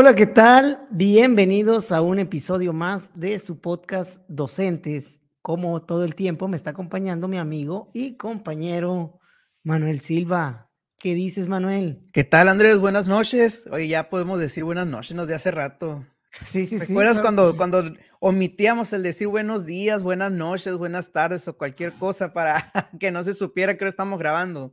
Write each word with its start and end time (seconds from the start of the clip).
Hola, 0.00 0.14
¿qué 0.14 0.26
tal? 0.26 0.86
Bienvenidos 0.90 1.90
a 1.90 2.02
un 2.02 2.20
episodio 2.20 2.72
más 2.72 3.10
de 3.18 3.36
su 3.40 3.60
podcast 3.60 4.22
Docentes. 4.28 5.18
Como 5.42 5.82
todo 5.82 6.04
el 6.04 6.14
tiempo 6.14 6.46
me 6.46 6.56
está 6.56 6.70
acompañando 6.70 7.26
mi 7.26 7.36
amigo 7.36 7.90
y 7.92 8.16
compañero 8.16 9.18
Manuel 9.64 9.98
Silva. 9.98 10.70
¿Qué 11.00 11.16
dices, 11.16 11.48
Manuel? 11.48 12.06
¿Qué 12.12 12.22
tal, 12.22 12.46
Andrés? 12.46 12.78
Buenas 12.78 13.08
noches. 13.08 13.68
Oye, 13.72 13.88
ya 13.88 14.08
podemos 14.08 14.38
decir 14.38 14.62
buenas 14.62 14.86
noches, 14.86 15.16
nos 15.16 15.26
de 15.26 15.34
hace 15.34 15.50
rato. 15.50 16.04
Sí, 16.48 16.66
sí, 16.66 16.78
sí. 16.78 16.86
¿Recuerdas 16.86 17.18
cuando, 17.18 17.56
cuando 17.56 17.92
omitíamos 18.20 18.92
el 18.92 19.02
decir 19.02 19.26
buenos 19.26 19.66
días, 19.66 20.04
buenas 20.04 20.30
noches, 20.30 20.76
buenas 20.76 21.10
tardes 21.10 21.48
o 21.48 21.58
cualquier 21.58 21.92
cosa 21.94 22.32
para 22.32 22.70
que 23.00 23.10
no 23.10 23.24
se 23.24 23.34
supiera 23.34 23.76
que 23.76 23.84
lo 23.84 23.90
estamos 23.90 24.20
grabando? 24.20 24.72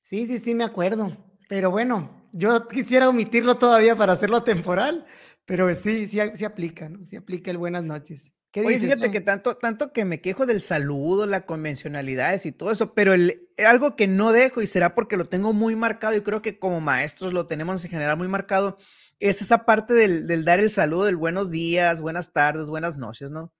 Sí, 0.00 0.26
sí, 0.26 0.38
sí, 0.38 0.54
me 0.54 0.64
acuerdo. 0.64 1.29
Pero 1.50 1.72
bueno, 1.72 2.28
yo 2.30 2.68
quisiera 2.68 3.08
omitirlo 3.08 3.58
todavía 3.58 3.96
para 3.96 4.12
hacerlo 4.12 4.44
temporal, 4.44 5.04
pero 5.44 5.74
sí, 5.74 6.06
sí, 6.06 6.20
sí 6.34 6.44
aplica, 6.44 6.88
¿no? 6.88 7.04
Sí 7.04 7.16
aplica 7.16 7.50
el 7.50 7.58
buenas 7.58 7.82
noches. 7.82 8.32
¿Qué 8.52 8.60
Oye, 8.60 8.78
fíjate 8.78 9.10
que 9.10 9.20
tanto, 9.20 9.56
tanto 9.56 9.92
que 9.92 10.04
me 10.04 10.20
quejo 10.20 10.46
del 10.46 10.62
saludo, 10.62 11.26
las 11.26 11.46
convencionalidades 11.46 12.46
y 12.46 12.52
todo 12.52 12.70
eso, 12.70 12.94
pero 12.94 13.14
el, 13.14 13.48
algo 13.66 13.96
que 13.96 14.06
no 14.06 14.30
dejo 14.30 14.62
y 14.62 14.68
será 14.68 14.94
porque 14.94 15.16
lo 15.16 15.24
tengo 15.24 15.52
muy 15.52 15.74
marcado 15.74 16.16
y 16.16 16.20
creo 16.20 16.40
que 16.40 16.60
como 16.60 16.80
maestros 16.80 17.32
lo 17.32 17.48
tenemos 17.48 17.84
en 17.84 17.90
general 17.90 18.16
muy 18.16 18.28
marcado, 18.28 18.78
es 19.18 19.42
esa 19.42 19.64
parte 19.64 19.92
del, 19.92 20.28
del 20.28 20.44
dar 20.44 20.60
el 20.60 20.70
saludo, 20.70 21.06
del 21.06 21.16
buenos 21.16 21.50
días, 21.50 22.00
buenas 22.00 22.32
tardes, 22.32 22.66
buenas 22.66 22.96
noches, 22.96 23.32
¿no? 23.32 23.52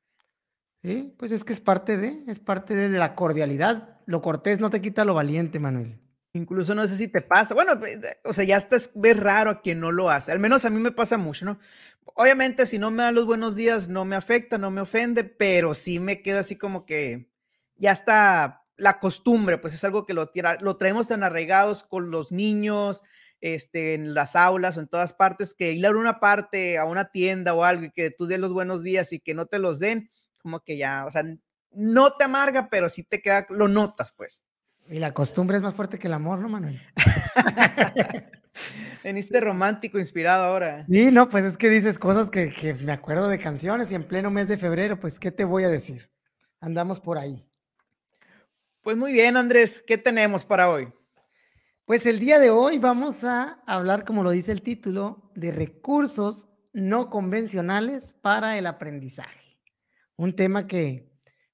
Sí, 0.84 1.12
pues 1.18 1.32
es 1.32 1.42
que 1.42 1.52
es 1.52 1.60
parte 1.60 1.96
de, 1.96 2.22
es 2.28 2.38
parte 2.38 2.76
de 2.76 2.88
la 2.88 3.16
cordialidad. 3.16 3.98
Lo 4.06 4.22
cortés 4.22 4.60
no 4.60 4.70
te 4.70 4.80
quita 4.80 5.04
lo 5.04 5.14
valiente, 5.14 5.58
Manuel. 5.58 5.98
Incluso 6.34 6.74
no 6.76 6.86
sé 6.86 6.96
si 6.96 7.08
te 7.08 7.22
pasa. 7.22 7.54
Bueno, 7.54 7.78
pues, 7.78 7.98
o 8.24 8.32
sea, 8.32 8.44
ya 8.44 8.56
estás, 8.56 8.92
ves 8.94 9.16
raro 9.18 9.50
a 9.50 9.60
quien 9.62 9.80
no 9.80 9.90
lo 9.90 10.10
hace. 10.10 10.30
Al 10.30 10.38
menos 10.38 10.64
a 10.64 10.70
mí 10.70 10.78
me 10.80 10.92
pasa 10.92 11.16
mucho, 11.16 11.44
¿no? 11.44 11.58
Obviamente, 12.14 12.66
si 12.66 12.78
no 12.78 12.90
me 12.90 13.02
dan 13.02 13.14
los 13.16 13.26
buenos 13.26 13.56
días, 13.56 13.88
no 13.88 14.04
me 14.04 14.14
afecta, 14.16 14.56
no 14.56 14.70
me 14.70 14.80
ofende, 14.80 15.24
pero 15.24 15.74
sí 15.74 15.98
me 15.98 16.22
queda 16.22 16.40
así 16.40 16.56
como 16.56 16.86
que 16.86 17.28
ya 17.76 17.90
está 17.92 18.64
la 18.76 18.98
costumbre, 19.00 19.58
pues 19.58 19.74
es 19.74 19.84
algo 19.84 20.06
que 20.06 20.14
lo, 20.14 20.30
lo 20.60 20.76
traemos 20.76 21.08
tan 21.08 21.22
arraigados 21.22 21.82
con 21.84 22.10
los 22.10 22.32
niños, 22.32 23.02
este, 23.40 23.94
en 23.94 24.14
las 24.14 24.36
aulas 24.36 24.76
o 24.76 24.80
en 24.80 24.88
todas 24.88 25.12
partes, 25.12 25.54
que 25.54 25.72
ir 25.72 25.84
a 25.86 25.90
una 25.90 26.20
parte, 26.20 26.78
a 26.78 26.84
una 26.84 27.06
tienda 27.10 27.54
o 27.54 27.64
algo 27.64 27.84
y 27.84 27.90
que 27.90 28.10
tú 28.10 28.26
des 28.26 28.38
los 28.38 28.52
buenos 28.52 28.82
días 28.82 29.12
y 29.12 29.20
que 29.20 29.34
no 29.34 29.46
te 29.46 29.58
los 29.58 29.78
den, 29.80 30.10
como 30.38 30.60
que 30.60 30.76
ya, 30.78 31.04
o 31.06 31.10
sea, 31.10 31.24
no 31.72 32.12
te 32.16 32.24
amarga, 32.24 32.68
pero 32.70 32.88
sí 32.88 33.02
te 33.04 33.20
queda, 33.20 33.46
lo 33.50 33.68
notas, 33.68 34.12
pues. 34.12 34.44
Y 34.90 34.98
la 34.98 35.14
costumbre 35.14 35.56
es 35.56 35.62
más 35.62 35.74
fuerte 35.74 36.00
que 36.00 36.08
el 36.08 36.14
amor, 36.14 36.40
¿no, 36.40 36.48
Manuel? 36.48 36.76
Veniste 39.04 39.40
romántico, 39.40 40.00
inspirado 40.00 40.44
ahora. 40.44 40.84
Sí, 40.90 41.12
no, 41.12 41.28
pues 41.28 41.44
es 41.44 41.56
que 41.56 41.70
dices 41.70 41.96
cosas 41.96 42.28
que, 42.28 42.50
que, 42.50 42.74
me 42.74 42.90
acuerdo 42.90 43.28
de 43.28 43.38
canciones 43.38 43.92
y 43.92 43.94
en 43.94 44.02
pleno 44.02 44.32
mes 44.32 44.48
de 44.48 44.58
febrero, 44.58 44.98
pues, 44.98 45.20
¿qué 45.20 45.30
te 45.30 45.44
voy 45.44 45.62
a 45.62 45.68
decir? 45.68 46.10
Andamos 46.58 46.98
por 46.98 47.18
ahí. 47.18 47.46
Pues 48.82 48.96
muy 48.96 49.12
bien, 49.12 49.36
Andrés, 49.36 49.84
¿qué 49.86 49.96
tenemos 49.96 50.44
para 50.44 50.68
hoy? 50.68 50.92
Pues 51.84 52.04
el 52.04 52.18
día 52.18 52.40
de 52.40 52.50
hoy 52.50 52.78
vamos 52.78 53.22
a 53.22 53.62
hablar, 53.66 54.04
como 54.04 54.24
lo 54.24 54.32
dice 54.32 54.50
el 54.50 54.62
título, 54.62 55.30
de 55.36 55.52
recursos 55.52 56.48
no 56.72 57.10
convencionales 57.10 58.14
para 58.14 58.58
el 58.58 58.66
aprendizaje. 58.66 59.56
Un 60.16 60.34
tema 60.34 60.66
que 60.66 61.09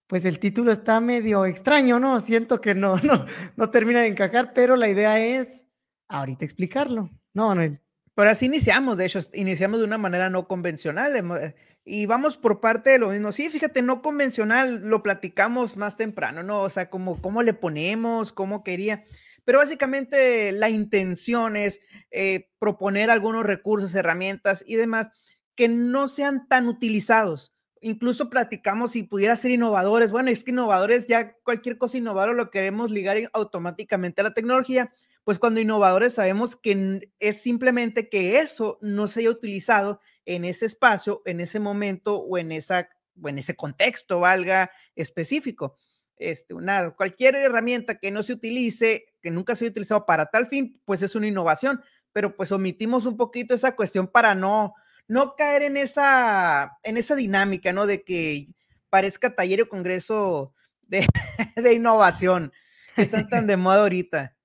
pues 0.06 0.24
el 0.24 0.38
título 0.38 0.72
está 0.72 1.00
medio 1.00 1.44
extraño, 1.46 1.98
¿no? 1.98 2.20
Siento 2.20 2.60
que 2.60 2.74
no, 2.74 2.96
no, 3.02 3.26
no 3.56 3.70
termina 3.70 4.00
de 4.02 4.08
encajar, 4.08 4.52
pero 4.54 4.76
la 4.76 4.88
idea 4.88 5.18
es 5.18 5.66
ahorita 6.08 6.44
explicarlo, 6.44 7.10
¿no, 7.32 7.48
Manuel? 7.48 7.80
Pero 8.14 8.30
así 8.30 8.46
iniciamos, 8.46 8.96
de 8.96 9.06
hecho, 9.06 9.20
iniciamos 9.34 9.78
de 9.78 9.84
una 9.84 9.98
manera 9.98 10.30
no 10.30 10.48
convencional 10.48 11.16
eh, 11.16 11.54
y 11.84 12.06
vamos 12.06 12.38
por 12.38 12.60
parte 12.60 12.90
de 12.90 12.98
lo 12.98 13.10
mismo. 13.10 13.30
Sí, 13.30 13.50
fíjate, 13.50 13.82
no 13.82 14.00
convencional, 14.00 14.80
lo 14.88 15.02
platicamos 15.02 15.76
más 15.76 15.98
temprano, 15.98 16.42
¿no? 16.42 16.62
O 16.62 16.70
sea, 16.70 16.88
como 16.88 17.20
cómo 17.20 17.42
le 17.42 17.52
ponemos, 17.52 18.32
cómo 18.32 18.64
quería. 18.64 19.04
Pero 19.44 19.58
básicamente 19.58 20.50
la 20.52 20.70
intención 20.70 21.56
es 21.56 21.80
eh, 22.10 22.48
proponer 22.58 23.10
algunos 23.10 23.44
recursos, 23.44 23.94
herramientas 23.94 24.64
y 24.66 24.76
demás 24.76 25.08
que 25.54 25.68
no 25.68 26.08
sean 26.08 26.48
tan 26.48 26.68
utilizados 26.68 27.55
incluso 27.86 28.28
platicamos 28.28 28.90
si 28.90 29.04
pudiera 29.04 29.36
ser 29.36 29.52
innovadores. 29.52 30.10
Bueno, 30.10 30.28
es 30.28 30.42
que 30.42 30.50
innovadores, 30.50 31.06
ya 31.06 31.36
cualquier 31.44 31.78
cosa 31.78 31.98
innovadora 31.98 32.32
lo 32.32 32.50
queremos 32.50 32.90
ligar 32.90 33.16
automáticamente 33.32 34.20
a 34.20 34.24
la 34.24 34.34
tecnología. 34.34 34.92
Pues 35.22 35.38
cuando 35.38 35.60
innovadores 35.60 36.14
sabemos 36.14 36.56
que 36.56 37.08
es 37.20 37.40
simplemente 37.40 38.08
que 38.08 38.40
eso 38.40 38.78
no 38.82 39.06
se 39.06 39.20
haya 39.20 39.30
utilizado 39.30 40.00
en 40.24 40.44
ese 40.44 40.66
espacio, 40.66 41.22
en 41.26 41.40
ese 41.40 41.60
momento 41.60 42.18
o 42.18 42.38
en, 42.38 42.50
esa, 42.50 42.88
o 43.22 43.28
en 43.28 43.38
ese 43.38 43.54
contexto, 43.54 44.18
valga 44.18 44.72
específico. 44.96 45.76
Este, 46.16 46.54
una, 46.54 46.90
cualquier 46.90 47.36
herramienta 47.36 48.00
que 48.00 48.10
no 48.10 48.24
se 48.24 48.32
utilice, 48.32 49.04
que 49.22 49.30
nunca 49.30 49.54
se 49.54 49.64
haya 49.64 49.70
utilizado 49.70 50.06
para 50.06 50.26
tal 50.26 50.48
fin, 50.48 50.80
pues 50.84 51.02
es 51.02 51.14
una 51.14 51.28
innovación, 51.28 51.80
pero 52.12 52.34
pues 52.34 52.50
omitimos 52.50 53.06
un 53.06 53.16
poquito 53.16 53.54
esa 53.54 53.76
cuestión 53.76 54.08
para 54.08 54.34
no, 54.34 54.74
no 55.08 55.34
caer 55.36 55.62
en 55.62 55.76
esa, 55.76 56.78
en 56.82 56.96
esa 56.96 57.14
dinámica, 57.14 57.72
¿no? 57.72 57.86
De 57.86 58.02
que 58.02 58.46
parezca 58.90 59.34
taller 59.34 59.62
o 59.62 59.68
congreso 59.68 60.54
de, 60.82 61.06
de 61.56 61.74
innovación, 61.74 62.52
que 62.94 63.02
están 63.02 63.28
tan 63.28 63.46
de 63.46 63.56
moda 63.56 63.82
ahorita. 63.82 64.36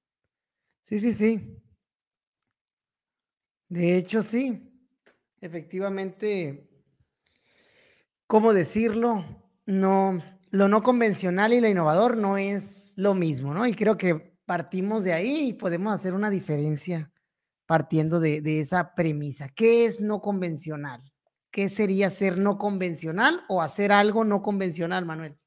Sí, 0.84 1.00
sí, 1.00 1.14
sí. 1.14 1.58
De 3.70 3.96
hecho, 3.98 4.24
sí. 4.24 4.68
Efectivamente, 5.40 6.70
¿cómo 8.28 8.54
decirlo? 8.54 9.26
No, 9.66 10.22
lo 10.52 10.68
no 10.68 10.84
convencional 10.84 11.54
y 11.54 11.62
lo 11.62 11.68
innovador 11.68 12.18
no 12.18 12.38
es 12.38 12.94
lo 12.96 13.16
mismo, 13.16 13.54
¿no? 13.54 13.66
Y 13.66 13.74
creo 13.74 13.98
que 13.98 14.38
partimos 14.46 15.04
de 15.04 15.14
ahí 15.14 15.50
y 15.50 15.54
podemos 15.54 15.94
hacer 15.94 16.14
una 16.14 16.30
diferencia 16.30 17.11
partiendo 17.72 18.20
de, 18.20 18.60
esa 18.60 18.96
premisa. 18.96 19.48
¿Qué 19.48 19.86
es 19.86 20.02
no 20.02 20.20
convencional? 20.20 21.02
¿Qué 21.52 21.70
sería 21.70 22.10
ser 22.10 22.38
no 22.38 22.58
convencional 22.58 23.46
o 23.48 23.62
hacer 23.62 23.94
algo 23.94 24.26
no 24.26 24.42
convencional, 24.42 25.06
Manuel? 25.06 25.38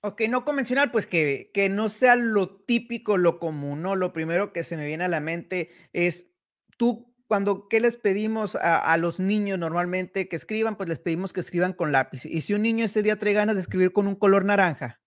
Ok, 0.00 0.22
no 0.30 0.46
convencional, 0.46 0.90
pues 0.90 1.06
que, 1.06 1.50
que 1.52 1.68
no 1.68 1.90
sea 1.90 2.16
lo 2.16 2.64
típico, 2.64 3.18
lo 3.18 3.38
común, 3.38 3.82
¿no? 3.82 3.94
Lo 3.94 4.14
primero 4.14 4.54
que 4.54 4.62
se 4.62 4.78
me 4.78 4.86
viene 4.86 5.04
a 5.04 5.08
la 5.08 5.20
mente 5.20 5.68
es, 5.92 6.30
tú, 6.78 7.14
cuando, 7.26 7.68
¿qué 7.68 7.80
les 7.80 7.98
pedimos 7.98 8.56
a, 8.56 8.78
a, 8.78 8.96
los 8.96 9.20
niños 9.20 9.58
normalmente 9.58 10.28
que 10.28 10.36
escriban? 10.36 10.76
Pues 10.76 10.88
les 10.88 10.98
pedimos 10.98 11.34
que 11.34 11.40
escriban 11.40 11.74
con 11.74 11.92
lápiz. 11.92 12.24
Y 12.24 12.40
si 12.40 12.54
un 12.54 12.62
niño 12.62 12.86
ese 12.86 13.02
día 13.02 13.18
trae 13.18 13.34
ganas 13.34 13.54
de 13.54 13.60
escribir 13.60 13.92
con 13.92 14.06
un 14.06 14.14
color 14.14 14.46
naranja, 14.46 15.02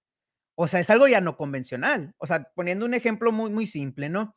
o 0.54 0.68
sea, 0.68 0.82
es 0.82 0.92
algo 0.92 1.08
ya 1.08 1.20
no 1.20 1.36
convencional. 1.36 2.14
O 2.20 2.28
sea, 2.28 2.52
poniendo 2.54 2.86
un 2.86 2.94
ejemplo 2.94 3.32
muy, 3.32 3.50
muy 3.50 3.66
simple, 3.66 4.10
¿no? 4.10 4.36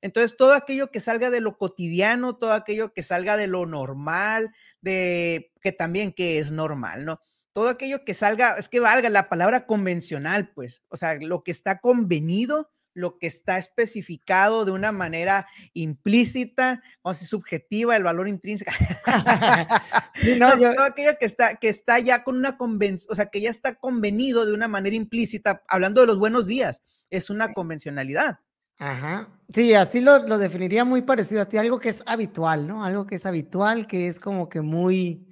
Entonces, 0.00 0.36
todo 0.36 0.52
aquello 0.52 0.90
que 0.90 1.00
salga 1.00 1.30
de 1.30 1.40
lo 1.40 1.58
cotidiano, 1.58 2.36
todo 2.36 2.52
aquello 2.52 2.92
que 2.92 3.02
salga 3.02 3.36
de 3.36 3.46
lo 3.46 3.66
normal, 3.66 4.54
de 4.80 5.52
que 5.60 5.72
también 5.72 6.12
que 6.12 6.38
es 6.38 6.50
normal, 6.50 7.04
¿no? 7.04 7.20
Todo 7.52 7.68
aquello 7.68 8.04
que 8.04 8.14
salga, 8.14 8.56
es 8.56 8.68
que 8.68 8.80
valga 8.80 9.08
la 9.10 9.28
palabra 9.28 9.66
convencional, 9.66 10.52
pues, 10.54 10.82
o 10.88 10.96
sea, 10.96 11.14
lo 11.14 11.42
que 11.42 11.50
está 11.50 11.80
convenido, 11.80 12.70
lo 12.94 13.18
que 13.18 13.26
está 13.26 13.58
especificado 13.58 14.64
de 14.64 14.72
una 14.72 14.92
manera 14.92 15.46
implícita, 15.72 16.82
o 17.02 17.14
sea, 17.14 17.26
subjetiva, 17.26 17.96
el 17.96 18.02
valor 18.02 18.28
intrínseco. 18.28 18.70
Todo 20.38 20.82
aquello 20.82 21.12
que 21.18 21.26
está, 21.26 21.56
que 21.56 21.68
está 21.68 21.98
ya 21.98 22.24
con 22.24 22.36
una 22.36 22.56
convención, 22.56 23.10
o 23.10 23.14
sea, 23.14 23.26
que 23.26 23.40
ya 23.40 23.50
está 23.50 23.74
convenido 23.74 24.46
de 24.46 24.52
una 24.52 24.68
manera 24.68 24.96
implícita, 24.96 25.62
hablando 25.68 26.00
de 26.00 26.06
los 26.06 26.18
buenos 26.18 26.46
días, 26.46 26.82
es 27.10 27.30
una 27.30 27.52
convencionalidad. 27.52 28.40
Ajá. 28.78 29.28
Sí, 29.52 29.74
así 29.74 30.00
lo, 30.00 30.20
definiría 30.38 30.84
muy 30.84 31.02
parecido 31.02 31.42
a 31.42 31.46
ti, 31.48 31.56
algo 31.56 31.80
que 31.80 31.88
es 31.88 32.02
habitual, 32.06 32.66
¿no? 32.68 32.84
Algo 32.84 33.06
que 33.06 33.16
es 33.16 33.26
habitual, 33.26 33.86
que 33.86 34.06
es 34.06 34.20
como 34.20 34.48
que 34.48 34.60
muy, 34.60 35.26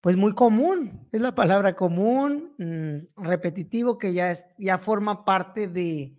pues 0.00 0.16
muy 0.16 0.34
común, 0.34 1.08
es 1.12 1.20
la 1.20 1.34
palabra 1.34 1.76
común, 1.76 2.54
mm, 2.58 3.22
repetitivo, 3.22 3.98
que 3.98 4.12
ya, 4.14 4.30
es, 4.30 4.46
ya 4.58 4.78
forma 4.78 5.24
parte 5.24 5.68
de, 5.68 6.16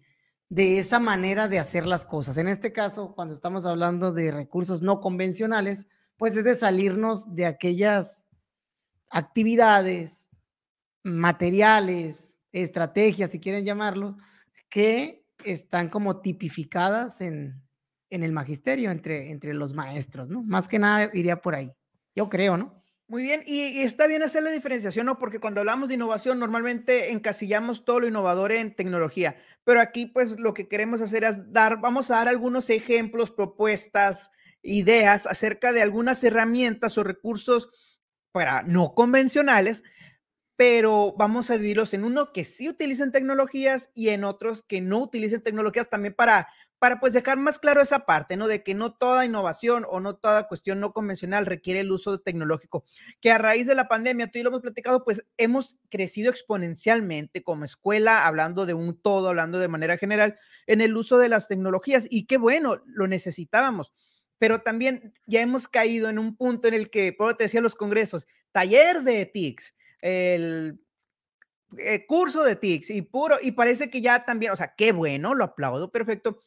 de 0.50 0.80
esa 0.80 1.00
manera 1.00 1.48
de 1.48 1.60
hacer 1.60 1.88
las 1.88 2.06
cosas. 2.06 2.38
En 2.38 2.48
este 2.48 2.72
caso, 2.72 3.16
cuando 3.16 3.34
estamos 3.34 3.66
hablando 3.66 4.12
de 4.14 4.32
recursos 4.32 4.82
no 4.82 5.00
convencionales, 5.02 5.88
pues 6.18 6.36
es 6.38 6.46
de 6.46 6.56
salirnos 6.56 7.36
de 7.36 7.48
aquellas 7.48 8.26
actividades, 9.10 10.30
materiales, 11.04 12.38
estrategias, 12.52 13.32
si 13.32 13.40
quieren 13.40 13.66
llamarlo, 13.66 14.18
que 14.70 15.25
están 15.44 15.90
como 15.90 16.22
tipificadas 16.22 17.22
en, 17.22 17.62
en 18.10 18.24
el 18.24 18.32
magisterio 18.32 18.92
entre, 18.92 19.32
entre 19.32 19.54
los 19.54 19.74
maestros, 19.74 20.30
¿no? 20.30 20.44
Más 20.44 20.68
que 20.68 20.80
nada 20.80 21.10
iría 21.14 21.42
por 21.42 21.56
ahí. 21.56 21.72
Yo 22.16 22.30
creo, 22.30 22.58
¿no? 22.58 22.84
Muy 23.08 23.22
bien, 23.22 23.44
y, 23.46 23.82
está 23.82 24.08
bien 24.08 24.24
hacer 24.24 24.42
la 24.42 24.50
diferenciación, 24.50 25.06
¿no? 25.06 25.20
Porque 25.20 25.40
cuando 25.40 25.62
hablamos 25.62 25.90
de 25.90 25.96
innovación, 25.96 26.40
normalmente 26.40 27.12
encasillamos 27.12 27.86
todo 27.86 28.00
lo 28.00 28.08
innovador 28.08 28.52
en 28.52 28.76
tecnología, 28.76 29.38
pero 29.64 29.80
aquí 29.80 30.08
pues 30.08 30.40
lo 30.40 30.56
que 30.56 30.68
queremos 30.68 31.02
hacer 31.02 31.24
es 31.24 31.52
dar, 31.54 31.80
vamos 31.82 32.10
a 32.10 32.16
dar 32.16 32.30
algunos 32.30 32.72
ejemplos, 32.72 33.30
propuestas, 33.30 34.32
ideas 34.64 35.28
acerca 35.28 35.72
de 35.72 35.84
algunas 35.84 36.24
herramientas 36.24 36.98
o 36.98 37.04
recursos 37.04 37.70
para 38.32 38.64
no 38.64 38.96
convencionales, 38.96 39.84
pero 40.58 41.14
vamos 41.18 41.50
a 41.50 41.56
dividirlos 41.56 41.94
en 41.94 42.06
uno 42.06 42.32
que 42.32 42.46
sí 42.46 42.70
utilicen 42.70 43.12
tecnologías 43.12 43.90
y 43.94 44.10
en 44.10 44.24
otros 44.24 44.64
que 44.64 44.82
no 44.82 45.00
utilicen 45.00 45.42
tecnologías 45.44 45.90
también 45.90 46.14
para 46.14 46.48
para 46.80 47.00
pues 47.00 47.14
dejar 47.14 47.38
más 47.38 47.58
claro 47.58 47.82
esa 47.82 48.06
parte, 48.06 48.38
¿no? 48.38 48.48
De 48.48 48.62
que 48.64 48.74
no 48.76 48.94
toda 48.94 49.26
innovación 49.26 49.86
o 49.90 50.00
no 50.00 50.18
toda 50.18 50.48
cuestión 50.48 50.80
no 50.80 50.92
convencional 50.94 51.46
requiere 51.46 51.80
el 51.80 51.92
uso 51.92 52.20
tecnológico, 52.20 52.86
que 53.22 53.32
a 53.32 53.38
raíz 53.38 53.66
de 53.66 53.76
la 53.76 53.88
pandemia, 53.88 54.28
tú 54.28 54.40
y 54.40 54.44
lo 54.44 54.50
hemos 54.50 54.62
platicado, 54.62 55.04
pues 55.04 55.26
hemos 55.38 55.78
crecido 55.90 56.30
exponencialmente 56.30 57.44
como 57.44 57.66
escuela, 57.66 58.28
hablando 58.28 58.66
de 58.66 58.74
un 58.74 59.00
todo, 59.02 59.30
hablando 59.30 59.58
de 59.60 59.68
manera 59.68 59.98
general, 59.98 60.38
en 60.68 60.82
el 60.82 60.96
uso 60.98 61.18
de 61.18 61.30
las 61.30 61.48
tecnologías 61.48 62.06
y 62.10 62.26
qué 62.28 62.38
bueno, 62.38 62.82
lo 62.86 63.08
necesitábamos. 63.08 63.94
Pero 64.38 64.60
también 64.62 65.14
ya 65.28 65.42
hemos 65.42 65.68
caído 65.68 66.10
en 66.10 66.20
un 66.20 66.36
punto 66.36 66.68
en 66.68 66.74
el 66.74 66.90
que, 66.90 67.14
por 67.14 67.36
te 67.36 67.46
decía 67.46 67.62
los 67.62 67.76
congresos, 67.76 68.28
taller 68.52 69.04
de 69.04 69.26
TICS, 69.26 69.76
el 70.06 70.80
eh, 71.80 72.06
curso 72.06 72.44
de 72.44 72.56
TICS 72.56 72.92
y 72.92 73.02
puro, 73.02 73.38
y 73.42 73.54
parece 73.54 73.90
que 73.90 74.02
ya 74.02 74.24
también, 74.24 74.52
o 74.52 74.56
sea, 74.56 74.76
qué 74.78 74.92
bueno, 74.92 75.34
lo 75.34 75.44
aplaudo, 75.44 75.92
perfecto, 75.92 76.40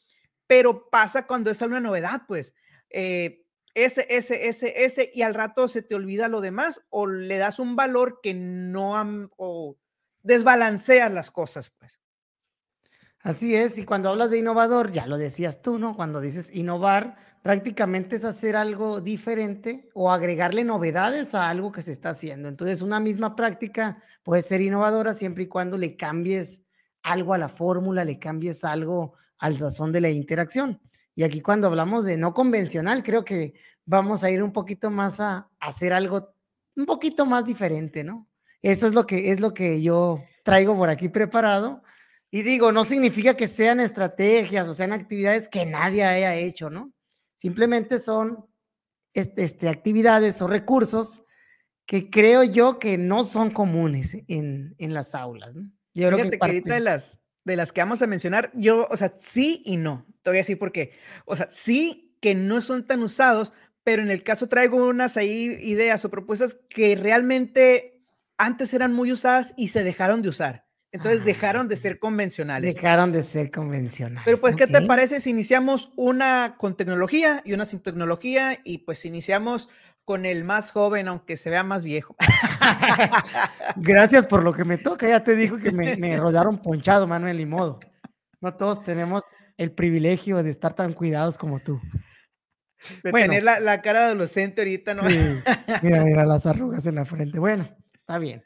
pero 0.47 0.89
pasa 0.91 1.27
cuando 1.27 1.51
es 1.51 1.61
una 1.61 1.81
novedad, 1.81 2.23
pues. 2.29 2.55
Eh, 2.91 3.45
ese, 3.75 4.07
ese, 4.11 4.49
ese, 4.49 4.85
ese, 4.85 5.11
y 5.13 5.23
al 5.23 5.35
rato 5.35 5.67
se 5.69 5.83
te 5.83 5.95
olvida 5.95 6.29
lo 6.29 6.41
demás 6.41 6.83
o 6.89 7.07
le 7.07 7.37
das 7.37 7.59
un 7.59 7.77
valor 7.77 8.21
que 8.23 8.33
no, 8.33 9.29
o 9.37 9.77
desbalanceas 10.23 11.13
las 11.13 11.33
cosas, 11.33 11.71
pues. 11.71 12.01
Así 13.21 13.57
es, 13.57 13.77
y 13.77 13.85
cuando 13.85 14.09
hablas 14.09 14.31
de 14.31 14.39
innovador, 14.39 14.93
ya 14.93 15.07
lo 15.07 15.19
decías 15.19 15.63
tú, 15.63 15.81
¿no? 15.81 15.97
Cuando 15.97 16.21
dices 16.21 16.55
innovar, 16.55 17.17
prácticamente 17.43 18.17
es 18.17 18.25
hacer 18.25 18.57
algo 18.57 19.01
diferente 19.01 19.89
o 19.95 20.11
agregarle 20.11 20.65
novedades 20.65 21.35
a 21.35 21.49
algo 21.49 21.73
que 21.73 21.83
se 21.83 21.93
está 21.93 22.11
haciendo. 22.11 22.49
Entonces, 22.49 22.83
una 22.83 23.01
misma 23.01 23.37
práctica 23.37 24.03
puede 24.23 24.43
ser 24.43 24.61
innovadora 24.61 25.15
siempre 25.15 25.45
y 25.45 25.49
cuando 25.49 25.79
le 25.79 25.97
cambies 25.97 26.63
algo 27.03 27.35
a 27.35 27.39
la 27.39 27.49
fórmula, 27.49 28.05
le 28.05 28.19
cambies 28.19 28.65
algo 28.65 29.15
al 29.39 29.57
sazón 29.57 29.93
de 29.93 30.01
la 30.01 30.11
interacción. 30.11 30.81
Y 31.15 31.23
aquí 31.23 31.41
cuando 31.41 31.67
hablamos 31.67 32.05
de 32.05 32.17
no 32.17 32.35
convencional, 32.35 33.03
creo 33.03 33.25
que 33.25 33.55
vamos 33.85 34.23
a 34.23 34.31
ir 34.31 34.43
un 34.43 34.53
poquito 34.53 34.91
más 34.91 35.21
a, 35.21 35.49
hacer 35.59 35.93
algo 35.93 36.35
un 36.77 36.87
poquito 36.87 37.27
más 37.27 37.45
diferente, 37.45 38.05
¿no? 38.05 38.29
Eso 38.63 38.87
es 38.87 38.95
lo 38.95 39.07
que 39.07 39.33
es 39.33 39.41
lo 39.41 39.53
que 39.55 39.83
yo 39.83 40.23
traigo 40.45 40.77
por 40.77 40.89
aquí 40.89 41.09
preparado. 41.09 41.83
Y 42.31 42.43
digo, 42.43 42.71
no 42.73 42.85
significa 42.85 43.35
que 43.35 43.49
sean 43.49 43.81
estrategias 43.81 44.69
o 44.69 44.75
sean 44.75 44.93
actividades 44.93 45.49
que 45.49 45.65
nadie 45.67 46.05
haya 46.05 46.35
hecho, 46.35 46.71
¿no? 46.71 46.93
Simplemente 47.39 48.01
son 48.01 48.47
este, 49.15 49.45
este 49.45 49.69
actividades 49.69 50.43
o 50.43 50.49
recursos 50.49 51.25
que 51.87 52.11
creo 52.11 52.43
yo 52.43 52.79
que 52.79 52.99
no 52.99 53.25
son 53.25 53.53
comunes 53.53 54.15
en, 54.27 54.75
en 54.77 54.93
las 54.93 55.15
aulas, 55.15 55.55
¿no? 55.55 55.71
Yo 55.95 56.09
creo 56.09 56.31
que, 56.31 56.37
parte... 56.37 56.61
de 56.63 56.81
las 56.81 57.21
de 57.45 57.57
las 57.57 57.73
que 57.73 57.81
vamos 57.81 58.03
a 58.03 58.07
mencionar, 58.07 58.51
yo, 58.55 58.87
o 58.91 58.97
sea, 58.97 59.15
sí 59.17 59.63
y 59.65 59.79
no. 59.79 60.05
Te 60.23 60.31
voy 60.31 60.37
a 60.37 60.41
decir 60.41 60.59
por 60.59 60.71
qué. 60.71 60.93
O 61.25 61.35
sea, 61.35 61.49
sí 61.51 62.15
que 62.21 62.35
no 62.35 62.61
son 62.61 62.87
tan 62.87 63.03
usados, 63.03 63.55
pero 63.85 64.03
en 64.03 64.11
el 64.11 64.23
caso 64.23 64.49
traigo 64.49 64.87
unas 64.87 65.17
ahí 65.17 65.57
ideas 65.63 66.05
o 66.05 66.11
propuestas 66.11 66.61
que 66.69 66.95
realmente 66.95 68.03
antes 68.37 68.75
eran 68.75 68.93
muy 68.93 69.13
usadas 69.13 69.55
y 69.57 69.69
se 69.69 69.83
dejaron 69.83 70.21
de 70.21 70.29
usar. 70.29 70.68
Entonces 70.91 71.21
ah, 71.23 71.25
dejaron 71.25 71.69
de 71.69 71.77
ser 71.77 71.99
convencionales. 71.99 72.75
Dejaron 72.75 73.13
de 73.13 73.23
ser 73.23 73.51
convencionales. 73.51 74.23
Pero 74.25 74.39
pues, 74.39 74.57
¿qué 74.57 74.67
te 74.67 74.81
parece 74.83 75.21
si 75.21 75.31
iniciamos 75.31 75.93
una 75.97 76.57
con 76.59 76.77
tecnología 76.77 77.43
y 77.45 77.53
una 77.53 77.67
sin 77.67 77.81
tecnología? 77.81 78.59
Y 78.65 78.79
pues 78.79 79.05
iniciamos 79.05 79.69
con 80.05 80.25
el 80.25 80.45
más 80.45 80.71
joven, 80.71 81.07
aunque 81.09 81.37
se 81.37 81.51
vea 81.51 81.63
más 81.63 81.85
viejo. 81.85 82.17
Gracias 83.77 84.27
por 84.27 84.43
lo 84.43 84.55
que 84.55 84.65
me 84.65 84.79
toca. 84.79 85.07
Ya 85.07 85.23
te 85.23 85.37
dijo 85.37 85.59
que 85.59 85.71
me, 85.71 85.97
me 85.99 86.17
rodaron 86.19 86.63
ponchado, 86.63 87.07
Manuel, 87.07 87.41
y 87.41 87.47
modo. 87.47 87.79
No 88.41 88.55
todos 88.55 88.83
tenemos 88.83 89.25
el 89.59 89.73
privilegio 89.73 90.43
de 90.43 90.51
estar 90.51 90.75
tan 90.75 90.95
cuidados 90.95 91.37
como 91.37 91.61
tú. 91.61 91.81
De 93.03 93.13
tener 93.13 93.43
la, 93.43 93.83
cara 93.83 94.01
de 94.01 94.07
adolescente 94.07 94.63
ahorita, 94.63 94.95
¿no? 94.95 95.03
Mira, 95.83 96.05
mira 96.05 96.25
las 96.25 96.47
arrugas 96.47 96.87
en 96.87 96.95
la 96.95 97.05
frente. 97.05 97.39
Bueno, 97.39 97.69
está 97.93 98.19
bien. 98.19 98.43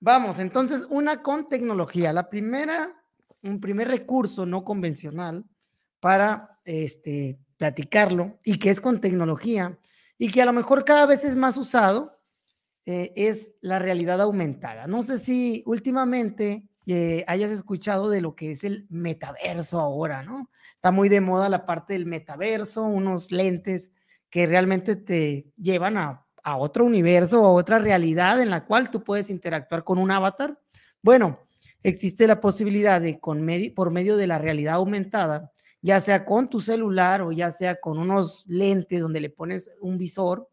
Vamos, 0.00 0.38
entonces, 0.38 0.86
una 0.90 1.22
con 1.22 1.48
tecnología. 1.48 2.12
La 2.12 2.28
primera, 2.28 2.94
un 3.42 3.60
primer 3.60 3.88
recurso 3.88 4.46
no 4.46 4.64
convencional 4.64 5.44
para 6.00 6.60
este, 6.64 7.38
platicarlo 7.56 8.38
y 8.44 8.58
que 8.58 8.70
es 8.70 8.80
con 8.80 9.00
tecnología 9.00 9.78
y 10.18 10.30
que 10.30 10.42
a 10.42 10.46
lo 10.46 10.52
mejor 10.52 10.84
cada 10.84 11.06
vez 11.06 11.24
es 11.24 11.36
más 11.36 11.56
usado, 11.56 12.20
eh, 12.86 13.12
es 13.16 13.52
la 13.60 13.78
realidad 13.78 14.20
aumentada. 14.20 14.86
No 14.86 15.02
sé 15.02 15.18
si 15.18 15.62
últimamente 15.66 16.68
eh, 16.86 17.24
hayas 17.26 17.50
escuchado 17.50 18.10
de 18.10 18.20
lo 18.20 18.34
que 18.34 18.50
es 18.50 18.62
el 18.62 18.86
metaverso 18.90 19.80
ahora, 19.80 20.22
¿no? 20.22 20.50
Está 20.76 20.90
muy 20.90 21.08
de 21.08 21.22
moda 21.22 21.48
la 21.48 21.64
parte 21.64 21.94
del 21.94 22.04
metaverso, 22.04 22.82
unos 22.82 23.32
lentes 23.32 23.90
que 24.28 24.46
realmente 24.46 24.96
te 24.96 25.46
llevan 25.56 25.96
a, 25.96 26.23
a 26.44 26.56
otro 26.56 26.84
universo 26.84 27.42
o 27.42 27.46
a 27.46 27.52
otra 27.52 27.78
realidad 27.78 28.40
en 28.40 28.50
la 28.50 28.66
cual 28.66 28.90
tú 28.90 29.02
puedes 29.02 29.30
interactuar 29.30 29.82
con 29.82 29.98
un 29.98 30.10
avatar. 30.10 30.60
Bueno, 31.02 31.40
existe 31.82 32.26
la 32.26 32.40
posibilidad 32.40 33.00
de, 33.00 33.18
con 33.18 33.46
por 33.74 33.90
medio 33.90 34.16
de 34.16 34.26
la 34.26 34.38
realidad 34.38 34.74
aumentada, 34.74 35.50
ya 35.80 36.00
sea 36.00 36.24
con 36.26 36.48
tu 36.48 36.60
celular 36.60 37.22
o 37.22 37.32
ya 37.32 37.50
sea 37.50 37.80
con 37.80 37.98
unos 37.98 38.44
lentes 38.46 39.00
donde 39.00 39.20
le 39.20 39.30
pones 39.30 39.70
un 39.80 39.96
visor, 39.96 40.48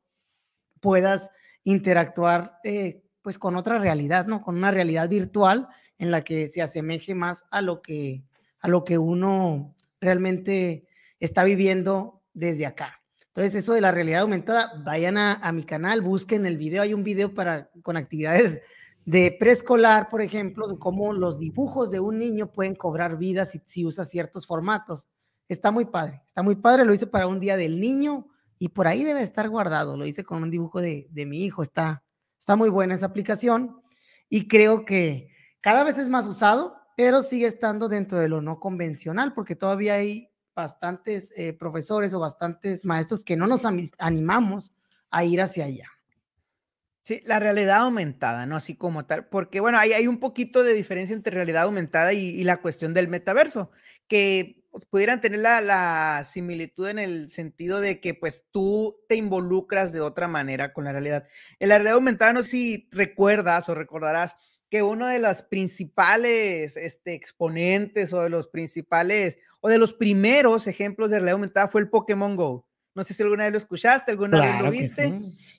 puedas 0.80 1.30
interactuar 1.64 2.58
eh, 2.64 3.04
pues 3.22 3.38
con 3.38 3.56
otra 3.58 3.78
realidad, 3.78 4.26
¿no? 4.26 4.42
Con 4.42 4.56
una 4.56 4.72
realidad 4.72 5.10
virtual 5.10 5.68
en 6.00 6.10
la 6.10 6.24
que 6.24 6.48
se 6.48 6.62
asemeje 6.62 7.16
más 7.16 7.46
a 7.52 7.62
lo 7.62 7.82
que, 7.82 8.24
a 8.62 8.70
lo 8.70 8.84
que 8.86 8.98
uno 8.98 9.76
realmente 10.00 10.88
está 11.20 11.44
viviendo 11.44 12.22
desde 12.34 12.66
acá. 12.66 13.01
Entonces, 13.34 13.56
eso 13.56 13.74
de 13.74 13.82
la 13.82 13.92
realidad 13.92 14.22
aumentada, 14.22 14.74
vayan 14.84 15.18
a, 15.18 15.52
mi 15.54 15.64
canal, 15.64 16.02
busquen 16.02 16.46
el 16.46 16.58
video, 16.58 16.84
hay 16.84 16.94
un 16.94 17.04
video 17.04 17.34
para, 17.34 17.70
con 17.82 17.96
actividades 17.96 18.62
de 19.06 19.36
preescolar, 19.40 20.10
por 20.10 20.22
ejemplo, 20.22 20.68
de 20.68 20.78
cómo 20.78 21.14
los 21.14 21.40
dibujos 21.40 21.92
de 21.92 22.02
un 22.02 22.20
niño 22.20 22.52
pueden 22.52 22.76
cobrar 22.76 23.18
vida 23.18 23.46
si, 23.46 23.62
si 23.66 23.86
usa 23.86 24.04
ciertos 24.04 24.46
formatos. 24.46 25.08
Está 25.48 25.72
muy 25.72 25.86
padre, 25.86 26.22
está 26.26 26.44
muy 26.44 26.56
padre. 26.56 26.86
Lo 26.86 26.94
hice 26.94 27.08
para 27.08 27.28
un 27.28 27.40
día 27.40 27.58
del 27.58 27.80
niño 27.80 28.28
y 28.60 28.70
por 28.70 28.88
ahí 28.88 29.04
debe 29.04 29.22
estar 29.22 29.50
guardado. 29.50 29.98
Lo 29.98 30.06
hice 30.06 30.24
con 30.24 30.44
un 30.44 30.52
dibujo 30.52 30.82
de, 30.82 31.10
mi 31.26 31.44
hijo. 31.44 31.64
Está, 31.64 32.04
está 32.38 32.56
muy 32.56 32.70
buena 32.70 32.96
esa 32.96 33.08
aplicación 33.08 33.82
y 34.30 34.48
creo 34.48 34.86
que 34.86 35.30
cada 35.62 35.84
vez 35.84 35.98
es 35.98 36.10
más 36.10 36.28
usado, 36.28 36.76
pero 36.96 37.24
sigue 37.24 37.48
estando 37.48 37.90
dentro 37.90 38.20
de 38.20 38.28
lo 38.28 38.42
no 38.42 38.60
convencional 38.60 39.34
porque 39.34 39.56
todavía 39.56 39.96
hay 39.96 40.31
bastantes 40.56 41.32
eh, 41.36 41.54
profesores 41.54 42.14
o 42.14 42.20
bastantes 42.20 42.86
maestros 42.86 43.24
que 43.24 43.38
no 43.38 43.48
nos 43.48 43.64
animamos 43.98 44.72
a 45.10 45.24
ir 45.24 45.42
hacia 45.42 45.66
allá. 45.66 45.90
Sí, 47.04 47.22
la 47.26 47.40
realidad 47.40 47.78
aumentada, 47.78 48.46
¿no? 48.46 48.56
Así 48.56 48.76
como 48.76 49.06
tal, 49.06 49.28
porque 49.28 49.60
bueno, 49.60 49.80
hay, 49.80 49.94
hay 49.94 50.08
un 50.08 50.20
poquito 50.20 50.64
de 50.64 50.74
diferencia 50.74 51.16
entre 51.16 51.36
realidad 51.36 51.64
aumentada 51.64 52.14
y, 52.14 52.20
y 52.20 52.44
la 52.44 52.58
cuestión 52.58 52.94
del 52.94 53.08
metaverso, 53.08 53.72
que 54.08 54.62
pues, 54.72 54.86
pudieran 54.86 55.20
tener 55.20 55.42
la, 55.42 56.24
similitud 56.26 56.88
en 56.88 57.00
el 57.00 57.30
sentido 57.30 57.82
de 57.82 58.00
que 58.00 58.14
pues 58.14 58.48
tú 58.52 58.98
te 59.10 59.16
involucras 59.16 59.92
de 59.92 60.00
otra 60.00 60.28
manera 60.28 60.74
con 60.74 60.86
la 60.86 60.94
realidad. 60.94 61.28
En 61.60 61.70
la 61.70 61.76
realidad 61.76 61.96
aumentada, 61.96 62.34
no 62.34 62.44
sé 62.44 62.50
si 62.50 62.90
recuerdas 62.92 63.68
o 63.68 63.76
recordarás 63.76 64.38
que 64.70 64.82
uno 64.82 65.08
de 65.08 65.20
los 65.20 65.44
principales 65.44 66.78
este, 66.78 67.14
exponentes 67.14 68.14
o 68.14 68.24
de 68.24 68.30
los 68.30 68.48
principales 68.48 69.40
o 69.62 69.70
de 69.70 69.78
los 69.78 69.94
primeros 69.94 70.68
ejemplos 70.68 71.10
de 71.10 71.18
realidad 71.18 71.34
aumentada 71.34 71.68
fue 71.68 71.82
el 71.82 71.90
Pokémon 71.90 72.36
Go. 72.36 72.68
No 72.94 73.04
sé 73.04 73.14
si 73.14 73.24
alguna 73.24 73.44
vez 73.44 73.54
lo 73.54 73.58
escuchaste, 73.58 74.12
alguna 74.12 74.42
vez 74.42 74.62
lo 74.62 74.70
viste. 74.70 75.14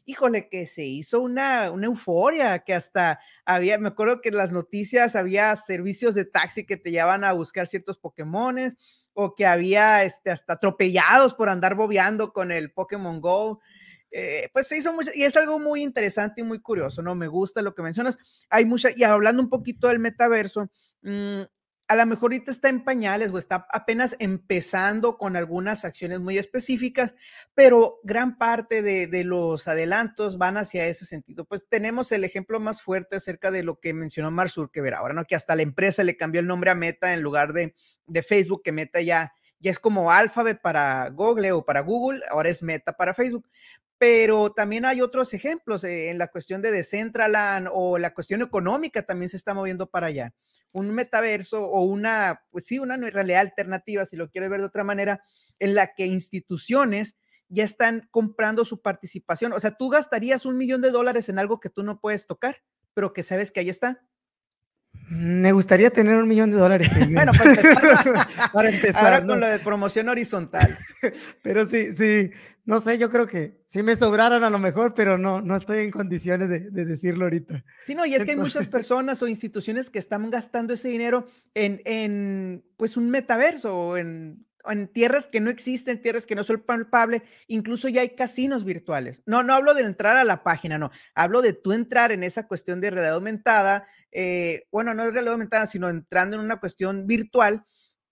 Híjole, 0.05 0.51
que 0.51 0.67
se 0.67 0.85
hizo 0.85 1.21
una, 1.21 1.71
una 1.71 1.87
euforia, 1.87 2.59
que 2.59 2.75
hasta 2.75 3.21
había, 3.47 3.79
me 3.79 3.89
acuerdo 3.89 4.21
que 4.21 4.29
en 4.29 4.37
las 4.37 4.53
noticias 4.53 5.17
había 5.17 5.57
servicios 5.57 6.15
de 6.15 6.27
taxi 6.27 6.67
que 6.67 6.77
te 6.77 6.91
llevaban 6.91 7.25
a 7.25 7.33
buscar 7.33 7.67
ciertos 7.67 7.97
Pokémones 7.97 8.77
o 9.15 9.35
que 9.35 9.47
había 9.47 10.05
este, 10.05 10.31
hasta 10.31 10.55
atropellados 10.55 11.33
por 11.33 11.49
andar 11.49 11.75
bobeando 11.75 12.35
con 12.35 12.53
el 12.53 12.71
Pokémon 12.71 13.21
Go. 13.23 13.61
Eh, 14.11 14.51
pues 14.53 14.69
se 14.69 14.77
hizo 14.77 14.93
mucho, 14.93 15.11
y 15.15 15.23
es 15.23 15.35
algo 15.37 15.59
muy 15.59 15.83
interesante 15.83 16.43
y 16.43 16.45
muy 16.45 16.61
curioso, 16.61 17.01
¿no? 17.01 17.15
Me 17.15 17.29
gusta 17.29 17.63
lo 17.63 17.75
que 17.75 17.83
mencionas. 17.83 18.19
Hay 18.51 18.67
mucha, 18.67 18.91
y 18.95 19.05
hablando 19.05 19.43
un 19.43 19.49
poquito 19.49 19.89
del 19.89 20.01
metaverso, 20.01 20.71
mm, 21.01 21.43
a 21.93 21.95
lo 21.95 22.07
mejor 22.07 22.33
ahorita 22.33 22.51
está 22.51 22.71
en 22.71 22.85
pañales 22.85 23.31
o 23.33 23.39
está 23.39 23.67
apenas 23.71 24.17
empezando 24.19 25.19
con 25.19 25.37
algunas 25.37 25.85
acciones 25.85 26.21
muy 26.21 26.39
específicas, 26.39 27.15
pero 27.55 28.01
gran 28.03 28.39
parte 28.39 28.81
de, 28.81 29.25
los 29.25 29.69
adelantos 29.69 30.39
van 30.39 30.57
hacia 30.57 30.87
ese 30.87 31.05
sentido. 31.05 31.45
Pues 31.45 31.69
tenemos 31.69 32.11
el 32.11 32.25
ejemplo 32.25 32.61
más 32.61 32.81
fuerte 32.81 33.17
acerca 33.17 33.51
de 33.51 33.63
lo 33.63 33.79
que 33.79 33.93
mencionó 33.93 34.31
Mark 34.31 34.49
Zuckerberg 34.49 34.97
ahora, 34.97 35.13
¿no? 35.13 35.27
Que 35.27 35.35
hasta 35.35 35.55
la 35.55 35.61
empresa 35.61 36.03
le 36.03 36.17
cambió 36.17 36.41
el 36.41 36.47
nombre 36.47 36.71
a 36.71 36.75
Meta 36.75 37.13
en 37.13 37.21
lugar 37.21 37.53
de, 37.53 37.75
de 38.07 38.23
Facebook, 38.23 38.63
que 38.65 38.73
Meta 38.73 39.03
ya, 39.03 39.35
ya 39.61 39.71
es 39.71 39.79
como 39.79 40.11
Alphabet 40.11 40.63
para 40.63 41.11
Google 41.11 41.53
o 41.53 41.67
para 41.67 41.81
Google, 41.81 42.23
ahora 42.31 42.49
es 42.49 42.63
Meta 42.63 42.95
para 42.95 43.13
Facebook. 43.13 43.51
Pero 43.99 44.51
también 44.51 44.87
hay 44.87 45.03
otros 45.03 45.35
ejemplos 45.35 45.85
eh, 45.85 46.09
en 46.09 46.17
la 46.17 46.29
cuestión 46.29 46.63
de 46.63 46.71
Decentraland 46.71 47.69
o 47.71 47.99
la 47.99 48.15
cuestión 48.15 48.41
económica 48.41 49.03
también 49.03 49.29
se 49.29 49.37
está 49.37 49.53
moviendo 49.53 49.91
para 49.91 50.07
allá. 50.07 50.33
Un 50.73 50.91
metaverso 50.91 51.65
o 51.65 51.83
una, 51.83 52.43
pues 52.51 52.67
sí, 52.67 52.79
una 52.79 52.97
realidad 52.97 53.41
alternativa, 53.41 54.05
si 54.07 54.17
lo 54.17 54.31
quieres 54.31 54.51
ver 54.51 54.61
de 54.61 54.67
otra 54.67 54.85
manera, 54.85 55.23
en 55.59 55.75
la 55.75 55.95
que 55.95 56.07
instituciones 56.07 57.17
ya 57.49 57.65
están 57.65 58.09
comprando 58.11 58.65
su 58.65 58.81
participación. 58.81 59.53
O 59.53 59.61
sea, 59.61 59.73
tú 59.73 59.91
gastarías 59.91 60.47
un 60.47 60.57
millón 60.57 60.81
de 60.81 60.91
dólares 60.91 61.29
en 61.29 61.39
algo 61.39 61.61
que 61.61 61.69
tú 61.69 61.83
no 61.83 62.01
puedes 62.01 62.27
tocar, 62.27 62.63
pero 62.95 63.13
que 63.13 63.23
sabes 63.23 63.53
que 63.53 63.61
ahí 63.61 63.69
está. 63.69 64.03
Me 65.15 65.53
gustaría 65.53 65.91
tener 65.91 66.17
un 66.17 66.27
millón 66.27 66.51
de 66.51 66.57
dólares. 66.57 66.89
bueno, 67.11 67.33
para 67.37 67.51
empezar, 67.51 68.27
para 68.53 68.69
empezar 68.71 69.05
ahora 69.05 69.27
con 69.27 69.41
lo 69.41 69.47
de 69.47 69.59
promoción 69.59 70.09
horizontal. 70.09 70.77
pero 71.43 71.67
sí, 71.67 71.95
sí, 71.95 72.31
no 72.65 72.81
sé, 72.81 72.97
yo 72.97 73.11
creo 73.11 73.27
que 73.27 73.61
si 73.67 73.83
me 73.83 73.95
sobraran 73.95 74.43
a 74.43 74.49
lo 74.49 74.59
mejor, 74.59 74.95
pero 74.95 75.19
no, 75.19 75.43
no 75.43 75.57
estoy 75.57 75.81
en 75.81 75.91
condiciones 75.91 76.49
de, 76.49 76.61
decirlo 76.71 77.25
ahorita. 77.25 77.63
Sí, 77.85 77.95
no, 77.95 78.07
y 78.07 78.15
es 78.15 78.25
que 78.25 78.31
hay 78.31 78.37
muchas 78.39 78.67
personas 78.69 79.23
o 79.23 79.29
instituciones 79.29 79.91
que 79.91 79.99
están 79.99 80.31
gastando 80.31 80.73
ese 80.73 80.89
dinero 80.89 81.27
en, 81.55 81.83
en 81.85 82.65
pues 82.79 82.97
un 82.97 83.11
metaverso 83.11 83.77
o 83.77 83.97
en 83.99 84.47
en 84.67 84.89
tierras 84.89 85.27
que 85.27 85.41
no 85.41 85.51
existen, 85.51 86.01
tierras 86.01 86.27
que 86.27 86.35
no 86.35 86.45
son 86.45 86.61
palpables, 86.61 87.23
incluso 87.47 87.89
ya 87.89 88.03
hay 88.03 88.11
casinos 88.11 88.65
virtuales. 88.65 89.23
No, 89.27 89.43
no 89.43 89.55
hablo 89.55 89.75
de 89.75 89.83
entrar 89.83 90.17
a 90.17 90.25
la 90.25 90.43
página, 90.43 90.79
no, 90.79 90.91
hablo 91.15 91.43
de 91.43 91.53
tú 91.53 91.73
entrar 91.73 92.13
en 92.13 92.23
esa 92.23 92.47
cuestión 92.47 92.81
de 92.81 92.91
realidad 92.91 93.15
aumentada, 93.15 93.87
eh, 94.11 94.65
bueno, 94.71 94.95
no 94.95 95.03
es 95.05 95.13
realidad 95.13 95.35
aumentada, 95.35 95.67
sino 95.67 95.89
entrando 95.89 96.37
en 96.37 96.43
una 96.43 96.61
cuestión 96.61 97.07
virtual 97.07 97.65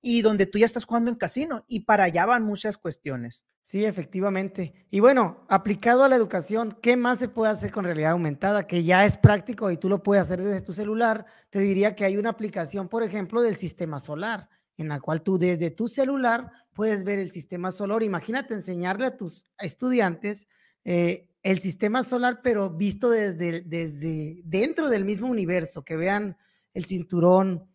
y 0.03 0.23
donde 0.23 0.47
tú 0.47 0.59
ya 0.59 0.67
estás 0.67 0.85
jugando 0.85 1.11
en 1.11 1.17
casino 1.17 1.65
y 1.69 1.81
para 1.81 2.05
allá 2.05 2.27
van 2.27 2.43
muchas 2.43 2.79
cuestiones. 2.79 3.45
Sí, 3.63 3.85
efectivamente. 3.85 4.87
Y 4.91 4.99
bueno, 4.99 5.45
aplicado 5.49 6.03
a 6.03 6.09
la 6.09 6.17
educación, 6.17 6.77
¿qué 6.83 6.97
más 6.97 7.19
se 7.19 7.29
puede 7.29 7.53
hacer 7.53 7.71
con 7.71 7.85
realidad 7.85 8.13
aumentada? 8.13 8.67
Que 8.67 8.83
ya 8.83 9.05
es 9.05 9.17
práctico 9.17 9.71
y 9.71 9.77
tú 9.77 9.89
lo 9.89 10.03
puedes 10.03 10.25
hacer 10.25 10.43
desde 10.43 10.63
tu 10.63 10.73
celular. 10.73 11.27
Te 11.51 11.61
diría 11.61 11.95
que 11.95 12.05
hay 12.05 12.17
una 12.17 12.31
aplicación, 12.31 12.89
por 12.89 13.05
ejemplo, 13.05 13.43
del 13.43 13.57
sistema 13.57 14.01
solar 14.01 14.49
en 14.83 14.89
la 14.89 15.01
cual 15.01 15.23
tú 15.23 15.39
desde 15.39 15.71
tu 15.71 15.89
celular 15.89 16.51
puedes 16.73 17.05
ver 17.05 17.19
el 17.19 17.31
sistema 17.31 17.71
solar. 17.71 18.03
Imagínate 18.03 18.55
enseñarle 18.55 19.07
a 19.07 19.17
tus 19.17 19.47
estudiantes 19.59 20.49
eh, 20.85 21.29
el 21.43 21.61
sistema 21.61 22.03
solar, 22.03 22.41
pero 22.43 22.71
visto 22.71 23.11
desde, 23.11 23.63
desde 23.63 24.43
dentro 24.45 24.89
del 24.89 25.05
mismo 25.05 25.29
universo, 25.29 25.85
que 25.85 25.97
vean 25.97 26.37
el 26.75 26.85
cinturón, 26.85 27.69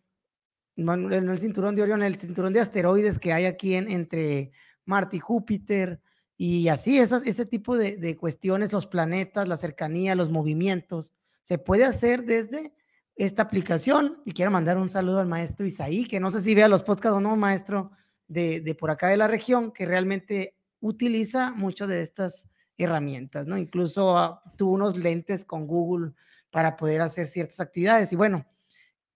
no, 0.76 0.94
el 0.94 1.38
cinturón 1.38 1.74
de 1.74 1.82
Orión, 1.82 2.02
el 2.02 2.16
cinturón 2.16 2.52
de 2.52 2.60
asteroides 2.60 3.18
que 3.18 3.32
hay 3.32 3.46
aquí 3.46 3.74
en, 3.74 3.88
entre 3.88 4.52
Marte 4.84 5.16
y 5.16 5.20
Júpiter, 5.20 6.00
y 6.38 6.68
así, 6.68 6.98
esas, 6.98 7.26
ese 7.26 7.46
tipo 7.46 7.78
de 7.78 8.16
cuestiones, 8.16 8.70
los 8.70 8.86
planetas, 8.86 9.48
la 9.48 9.56
cercanía, 9.56 10.14
los 10.14 10.30
movimientos, 10.30 11.14
se 11.42 11.58
puede 11.58 11.84
hacer 11.84 12.24
desde 12.24 12.74
esta 13.16 13.42
aplicación 13.42 14.20
y 14.24 14.32
quiero 14.32 14.50
mandar 14.50 14.76
un 14.76 14.88
saludo 14.88 15.20
al 15.20 15.26
maestro 15.26 15.66
Isaí, 15.66 16.04
que 16.04 16.20
no 16.20 16.30
sé 16.30 16.42
si 16.42 16.54
vea 16.54 16.68
los 16.68 16.82
podcasts 16.82 17.16
o 17.16 17.20
no, 17.20 17.34
maestro 17.34 17.90
de, 18.28 18.60
de 18.60 18.74
por 18.74 18.90
acá 18.90 19.08
de 19.08 19.16
la 19.16 19.26
región, 19.26 19.72
que 19.72 19.86
realmente 19.86 20.54
utiliza 20.80 21.52
mucho 21.52 21.86
de 21.86 22.02
estas 22.02 22.46
herramientas, 22.78 23.46
¿no? 23.46 23.56
Incluso 23.56 24.16
ah, 24.18 24.42
tuvo 24.56 24.72
unos 24.72 24.98
lentes 24.98 25.44
con 25.44 25.66
Google 25.66 26.12
para 26.50 26.76
poder 26.76 27.00
hacer 27.00 27.26
ciertas 27.26 27.60
actividades 27.60 28.12
y 28.12 28.16
bueno, 28.16 28.46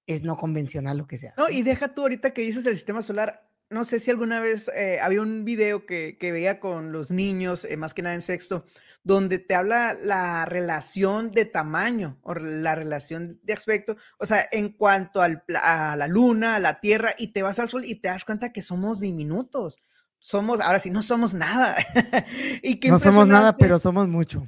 es 0.06 0.22
no 0.22 0.36
convencional 0.36 0.98
lo 0.98 1.06
que 1.06 1.18
se 1.18 1.28
hace. 1.28 1.40
No, 1.40 1.48
y 1.48 1.62
deja 1.62 1.94
tú 1.94 2.02
ahorita 2.02 2.32
que 2.32 2.42
dices 2.42 2.66
el 2.66 2.74
sistema 2.74 3.02
solar, 3.02 3.49
no 3.70 3.84
sé 3.84 4.00
si 4.00 4.10
alguna 4.10 4.40
vez 4.40 4.68
eh, 4.74 4.98
había 5.00 5.22
un 5.22 5.44
video 5.44 5.86
que, 5.86 6.18
que, 6.18 6.32
veía 6.32 6.58
con 6.58 6.90
los 6.90 7.12
niños, 7.12 7.64
eh, 7.64 7.76
más 7.76 7.94
que 7.94 8.02
nada 8.02 8.16
en 8.16 8.20
sexto, 8.20 8.64
donde 9.04 9.38
te 9.38 9.54
habla 9.54 9.94
la 9.94 10.44
relación 10.44 11.30
de 11.30 11.44
tamaño 11.44 12.18
o 12.22 12.34
la 12.34 12.74
relación 12.74 13.38
de 13.44 13.52
aspecto, 13.52 13.96
o 14.18 14.26
sea, 14.26 14.46
en 14.50 14.70
cuanto 14.70 15.22
al, 15.22 15.44
a 15.62 15.94
la 15.96 16.08
luna, 16.08 16.56
a 16.56 16.58
la 16.58 16.80
tierra, 16.80 17.14
y 17.16 17.28
te 17.28 17.42
vas 17.42 17.60
al 17.60 17.70
sol 17.70 17.84
y 17.84 17.94
te 17.94 18.08
das 18.08 18.24
cuenta 18.24 18.52
que 18.52 18.60
somos 18.60 19.00
diminutos. 19.00 19.78
Somos, 20.18 20.60
ahora 20.60 20.80
sí, 20.80 20.90
no 20.90 21.00
somos 21.00 21.32
nada. 21.32 21.76
y 22.62 22.78
no 22.88 22.98
somos 22.98 23.26
nada, 23.26 23.56
pero 23.56 23.78
somos 23.78 24.06
mucho. 24.08 24.46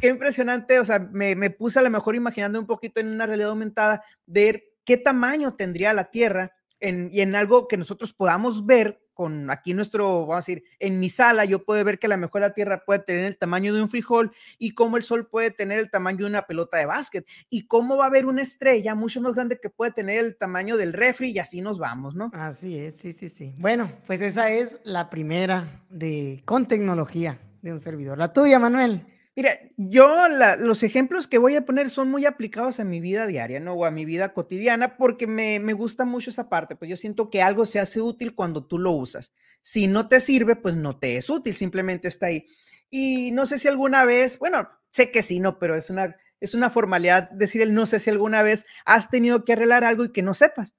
Qué 0.00 0.08
impresionante, 0.08 0.78
o 0.78 0.84
sea, 0.84 0.98
me, 0.98 1.34
me 1.34 1.50
puse 1.50 1.78
a 1.78 1.82
lo 1.82 1.90
mejor 1.90 2.14
imaginando 2.14 2.58
un 2.58 2.66
poquito 2.66 3.00
en 3.00 3.08
una 3.08 3.26
realidad 3.26 3.50
aumentada, 3.50 4.02
ver 4.26 4.62
qué 4.84 4.96
tamaño 4.96 5.54
tendría 5.54 5.92
la 5.92 6.04
Tierra 6.04 6.52
en, 6.80 7.08
y 7.12 7.20
en 7.20 7.34
algo 7.34 7.68
que 7.68 7.76
nosotros 7.76 8.12
podamos 8.12 8.66
ver 8.66 9.00
con 9.20 9.50
aquí 9.50 9.74
nuestro, 9.74 10.20
vamos 10.20 10.36
a 10.36 10.38
decir, 10.38 10.64
en 10.78 10.98
mi 10.98 11.10
sala, 11.10 11.44
yo 11.44 11.62
puedo 11.62 11.84
ver 11.84 11.98
que 11.98 12.06
a 12.06 12.08
lo 12.08 12.16
mejor 12.16 12.40
la 12.40 12.54
Tierra 12.54 12.84
puede 12.86 13.00
tener 13.00 13.26
el 13.26 13.36
tamaño 13.36 13.74
de 13.74 13.82
un 13.82 13.88
frijol 13.90 14.32
y 14.58 14.72
cómo 14.72 14.96
el 14.96 15.04
Sol 15.04 15.28
puede 15.28 15.50
tener 15.50 15.78
el 15.78 15.90
tamaño 15.90 16.20
de 16.20 16.24
una 16.24 16.42
pelota 16.46 16.78
de 16.78 16.86
básquet 16.86 17.26
y 17.50 17.66
cómo 17.66 17.98
va 17.98 18.04
a 18.04 18.06
haber 18.06 18.24
una 18.24 18.40
estrella 18.40 18.94
mucho 18.94 19.20
más 19.20 19.34
grande 19.34 19.60
que 19.60 19.68
puede 19.68 19.92
tener 19.92 20.24
el 20.24 20.36
tamaño 20.38 20.78
del 20.78 20.94
refri 20.94 21.32
y 21.32 21.38
así 21.38 21.60
nos 21.60 21.78
vamos, 21.78 22.14
¿no? 22.14 22.30
Así 22.32 22.78
es, 22.78 22.94
sí, 22.94 23.12
sí, 23.12 23.28
sí. 23.28 23.54
Bueno, 23.58 23.92
pues 24.06 24.22
esa 24.22 24.50
es 24.50 24.80
la 24.84 25.10
primera 25.10 25.82
de 25.90 26.40
con 26.46 26.66
tecnología 26.66 27.38
de 27.60 27.74
un 27.74 27.80
servidor. 27.80 28.16
La 28.16 28.32
tuya, 28.32 28.58
Manuel. 28.58 29.06
Mira, 29.36 29.52
yo 29.76 30.28
los 30.58 30.82
ejemplos 30.82 31.28
que 31.28 31.38
voy 31.38 31.54
a 31.54 31.64
poner 31.64 31.88
son 31.88 32.10
muy 32.10 32.26
aplicados 32.26 32.80
a 32.80 32.84
mi 32.84 33.00
vida 33.00 33.26
diaria, 33.26 33.60
¿no? 33.60 33.74
O 33.74 33.84
a 33.84 33.90
mi 33.90 34.04
vida 34.04 34.34
cotidiana, 34.34 34.96
porque 34.96 35.26
me, 35.26 35.72
gusta 35.72 36.04
mucho 36.04 36.30
esa 36.30 36.48
parte, 36.48 36.74
pues 36.74 36.90
yo 36.90 36.96
siento 36.96 37.30
que 37.30 37.40
algo 37.40 37.64
se 37.64 37.78
hace 37.78 38.00
útil 38.00 38.34
cuando 38.34 38.64
tú 38.64 38.78
lo 38.78 38.90
usas. 38.90 39.32
Si 39.62 39.86
no 39.86 40.08
te 40.08 40.20
sirve, 40.20 40.56
pues 40.56 40.74
no 40.74 40.98
te 40.98 41.16
es 41.16 41.30
útil, 41.30 41.54
simplemente 41.54 42.08
está 42.08 42.26
ahí. 42.26 42.46
Y 42.90 43.30
no 43.30 43.46
sé 43.46 43.58
si 43.58 43.68
alguna 43.68 44.04
vez, 44.04 44.38
bueno, 44.38 44.68
sé 44.90 45.12
que 45.12 45.22
sí, 45.22 45.38
no, 45.38 45.60
pero 45.60 45.76
es 45.76 45.90
una, 45.90 46.16
es 46.40 46.54
una 46.54 46.68
formalidad 46.68 47.30
decir 47.30 47.62
el 47.62 47.72
no 47.72 47.86
sé 47.86 48.00
si 48.00 48.10
alguna 48.10 48.42
vez 48.42 48.66
has 48.84 49.10
tenido 49.10 49.44
que 49.44 49.52
arreglar 49.52 49.84
algo 49.84 50.04
y 50.04 50.12
que 50.12 50.22
no 50.22 50.34
sepas. 50.34 50.74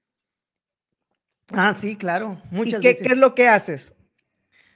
Ah, 1.54 1.76
sí, 1.80 1.96
claro. 1.96 2.42
Muchas 2.52 2.80
¿Y 2.80 2.84
qué, 2.84 2.98
qué 2.98 3.14
es 3.14 3.18
lo 3.18 3.34
que 3.34 3.48
haces? 3.48 3.96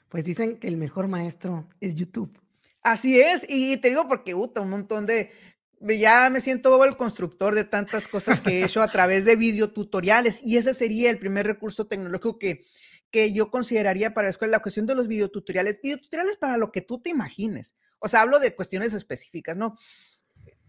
Pues 0.07 0.23
dicen 0.23 0.59
que 0.59 0.69
el 0.69 0.77
mejor 0.77 1.09
maestro 1.09 1.67
es 1.81 1.95
YouTube. 1.95 2.44
Así 2.85 3.19
es, 3.19 3.43
y 3.49 3.77
te 3.77 3.89
digo 3.89 4.07
porque, 4.07 4.35
puta, 4.35 4.61
un 4.61 4.69
montón 4.69 5.07
de, 5.07 5.31
ya 5.79 6.29
me 6.29 6.39
siento 6.39 6.85
el 6.85 6.95
constructor 6.95 7.55
de 7.55 7.63
tantas 7.63 8.07
cosas 8.07 8.39
que 8.41 8.59
he 8.59 8.63
hecho 8.63 8.83
a 8.83 8.87
través 8.87 9.25
de 9.25 9.35
videotutoriales 9.35 10.43
y 10.43 10.57
ese 10.57 10.75
sería 10.75 11.09
el 11.09 11.17
primer 11.17 11.47
recurso 11.47 11.87
tecnológico 11.87 12.37
que, 12.37 12.63
que 13.09 13.33
yo 13.33 13.49
consideraría 13.49 14.13
para 14.13 14.27
la 14.27 14.29
escuela, 14.29 14.51
la 14.51 14.61
cuestión 14.61 14.85
de 14.85 14.93
los 14.93 15.07
videotutoriales, 15.07 15.81
videotutoriales 15.81 16.37
para 16.37 16.57
lo 16.57 16.71
que 16.71 16.81
tú 16.81 17.01
te 17.01 17.09
imagines. 17.09 17.73
O 17.97 18.07
sea, 18.07 18.21
hablo 18.21 18.37
de 18.37 18.53
cuestiones 18.53 18.93
específicas, 18.93 19.57
¿no? 19.57 19.79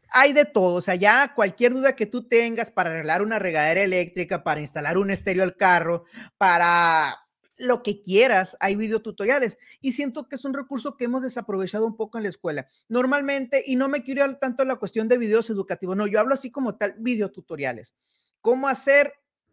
Hay 0.08 0.32
de 0.32 0.46
todo, 0.46 0.76
o 0.76 0.80
sea, 0.80 0.94
ya 0.94 1.35
cualquier 1.35 1.75
duda 1.75 1.96
que 1.96 2.06
tú 2.06 2.26
tengas 2.26 2.70
para 2.70 2.88
arreglar 2.88 3.20
una 3.20 3.38
regadera 3.38 3.82
eléctrica, 3.82 4.42
para 4.42 4.62
instalar 4.62 4.96
un 4.96 5.11
estéreo 5.11 5.42
al 5.42 5.54
carro, 5.54 6.04
para 6.38 7.25
lo 7.56 7.82
que 7.82 8.02
quieras, 8.02 8.56
hay 8.60 8.76
videotutoriales. 8.76 9.58
Y 9.80 9.92
siento 9.92 10.28
que 10.28 10.36
es 10.36 10.44
un 10.44 10.54
recurso 10.54 10.96
que 10.96 11.04
hemos 11.04 11.22
desaprovechado 11.22 11.86
un 11.86 11.96
poco 11.96 12.18
en 12.18 12.25
la 12.25 12.30
escuela. 12.30 12.68
Normalmente, 12.88 13.62
y 13.66 13.76
no 13.76 13.88
me 13.88 14.02
quiero 14.02 14.25
ir 14.25 14.36
tanto 14.36 14.62
a 14.62 14.66
la 14.66 14.76
cuestión 14.76 15.08
de 15.08 15.18
videos 15.18 15.50
educativos, 15.50 15.96
no, 15.96 16.06
yo 16.06 16.20
hablo 16.20 16.34
así 16.34 16.50
como 16.50 16.76
tal, 16.76 16.94
videotutoriales. 16.98 17.94
¿Cómo 18.40 18.68
hacer, 18.68 19.12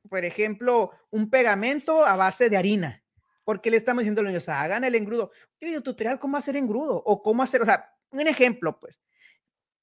por 0.10 0.24
ejemplo, 0.26 0.92
un 1.10 1.30
pegamento 1.30 2.06
a 2.06 2.16
base 2.16 2.50
de 2.50 2.58
harina? 2.58 3.04
Porque 3.44 3.72
le 3.72 3.78
estamos 3.78 4.02
diciendo 4.02 4.22
a 4.22 4.24
los 4.24 4.32
niños, 4.32 4.50
hagan 4.50 4.84
el 4.84 4.96
engrudo. 4.96 5.32
¿Qué 5.58 5.66
videotutorial 5.66 6.20
cómo 6.20 6.38
hacer 6.38 6.56
engrudo? 6.56 7.02
O 7.06 7.22
cómo 7.22 7.44
hacer, 7.44 7.62
o 7.62 7.66
sea, 7.66 7.90
un 8.12 8.28
ejemplo, 8.28 8.80
pues 8.80 9.02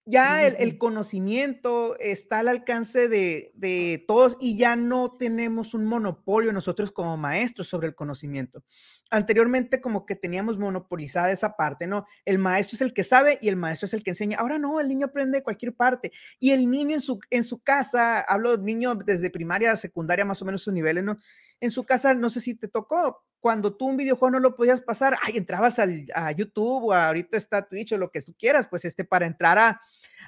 ya 0.07 0.47
el, 0.47 0.79
conocimiento 0.79 1.97
está 1.99 2.41
al 2.41 2.49
alcance 2.49 3.09
de, 3.09 4.05
todos 4.09 4.37
y 4.41 4.57
ya 4.57 4.75
no 4.75 5.17
tenemos 5.19 5.75
un 5.75 5.85
monopolio 5.85 6.53
nosotros 6.53 6.91
como 6.91 7.17
maestros 7.17 7.69
sobre 7.69 7.89
el 7.89 7.95
conocimiento. 7.95 8.65
Anteriormente 9.11 9.81
como 9.81 10.07
que 10.07 10.17
teníamos 10.17 10.59
monopolizada 10.59 11.31
esa 11.31 11.57
parte, 11.57 11.87
¿no? 11.87 12.07
El 12.25 12.39
maestro 12.39 12.77
es 12.77 12.81
el 12.81 12.95
que 12.95 13.05
sabe 13.05 13.39
y 13.43 13.49
el 13.49 13.57
maestro 13.57 13.87
es 13.87 13.95
el 13.95 14.03
que 14.03 14.11
enseña. 14.11 14.39
Ahora 14.39 14.59
no, 14.59 14.81
el 14.81 14.89
niño 14.89 15.07
aprende 15.07 15.39
de 15.39 15.45
cualquier 15.45 15.75
parte 15.75 16.13
y 16.39 16.53
el 16.53 16.71
niño 16.71 16.95
en 16.95 17.01
su, 17.01 17.19
en 17.31 17.45
su 17.45 17.61
casa, 17.61 18.21
hablo 18.21 18.57
de 18.57 18.65
niño 18.65 18.95
desde 18.95 19.31
primaria 19.31 19.73
a 19.73 19.77
secundaria 19.77 20.25
más 20.25 20.41
o 20.43 20.45
menos 20.45 20.63
sus 20.63 20.73
niveles, 20.73 21.05
¿no? 21.05 21.19
En 21.61 21.71
su 21.71 21.85
casa, 21.85 22.15
no 22.15 22.31
sé 22.31 22.41
si 22.41 22.55
te 22.55 22.69
tocó, 22.69 23.25
cuando 23.41 23.75
tú 23.75 23.87
un 23.87 23.97
videojuego 23.97 24.33
no 24.33 24.41
lo 24.41 24.55
podías 24.55 24.81
pasar, 24.81 25.17
ay, 25.23 25.37
entrabas 25.37 25.79
al, 25.79 26.07
a 26.15 26.31
YouTube 26.33 26.85
o 26.87 26.93
ahorita 26.93 27.37
está 27.37 27.67
Twitch 27.67 27.93
o 27.93 27.99
lo 27.99 28.11
que 28.11 28.21
tú 28.23 28.35
quieras, 28.39 28.67
pues 28.69 28.85
este 28.85 29.05
para 29.05 29.27
entrar 29.27 29.59
a, 29.59 29.81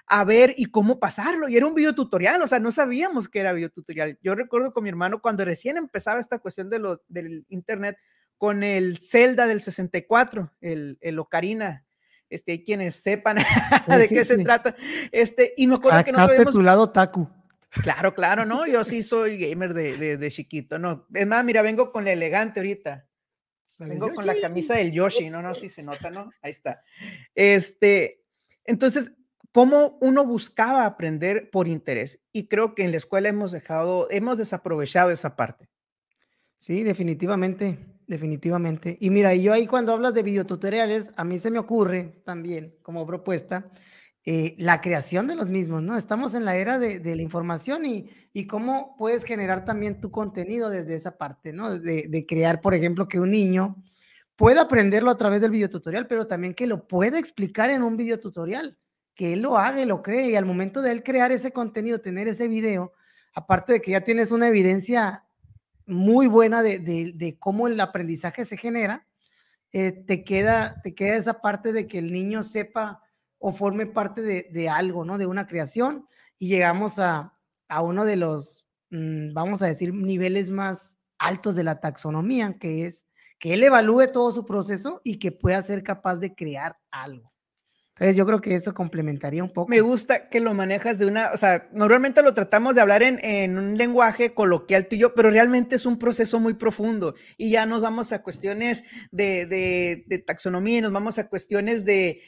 a 0.07 0.25
ver 0.25 0.55
y 0.57 0.67
cómo 0.67 0.99
pasarlo. 0.99 1.49
Y 1.49 1.57
era 1.57 1.67
un 1.67 1.75
video 1.75 1.95
tutorial, 1.95 2.41
o 2.43 2.47
sea, 2.47 2.59
no 2.59 2.73
sabíamos 2.73 3.29
que 3.29 3.41
era 3.41 3.53
video 3.53 3.71
tutorial. 3.71 4.19
Yo 4.23 4.35
recuerdo 4.35 4.73
con 4.73 4.83
mi 4.83 4.89
hermano 4.89 5.21
cuando 5.21 5.45
recién 5.45 5.77
empezaba 5.77 6.21
esta 6.21 6.39
cuestión 6.39 6.71
de 6.71 6.79
lo, 6.79 7.03
del 7.09 7.45
internet 7.49 7.99
con 8.39 8.63
el 8.63 8.99
Zelda 8.99 9.47
del 9.47 9.61
64, 9.61 10.53
el, 10.61 10.99
el 11.01 11.19
Ocarina. 11.19 11.85
Este, 12.29 12.53
hay 12.53 12.65
quienes 12.65 12.97
sepan 12.97 13.37
de 13.87 14.09
qué 14.09 14.25
se 14.25 14.39
trata. 14.39 14.75
Este, 15.13 15.53
y 15.57 15.67
me 15.67 15.75
acuerdo 15.75 16.03
que 16.03 16.13
no 16.13 16.51
tu 16.51 16.63
lado 16.63 16.91
Taku. 16.91 17.29
Claro, 17.73 18.15
claro, 18.15 18.45
¿no? 18.45 18.67
Yo 18.67 18.85
sí 18.85 19.03
soy 19.03 19.39
gamer 19.39 19.73
de, 19.73 19.97
de, 19.97 20.17
de 20.19 20.31
chiquito, 20.31 20.79
¿no? 20.79 21.07
Es 21.15 21.27
más, 21.27 21.45
mira, 21.45 21.63
vengo 21.63 21.91
con 21.91 22.07
el 22.07 22.19
elegante 22.19 22.61
ahorita. 22.61 23.07
Vengo 23.79 24.13
con 24.13 24.27
la 24.27 24.39
camisa 24.41 24.77
del 24.77 24.93
Yoshi, 24.93 25.31
no, 25.31 25.43
no, 25.43 25.55
si 25.55 25.69
se 25.69 25.83
nota, 25.83 26.11
¿no? 26.11 26.31
Ahí 26.43 26.51
está. 26.51 26.85
Este, 27.35 28.23
entonces, 28.65 29.13
¿cómo 29.51 29.99
uno 30.01 30.25
buscaba 30.25 30.87
aprender 30.87 31.51
por 31.51 31.67
interés? 31.67 32.23
Y 32.33 32.47
creo 32.47 32.75
que 32.75 32.85
en 32.85 32.91
la 32.91 32.99
escuela 32.99 33.29
hemos 33.29 33.53
dejado, 33.53 34.09
hemos 34.11 34.39
desaprovechado 34.39 35.11
esa 35.11 35.37
parte. 35.37 35.69
Sí, 36.59 36.85
definitivamente, 36.85 37.79
definitivamente. 38.07 38.97
Y 39.01 39.11
mira, 39.11 39.35
yo 39.35 39.53
ahí 39.53 39.67
cuando 39.67 39.93
hablas 39.93 40.15
de 40.15 40.23
videotutoriales, 40.23 41.11
a 41.17 41.25
mí 41.25 41.39
se 41.39 41.51
me 41.51 41.59
ocurre 41.59 42.23
también 42.25 42.77
como 42.83 43.07
propuesta 43.07 43.73
eh, 44.25 44.55
la 44.59 44.81
creación 44.81 45.27
de 45.27 45.35
los 45.35 45.49
mismos, 45.49 45.83
¿no? 45.83 45.97
Estamos 45.97 46.35
en 46.35 46.45
la 46.45 46.57
era 46.57 46.79
de, 46.79 47.01
la 47.01 47.23
información 47.23 47.85
y, 47.85 48.09
y, 48.33 48.47
cómo 48.47 48.95
puedes 48.97 49.25
generar 49.25 49.65
también 49.65 50.01
tu 50.01 50.11
contenido 50.11 50.71
desde 50.71 50.95
esa 50.95 51.19
parte, 51.19 51.53
¿no? 51.53 51.79
De, 51.79 52.25
crear, 52.29 52.61
por 52.61 52.75
ejemplo, 52.75 53.09
que 53.09 53.19
un 53.19 53.33
niño 53.33 53.83
pueda 54.37 54.63
aprenderlo 54.63 55.11
a 55.11 55.17
través 55.17 55.41
del 55.41 55.51
videotutorial, 55.51 56.07
pero 56.07 56.29
también 56.29 56.55
que 56.55 56.69
lo 56.69 56.87
pueda 56.87 57.19
explicar 57.19 57.71
en 57.71 57.83
un 57.83 57.97
videotutorial, 57.97 58.79
que 59.15 59.33
él 59.33 59.43
lo 59.43 59.59
haga 59.59 59.85
lo 59.85 60.03
cree 60.03 60.31
y 60.31 60.37
al 60.37 60.47
momento 60.47 60.83
de 60.83 60.93
él 60.93 61.03
crear 61.03 61.33
ese 61.33 61.53
contenido, 61.53 62.01
tener 62.01 62.29
ese 62.29 62.47
video, 62.47 62.93
aparte 63.35 63.73
de 63.73 63.83
que 63.83 63.91
ya 63.91 64.03
tienes 64.03 64.31
una 64.31 64.49
evidencia 64.49 65.25
muy 65.85 66.29
buena 66.29 66.63
de, 66.63 66.79
de 66.79 67.39
cómo 67.41 67.67
el 67.67 67.79
aprendizaje 67.81 68.45
se 68.45 68.57
genera, 68.57 69.07
eh, 69.73 69.91
te, 69.91 70.23
queda, 70.23 70.83
te 70.83 70.95
queda 70.95 71.17
esa 71.17 71.41
parte 71.41 71.73
de 71.73 71.87
que 71.87 71.99
el 71.99 72.13
niño 72.13 72.43
sepa 72.43 73.03
o 73.43 73.53
forme 73.53 73.87
parte 73.87 74.23
de, 74.23 74.69
algo, 74.69 75.05
¿no? 75.05 75.19
De 75.19 75.27
una 75.27 75.49
creación 75.49 76.07
y 76.39 76.49
llegamos 76.49 76.99
a, 77.01 77.37
uno 77.83 78.05
de 78.05 78.17
los, 78.17 78.67
mm, 78.91 79.33
vamos 79.35 79.63
a 79.63 79.67
decir, 79.67 79.93
niveles 79.93 80.51
más 80.51 80.97
altos 81.19 81.57
de 81.57 81.65
la 81.65 81.81
taxonomía, 81.81 82.57
que 82.61 82.87
es 82.87 83.07
que 83.41 83.55
él 83.55 83.65
evalúe 83.65 84.13
todo 84.13 84.31
su 84.31 84.47
proceso 84.47 85.01
y 85.03 85.19
que 85.19 85.33
pueda 85.33 85.61
ser 85.63 85.83
capaz 85.83 86.17
de 86.17 86.35
crear 86.35 86.79
algo. 86.93 87.33
Entonces 87.95 88.17
yo 88.17 88.25
creo 88.25 88.41
que 88.41 88.55
eso 88.55 88.73
complementaría 88.73 89.43
un 89.43 89.53
poco. 89.53 89.69
Me 89.69 89.81
gusta 89.81 90.29
que 90.29 90.41
lo 90.41 90.55
manejas 90.55 90.99
de 90.99 91.07
una, 91.07 91.33
o 91.33 91.37
sea, 91.37 91.69
normalmente 91.73 92.23
lo 92.23 92.33
tratamos 92.33 92.75
de 92.75 92.81
hablar 92.81 93.03
en, 93.03 93.59
un 93.59 93.77
lenguaje 93.77 94.35
coloquial 94.35 94.87
tú 94.87 94.95
y 94.95 95.01
yo, 95.01 95.15
pero 95.15 95.31
realmente 95.31 95.77
es 95.77 95.85
un 95.85 95.99
proceso 95.99 96.41
muy 96.41 96.55
profundo 96.55 97.15
y 97.37 97.51
ya 97.51 97.67
nos 97.67 97.83
vamos 97.83 98.13
a 98.13 98.23
cuestiones 98.23 98.85
de, 99.11 99.47
de, 99.47 100.05
de 100.07 100.19
taxonomía, 100.19 100.81
nos 100.81 100.93
vamos 100.93 101.19
a 101.19 101.29
cuestiones 101.29 101.85
de, 101.85 102.23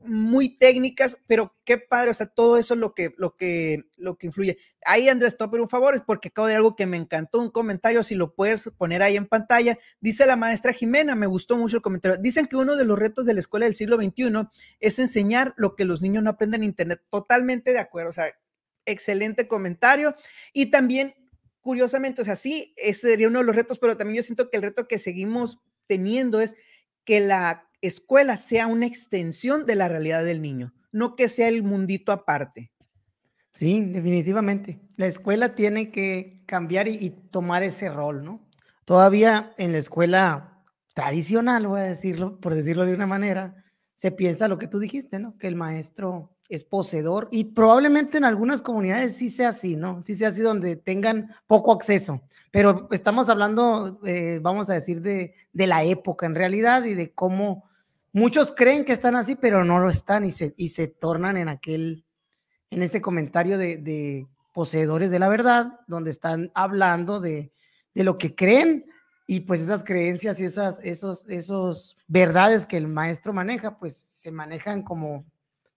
muy 0.00 0.56
técnicas, 0.56 1.18
pero 1.26 1.56
qué 1.64 1.76
padre, 1.78 2.10
o 2.10 2.14
sea, 2.14 2.26
todo 2.26 2.56
eso 2.56 2.74
es 2.74 2.80
lo 2.80 2.94
que, 2.94 3.14
lo 3.16 3.36
que, 3.36 3.84
lo 3.96 4.16
que 4.16 4.28
influye. 4.28 4.58
Ahí, 4.84 5.08
Andrés, 5.08 5.36
Topper, 5.36 5.60
un 5.60 5.68
favor, 5.68 5.94
es 5.94 6.02
porque 6.02 6.28
acabo 6.28 6.46
de 6.46 6.54
algo 6.54 6.76
que 6.76 6.86
me 6.86 6.96
encantó, 6.96 7.40
un 7.40 7.50
comentario, 7.50 8.02
si 8.02 8.14
lo 8.14 8.34
puedes 8.34 8.70
poner 8.78 9.02
ahí 9.02 9.16
en 9.16 9.26
pantalla. 9.26 9.76
Dice 10.00 10.24
la 10.24 10.36
maestra 10.36 10.72
Jimena, 10.72 11.14
me 11.14 11.26
gustó 11.26 11.56
mucho 11.56 11.76
el 11.76 11.82
comentario. 11.82 12.16
Dicen 12.18 12.46
que 12.46 12.56
uno 12.56 12.76
de 12.76 12.84
los 12.84 12.98
retos 12.98 13.26
de 13.26 13.34
la 13.34 13.40
escuela 13.40 13.66
del 13.66 13.74
siglo 13.74 13.96
XXI 13.96 14.48
es 14.78 14.98
enseñar 14.98 15.52
lo 15.56 15.74
que 15.74 15.84
los 15.84 16.00
niños 16.00 16.22
no 16.22 16.30
aprenden 16.30 16.62
en 16.62 16.68
Internet. 16.68 17.02
Totalmente 17.10 17.72
de 17.72 17.80
acuerdo, 17.80 18.10
o 18.10 18.14
sea, 18.14 18.26
excelente 18.86 19.48
comentario. 19.48 20.14
Y 20.52 20.66
también, 20.66 21.14
curiosamente, 21.60 22.22
o 22.22 22.24
sea, 22.24 22.36
sí, 22.36 22.72
ese 22.76 23.08
sería 23.08 23.28
uno 23.28 23.40
de 23.40 23.44
los 23.44 23.56
retos, 23.56 23.78
pero 23.78 23.96
también 23.96 24.16
yo 24.16 24.22
siento 24.22 24.48
que 24.48 24.58
el 24.58 24.62
reto 24.62 24.86
que 24.86 24.98
seguimos 24.98 25.58
teniendo 25.88 26.40
es 26.40 26.54
que 27.04 27.20
la 27.20 27.67
escuela 27.80 28.36
sea 28.36 28.66
una 28.66 28.86
extensión 28.86 29.66
de 29.66 29.74
la 29.76 29.88
realidad 29.88 30.24
del 30.24 30.42
niño, 30.42 30.74
no 30.92 31.16
que 31.16 31.28
sea 31.28 31.48
el 31.48 31.62
mundito 31.62 32.12
aparte. 32.12 32.72
Sí, 33.54 33.82
definitivamente. 33.82 34.80
La 34.96 35.06
escuela 35.06 35.54
tiene 35.54 35.90
que 35.90 36.44
cambiar 36.46 36.86
y, 36.86 37.10
tomar 37.10 37.62
ese 37.64 37.90
rol, 37.90 38.24
¿no? 38.24 38.48
Todavía 38.84 39.52
en 39.58 39.72
la 39.72 39.78
escuela 39.78 40.64
tradicional, 40.94 41.66
voy 41.66 41.80
a 41.80 41.84
decirlo, 41.84 42.40
por 42.40 42.54
decirlo 42.54 42.86
de 42.86 42.94
una 42.94 43.06
manera, 43.06 43.64
se 43.96 44.12
piensa 44.12 44.48
lo 44.48 44.58
que 44.58 44.68
tú 44.68 44.78
dijiste, 44.78 45.18
¿no? 45.18 45.36
Que 45.38 45.48
el 45.48 45.56
maestro 45.56 46.37
es 46.48 46.64
poseedor 46.64 47.28
y 47.30 47.44
probablemente 47.44 48.18
en 48.18 48.24
algunas 48.24 48.62
comunidades 48.62 49.16
sí 49.16 49.30
sea 49.30 49.50
así, 49.50 49.76
¿no? 49.76 50.02
Sí 50.02 50.14
sea 50.14 50.28
así 50.28 50.40
donde 50.40 50.76
tengan 50.76 51.34
poco 51.46 51.72
acceso, 51.72 52.22
pero 52.50 52.88
estamos 52.90 53.28
hablando, 53.28 54.00
eh, 54.04 54.40
vamos 54.42 54.70
a 54.70 54.74
decir, 54.74 55.02
de, 55.02 55.34
de, 55.52 55.66
la 55.66 55.84
época 55.84 56.26
en 56.26 56.34
realidad 56.34 56.84
y 56.84 56.94
de 56.94 57.12
cómo 57.12 57.68
Muchos 58.12 58.52
creen 58.52 58.84
que 58.84 58.92
están 58.92 59.16
así, 59.16 59.36
pero 59.36 59.64
no 59.64 59.78
lo 59.80 59.90
están 59.90 60.24
y 60.24 60.32
se, 60.32 60.54
y 60.56 60.70
se 60.70 60.88
tornan 60.88 61.36
en 61.36 61.48
aquel, 61.48 62.04
en 62.70 62.82
ese 62.82 63.00
comentario 63.00 63.58
de, 63.58 64.26
poseedores 64.52 65.10
de 65.12 65.18
la 65.18 65.28
verdad, 65.28 65.78
donde 65.86 66.10
están 66.10 66.50
hablando 66.54 67.20
de, 67.20 67.52
lo 67.94 68.18
que 68.18 68.34
creen 68.34 68.86
y 69.26 69.40
pues 69.40 69.60
esas 69.60 69.84
creencias 69.84 70.40
y 70.40 70.44
esas 70.44 70.80
esos, 70.84 71.28
esos 71.28 71.96
verdades 72.06 72.64
que 72.66 72.76
el 72.76 72.88
maestro 72.88 73.32
maneja, 73.32 73.78
pues 73.78 73.96
se 73.96 74.30
manejan 74.30 74.82
como 74.82 75.24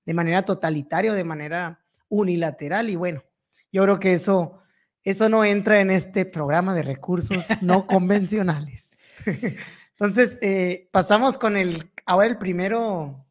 de 0.05 0.13
manera 0.13 0.43
totalitaria 0.43 1.11
o 1.11 1.15
de 1.15 1.23
manera 1.23 1.79
unilateral 2.09 2.89
y 2.89 2.95
bueno, 2.95 3.23
yo 3.71 3.83
creo 3.83 3.99
que 3.99 4.13
eso, 4.13 4.59
eso 5.03 5.29
no 5.29 5.45
entra 5.45 5.79
en 5.79 5.91
este 5.91 6.25
programa 6.25 6.73
de 6.73 6.83
recursos 6.83 7.45
no 7.61 7.87
convencionales. 7.87 8.99
Entonces, 9.91 10.37
eh, 10.41 10.89
pasamos 10.91 11.37
con 11.37 11.55
el, 11.55 11.91
ahora 12.05 12.27
el 12.27 12.37
primero 12.37 13.25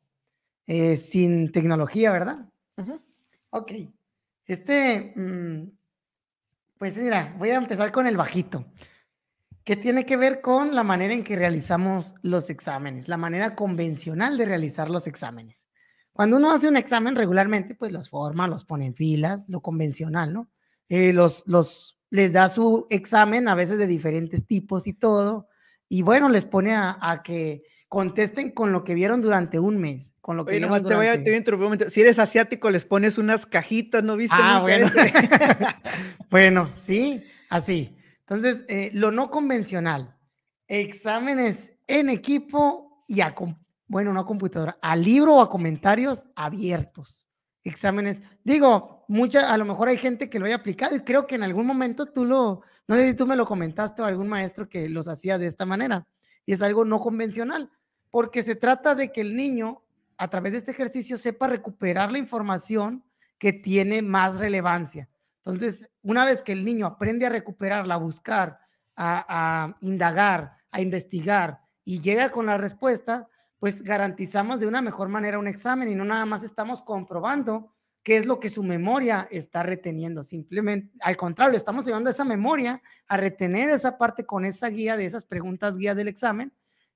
eh, 0.66 0.96
sin 0.96 1.52
tecnología, 1.52 2.12
¿verdad? 2.12 2.48
Ok. 3.50 3.72
Este, 4.46 5.12
mm, 5.16 5.68
pues 6.78 6.96
mira, 6.96 7.35
voy 7.38 7.50
a 7.50 7.56
empezar 7.56 7.92
con 7.92 8.06
el 8.06 8.16
bajito, 8.16 8.64
que 9.64 9.76
tiene 9.76 10.06
que 10.06 10.16
ver 10.16 10.40
con 10.40 10.74
la 10.74 10.83
manera 10.83 11.12
en 11.12 11.24
que 11.24 11.37
realizamos 11.37 12.14
los 12.22 12.48
exámenes, 12.50 13.09
la 13.09 13.16
manera 13.16 13.54
convencional 13.54 14.38
de 14.38 14.46
realizar 14.46 14.88
los 14.88 15.06
exámenes. 15.06 15.66
Cuando 16.12 16.37
uno 16.37 16.51
hace 16.51 16.68
un 16.68 16.77
examen 16.77 17.16
regularmente, 17.16 17.75
pues 17.75 17.92
los 17.92 18.09
forma, 18.09 18.49
los 18.49 18.64
pone 18.64 18.87
en 18.87 18.94
filas, 18.94 19.49
lo 19.49 19.61
convencional, 19.61 20.33
¿no? 20.33 20.51
Eh, 20.88 21.12
los, 21.12 21.44
los, 21.46 21.99
les 22.11 22.33
da 22.33 22.49
su 22.49 22.87
examen 22.90 23.49
a 23.49 23.55
veces 23.55 23.79
de 23.79 23.87
diferentes 23.87 24.46
tipos 24.46 24.87
y 24.87 24.92
todo 24.92 25.49
y 25.92 26.03
bueno, 26.03 26.29
les 26.29 26.44
pone 26.44 26.73
a, 26.73 27.20
que 27.25 27.64
contesten 27.88 28.53
con 28.53 28.70
lo 28.70 28.85
que 28.85 28.94
vieron 28.94 29.20
durante 29.20 29.59
un 29.59 29.79
mes. 29.79 30.14
Con 30.20 30.37
lo 30.37 30.46
que 30.46 30.61
te, 30.61 30.66
voy 30.66 31.07
a, 31.07 31.16
interrumpir 31.16 31.55
un 31.55 31.61
momento. 31.61 31.90
Si 31.90 32.01
eres 32.01 32.20
asiático, 32.20 32.70
les 32.70 32.85
pones 32.85 33.18
unas 33.18 33.44
cajitas, 33.44 34.05
¿no 34.05 34.16
viste? 34.16 34.37
Ah, 34.38 34.61
bueno. 34.61 34.88
bueno, 36.31 36.70
sí, 36.75 37.25
así. 37.49 37.96
Entonces, 38.20 38.64
eh, 38.68 38.90
lo 38.94 39.11
no 39.11 39.33
convencional, 39.33 40.16
exámenes 40.68 41.73
en 41.88 42.09
equipo 42.09 43.03
y 43.09 43.20
a, 43.20 43.35
bueno, 43.90 44.12
no 44.12 44.20
a 44.20 44.24
computadora, 44.24 44.79
a 44.81 44.94
libro 44.94 45.35
o 45.35 45.40
a 45.42 45.50
comentarios 45.50 46.24
abiertos. 46.37 47.26
Exámenes, 47.64 48.22
digo, 48.44 49.05
mucha, 49.09 49.53
a 49.53 49.59
lo 49.59 49.64
mejor 49.64 49.88
hay 49.88 49.96
gente 49.96 50.31
que 50.31 50.38
lo 50.38 50.46
haya 50.46 50.55
aplicado 50.55 50.94
y 50.94 51.00
creo 51.00 51.26
que 51.26 51.35
en 51.35 51.42
algún 51.42 51.66
momento 51.66 52.07
tú 52.07 52.24
lo, 52.24 52.62
no 52.87 52.94
sé 52.94 53.11
si 53.11 53.16
tú 53.16 53.26
me 53.26 53.35
lo 53.35 53.44
comentaste 53.44 54.00
o 54.00 54.05
algún 54.05 54.29
maestro 54.29 54.68
que 54.68 54.88
los 54.88 55.09
hacía 55.09 55.38
de 55.38 55.48
esta 55.48 55.66
manera. 55.66 56.07
Y 56.46 56.53
es 56.53 56.62
algo 56.62 56.85
no 56.85 57.00
convencional, 57.00 57.68
porque 58.11 58.44
se 58.44 58.55
trata 58.55 58.94
de 58.94 59.11
que 59.11 59.22
el 59.22 59.35
niño 59.35 59.83
a 60.16 60.29
través 60.29 60.53
de 60.53 60.59
este 60.59 60.70
ejercicio 60.70 61.18
sepa 61.18 61.48
recuperar 61.48 62.12
la 62.12 62.18
información 62.18 63.03
que 63.38 63.53
tiene 63.53 64.03
más 64.03 64.38
relevancia. 64.38 65.09
Entonces, 65.38 65.90
una 66.03 66.24
vez 66.24 66.44
que 66.44 66.53
el 66.53 66.64
niño 66.64 66.87
aprende 66.87 67.26
a 67.26 67.31
recuperarla, 67.31 67.94
a 67.94 67.98
buscar, 67.98 68.61
a, 68.94 69.26
a 69.29 69.76
indagar, 69.81 70.59
a 70.70 70.81
investigar 70.81 71.62
y 71.85 72.00
llega 72.00 72.31
con 72.31 72.46
la 72.46 72.57
respuesta, 72.57 73.26
pues 73.61 73.83
garantizamos 73.83 74.59
de 74.59 74.66
una 74.66 74.83
mejor 74.83 75.09
manera 75.09 75.38
un 75.38 75.46
examen 75.46 75.88
y 75.90 75.94
no 75.94 76.05
nada 76.05 76.27
más 76.27 76.42
estamos 76.42 76.83
comprobando 76.83 77.73
qué 78.03 78.16
es 78.16 78.25
lo 78.25 78.40
que 78.40 78.49
su 78.49 78.62
memoria 78.62 79.29
está 79.31 79.62
reteniendo. 79.62 80.23
Simplemente, 80.23 80.90
al 81.01 81.18
contrario, 81.18 81.59
estamos 81.59 81.85
llevando 81.85 82.09
esa 82.09 82.25
memoria 82.25 82.83
a 83.07 83.18
retener 83.18 83.68
esa 83.68 83.99
parte 83.99 84.25
con 84.25 84.46
esa 84.46 84.68
guía 84.68 84.96
de 84.96 85.05
esas 85.05 85.27
preguntas 85.27 85.77
guía 85.77 85.94
del 85.94 86.09
examen 86.09 86.55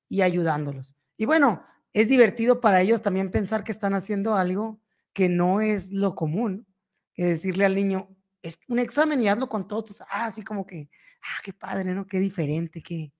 y 0.09 0.22
ayudándolos. 0.22 0.96
Y 1.18 1.27
bueno, 1.27 1.62
es 1.92 2.09
divertido 2.09 2.62
para 2.62 2.81
ellos 2.81 3.03
también 3.03 3.31
pensar 3.31 3.62
que 3.62 3.72
están 3.72 3.92
haciendo 3.92 4.35
algo 4.35 4.81
que 5.12 5.29
no 5.29 5.61
es 5.61 5.92
lo 5.92 6.14
común, 6.14 6.66
que 7.12 7.27
decirle 7.27 7.66
al 7.66 7.74
niño, 7.74 8.09
es 8.42 8.59
un 8.68 8.79
examen 8.79 9.20
y 9.22 9.29
hazlo 9.29 9.50
con 9.50 9.68
todos, 9.68 10.00
ah, 10.00 10.27
así 10.27 10.42
como 10.42 10.66
que, 10.66 10.88
ah, 11.22 11.40
qué 11.42 11.53
padre, 11.53 11.94
¿no? 11.94 12.07
Qué 12.07 12.18
diferente, 12.20 12.83
qué, 12.83 13.12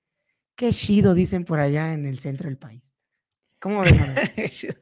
qué 0.57 0.72
chido, 0.72 1.14
dicen 1.14 1.44
por 1.44 1.61
allá 1.61 1.92
en 1.92 2.07
el 2.07 2.18
centro 2.18 2.48
del 2.48 2.59
país. 2.59 2.93
¿Cómo 3.64 3.81
ven? 3.81 3.96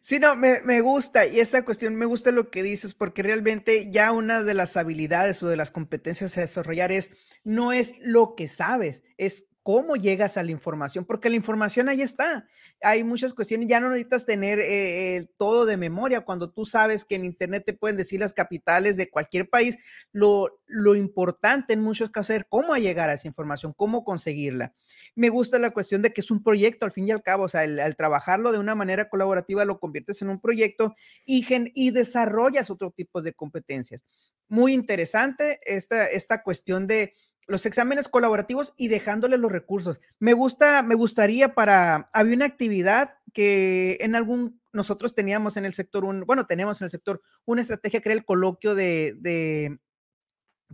Sí, 0.00 0.20
no, 0.20 0.36
me, 0.36 0.80
gusta 0.80 1.26
y 1.26 1.40
esa 1.40 1.64
cuestión, 1.64 1.96
me 1.96 2.06
gusta 2.06 2.30
lo 2.30 2.48
que 2.48 2.62
dices 2.62 2.94
porque 2.94 3.24
realmente 3.24 3.90
ya 3.90 4.12
una 4.12 4.44
de 4.44 4.54
las 4.54 4.76
habilidades 4.76 5.42
o 5.42 5.48
de 5.48 5.56
las 5.56 5.72
competencias 5.72 6.38
a 6.38 6.42
desarrollar 6.42 6.92
es, 6.92 7.10
no 7.42 7.72
es 7.72 7.96
lo 8.00 8.36
que 8.36 8.46
sabes, 8.46 9.02
es 9.18 9.46
cómo 9.66 9.96
llegas 9.96 10.36
a 10.36 10.44
la 10.44 10.52
información, 10.52 11.04
porque 11.04 11.28
la 11.28 11.34
información 11.34 11.88
ahí 11.88 12.00
está. 12.00 12.46
Hay 12.82 13.02
muchas 13.02 13.34
cuestiones, 13.34 13.66
ya 13.66 13.80
no 13.80 13.90
necesitas 13.90 14.24
tener 14.24 14.60
eh, 14.60 15.26
todo 15.38 15.66
de 15.66 15.76
memoria. 15.76 16.20
Cuando 16.20 16.52
tú 16.52 16.64
sabes 16.64 17.04
que 17.04 17.16
en 17.16 17.24
Internet 17.24 17.64
te 17.66 17.72
pueden 17.72 17.96
decir 17.96 18.20
las 18.20 18.32
capitales 18.32 18.96
de 18.96 19.10
cualquier 19.10 19.50
país, 19.50 19.76
lo, 20.12 20.60
lo 20.66 20.94
importante 20.94 21.72
en 21.72 21.82
muchos 21.82 22.10
casos 22.10 22.36
es 22.36 22.44
cómo 22.48 22.76
llegar 22.76 23.10
a 23.10 23.14
esa 23.14 23.26
información, 23.26 23.72
cómo 23.76 24.04
conseguirla. 24.04 24.72
Me 25.16 25.30
gusta 25.30 25.58
la 25.58 25.72
cuestión 25.72 26.00
de 26.00 26.12
que 26.12 26.20
es 26.20 26.30
un 26.30 26.44
proyecto 26.44 26.86
al 26.86 26.92
fin 26.92 27.08
y 27.08 27.10
al 27.10 27.24
cabo, 27.24 27.42
o 27.42 27.48
sea, 27.48 27.62
al 27.62 27.96
trabajarlo 27.96 28.52
de 28.52 28.60
una 28.60 28.76
manera 28.76 29.08
colaborativa 29.08 29.64
lo 29.64 29.80
conviertes 29.80 30.22
en 30.22 30.28
un 30.28 30.40
proyecto 30.40 30.94
y, 31.24 31.44
y 31.74 31.90
desarrollas 31.90 32.70
otro 32.70 32.92
tipo 32.92 33.20
de 33.20 33.32
competencias. 33.32 34.04
Muy 34.48 34.74
interesante 34.74 35.58
esta, 35.64 36.06
esta 36.06 36.44
cuestión 36.44 36.86
de 36.86 37.14
los 37.46 37.64
exámenes 37.64 38.08
colaborativos 38.08 38.74
y 38.76 38.88
dejándole 38.88 39.38
los 39.38 39.52
recursos. 39.52 40.00
Me 40.18 40.32
gusta, 40.32 40.82
me 40.82 40.94
gustaría 40.94 41.54
para, 41.54 42.10
había 42.12 42.34
una 42.34 42.46
actividad 42.46 43.14
que 43.32 43.98
en 44.00 44.16
algún, 44.16 44.60
nosotros 44.72 45.14
teníamos 45.14 45.56
en 45.56 45.64
el 45.64 45.74
sector, 45.74 46.04
un, 46.04 46.24
bueno, 46.26 46.46
tenemos 46.46 46.80
en 46.80 46.86
el 46.86 46.90
sector 46.90 47.22
una 47.44 47.60
estrategia 47.60 48.00
que 48.00 48.08
era 48.08 48.16
el 48.16 48.24
coloquio 48.24 48.74
de, 48.74 49.14
de 49.18 49.78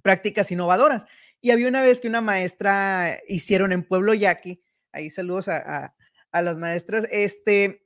prácticas 0.03 0.51
innovadoras. 0.51 1.07
Y 1.41 1.51
había 1.51 1.69
una 1.69 1.83
vez 1.83 2.01
que 2.01 2.09
una 2.09 2.21
maestra 2.21 3.19
hicieron 3.29 3.73
en 3.73 3.83
Pueblo 3.83 4.15
Yaqui, 4.15 4.63
ahí 4.93 5.11
saludos 5.11 5.49
a, 5.49 5.95
a, 6.31 6.43
las 6.43 6.57
maestras, 6.57 7.07
este, 7.11 7.85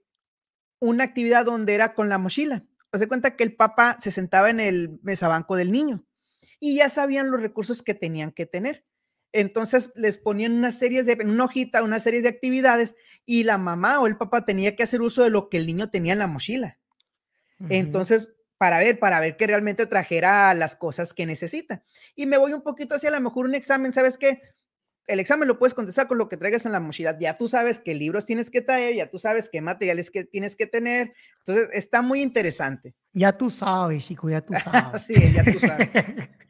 una 0.78 1.04
actividad 1.04 1.44
donde 1.44 1.74
era 1.74 1.94
con 1.94 2.08
la 2.08 2.18
mochila. 2.18 2.64
O 2.92 2.98
se 2.98 3.08
cuenta 3.08 3.34
que 3.34 3.44
el 3.44 3.56
papá 3.56 3.96
se 3.98 4.10
sentaba 4.10 4.50
en 4.50 4.60
el 4.60 5.00
mesabanco 5.02 5.56
del 5.56 5.72
niño 5.72 6.04
y 6.60 6.76
ya 6.76 6.90
sabían 6.90 7.30
los 7.30 7.40
recursos 7.40 7.82
que 7.82 7.94
tenían 7.94 8.32
que 8.32 8.46
tener. 8.46 8.84
Entonces 9.32 9.92
les 9.94 10.18
ponían 10.18 10.52
una 10.52 10.72
serie 10.72 11.02
de, 11.02 11.22
una 11.24 11.44
hojita, 11.44 11.82
una 11.82 12.00
serie 12.00 12.22
de 12.22 12.28
actividades 12.28 12.94
y 13.26 13.44
la 13.44 13.58
mamá 13.58 14.00
o 14.00 14.06
el 14.06 14.16
papá 14.16 14.44
tenía 14.44 14.76
que 14.76 14.82
hacer 14.82 15.02
uso 15.02 15.22
de 15.22 15.30
lo 15.30 15.48
que 15.48 15.58
el 15.58 15.66
niño 15.66 15.90
tenía 15.90 16.14
en 16.14 16.20
la 16.20 16.26
mochila. 16.26 16.78
Entonces, 17.68 18.34
para 18.58 18.78
ver, 18.78 18.98
para 18.98 19.20
ver 19.20 19.36
que 19.36 19.46
realmente 19.46 19.86
trajera 19.86 20.52
las 20.54 20.76
cosas 20.76 21.12
que 21.12 21.26
necesita. 21.26 21.82
Y 22.14 22.26
me 22.26 22.38
voy 22.38 22.52
un 22.52 22.62
poquito 22.62 22.94
hacia 22.94 23.08
a 23.08 23.12
lo 23.12 23.20
mejor 23.20 23.46
un 23.46 23.54
examen, 23.54 23.92
¿sabes 23.92 24.18
qué? 24.18 24.40
El 25.06 25.20
examen 25.20 25.46
lo 25.46 25.58
puedes 25.58 25.74
contestar 25.74 26.08
con 26.08 26.18
lo 26.18 26.28
que 26.28 26.36
traigas 26.36 26.66
en 26.66 26.72
la 26.72 26.80
mochila. 26.80 27.16
Ya 27.18 27.38
tú 27.38 27.48
sabes 27.48 27.80
qué 27.80 27.94
libros 27.94 28.26
tienes 28.26 28.50
que 28.50 28.60
traer, 28.60 28.94
ya 28.94 29.10
tú 29.10 29.18
sabes 29.18 29.48
qué 29.50 29.60
materiales 29.60 30.10
que 30.10 30.24
tienes 30.24 30.56
que 30.56 30.66
tener. 30.66 31.12
Entonces, 31.38 31.68
está 31.72 32.02
muy 32.02 32.22
interesante. 32.22 32.94
Ya 33.12 33.36
tú 33.36 33.50
sabes, 33.50 34.04
chico, 34.04 34.28
ya 34.28 34.40
tú 34.40 34.54
sabes. 34.64 35.02
sí, 35.02 35.14
ya 35.32 35.44
tú 35.44 35.58
sabes. 35.60 35.88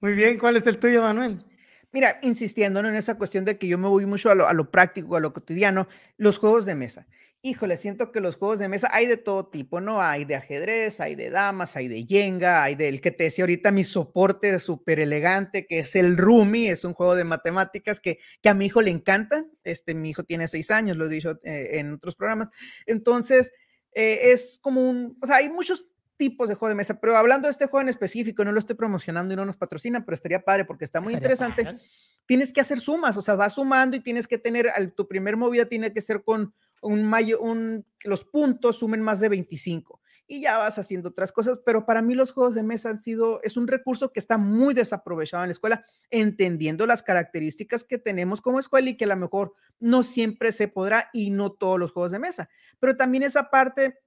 Muy 0.00 0.14
bien, 0.14 0.38
¿cuál 0.38 0.56
es 0.56 0.66
el 0.66 0.78
tuyo, 0.78 1.02
Manuel? 1.02 1.44
Mira, 1.92 2.18
insistiendo 2.22 2.80
en 2.80 2.94
esa 2.94 3.18
cuestión 3.18 3.44
de 3.44 3.58
que 3.58 3.66
yo 3.66 3.76
me 3.76 3.88
voy 3.88 4.06
mucho 4.06 4.30
a 4.30 4.34
lo, 4.54 4.70
práctico, 4.70 5.16
a 5.16 5.20
lo 5.20 5.32
cotidiano, 5.32 5.88
los 6.16 6.38
juegos 6.38 6.64
de 6.64 6.76
mesa. 6.76 7.06
Híjole, 7.42 7.76
siento 7.76 8.12
que 8.12 8.20
los 8.20 8.36
juegos 8.36 8.58
de 8.58 8.68
mesa 8.68 8.88
hay 8.92 9.06
de 9.06 9.16
todo 9.16 9.48
tipo, 9.48 9.80
¿no? 9.80 10.02
Hay 10.02 10.24
de 10.26 10.36
ajedrez, 10.36 11.00
hay 11.00 11.14
de 11.16 11.30
damas, 11.30 11.74
hay 11.74 11.88
de 11.88 12.04
yenga, 12.04 12.62
hay 12.62 12.74
del 12.76 13.00
que 13.00 13.10
te 13.10 13.24
decía 13.24 13.44
ahorita 13.44 13.72
mi 13.72 13.82
soporte 13.82 14.58
súper 14.58 15.00
elegante, 15.00 15.66
que 15.66 15.80
es 15.80 15.96
el 15.96 16.16
Rumi, 16.18 16.68
es 16.68 16.84
un 16.84 16.92
juego 16.92 17.16
de 17.16 17.24
matemáticas 17.24 17.98
que, 17.98 18.18
que, 18.42 18.48
a 18.50 18.54
mi 18.54 18.66
hijo 18.66 18.82
le 18.82 18.90
encanta. 18.90 19.46
Este, 19.64 19.94
mi 19.94 20.10
hijo 20.10 20.22
tiene 20.22 20.48
seis 20.48 20.70
años, 20.70 20.96
lo 20.96 21.06
he 21.06 21.08
dicho 21.08 21.40
eh, 21.42 21.78
en 21.78 21.94
otros 21.94 22.14
programas. 22.14 22.50
Entonces, 22.86 23.52
eh, 23.92 24.32
es 24.32 24.58
como 24.62 24.88
un, 24.88 25.18
o 25.20 25.26
sea, 25.26 25.36
hay 25.36 25.48
muchos 25.48 25.89
tipos 26.20 26.50
de 26.50 26.54
juego 26.54 26.68
de 26.68 26.74
mesa, 26.74 27.00
pero 27.00 27.16
hablando 27.16 27.48
de 27.48 27.52
este 27.52 27.64
juego 27.64 27.80
en 27.80 27.88
específico, 27.88 28.44
no 28.44 28.52
lo 28.52 28.58
estoy 28.58 28.76
promocionando 28.76 29.32
y 29.32 29.36
no 29.38 29.46
nos 29.46 29.56
patrocina, 29.56 30.04
pero 30.04 30.14
estaría 30.14 30.44
padre 30.44 30.66
porque 30.66 30.84
está 30.84 31.00
muy 31.00 31.14
interesante. 31.14 31.80
Tienes 32.26 32.52
que 32.52 32.60
hacer 32.60 32.78
sumas, 32.78 33.16
o 33.16 33.22
sea, 33.22 33.36
vas 33.36 33.54
sumando 33.54 33.96
y 33.96 34.00
tienes 34.00 34.28
que 34.28 34.36
tener, 34.36 34.70
tu 34.94 35.08
primer 35.08 35.38
movida 35.38 35.64
tiene 35.64 35.94
que 35.94 36.02
ser 36.02 36.22
con 36.22 36.52
un 36.82 37.04
mayo, 37.04 37.40
un, 37.40 37.86
los 38.04 38.24
puntos 38.24 38.80
sumen 38.80 39.00
más 39.00 39.18
de 39.18 39.30
25 39.30 39.98
y 40.26 40.42
ya 40.42 40.58
vas 40.58 40.78
haciendo 40.78 41.08
otras 41.08 41.32
cosas, 41.32 41.58
pero 41.64 41.86
para 41.86 42.02
mí 42.02 42.14
los 42.14 42.32
juegos 42.32 42.54
de 42.54 42.64
mesa 42.64 42.90
han 42.90 42.98
sido, 42.98 43.40
es 43.42 43.56
un 43.56 43.66
recurso 43.66 44.12
que 44.12 44.20
está 44.20 44.36
muy 44.36 44.74
desaprovechado 44.74 45.42
en 45.42 45.48
la 45.48 45.52
escuela, 45.52 45.86
entendiendo 46.10 46.86
las 46.86 47.02
características 47.02 47.82
que 47.82 47.96
tenemos 47.96 48.42
como 48.42 48.58
escuela 48.58 48.90
y 48.90 48.96
que 48.98 49.04
a 49.04 49.08
lo 49.08 49.16
mejor 49.16 49.54
no 49.78 50.02
siempre 50.02 50.52
se 50.52 50.68
podrá 50.68 51.08
y 51.14 51.30
no 51.30 51.50
todos 51.50 51.80
los 51.80 51.92
juegos 51.92 52.12
de 52.12 52.18
mesa, 52.18 52.50
pero 52.78 52.98
también 52.98 53.22
esa 53.22 53.48
parte 53.48 54.00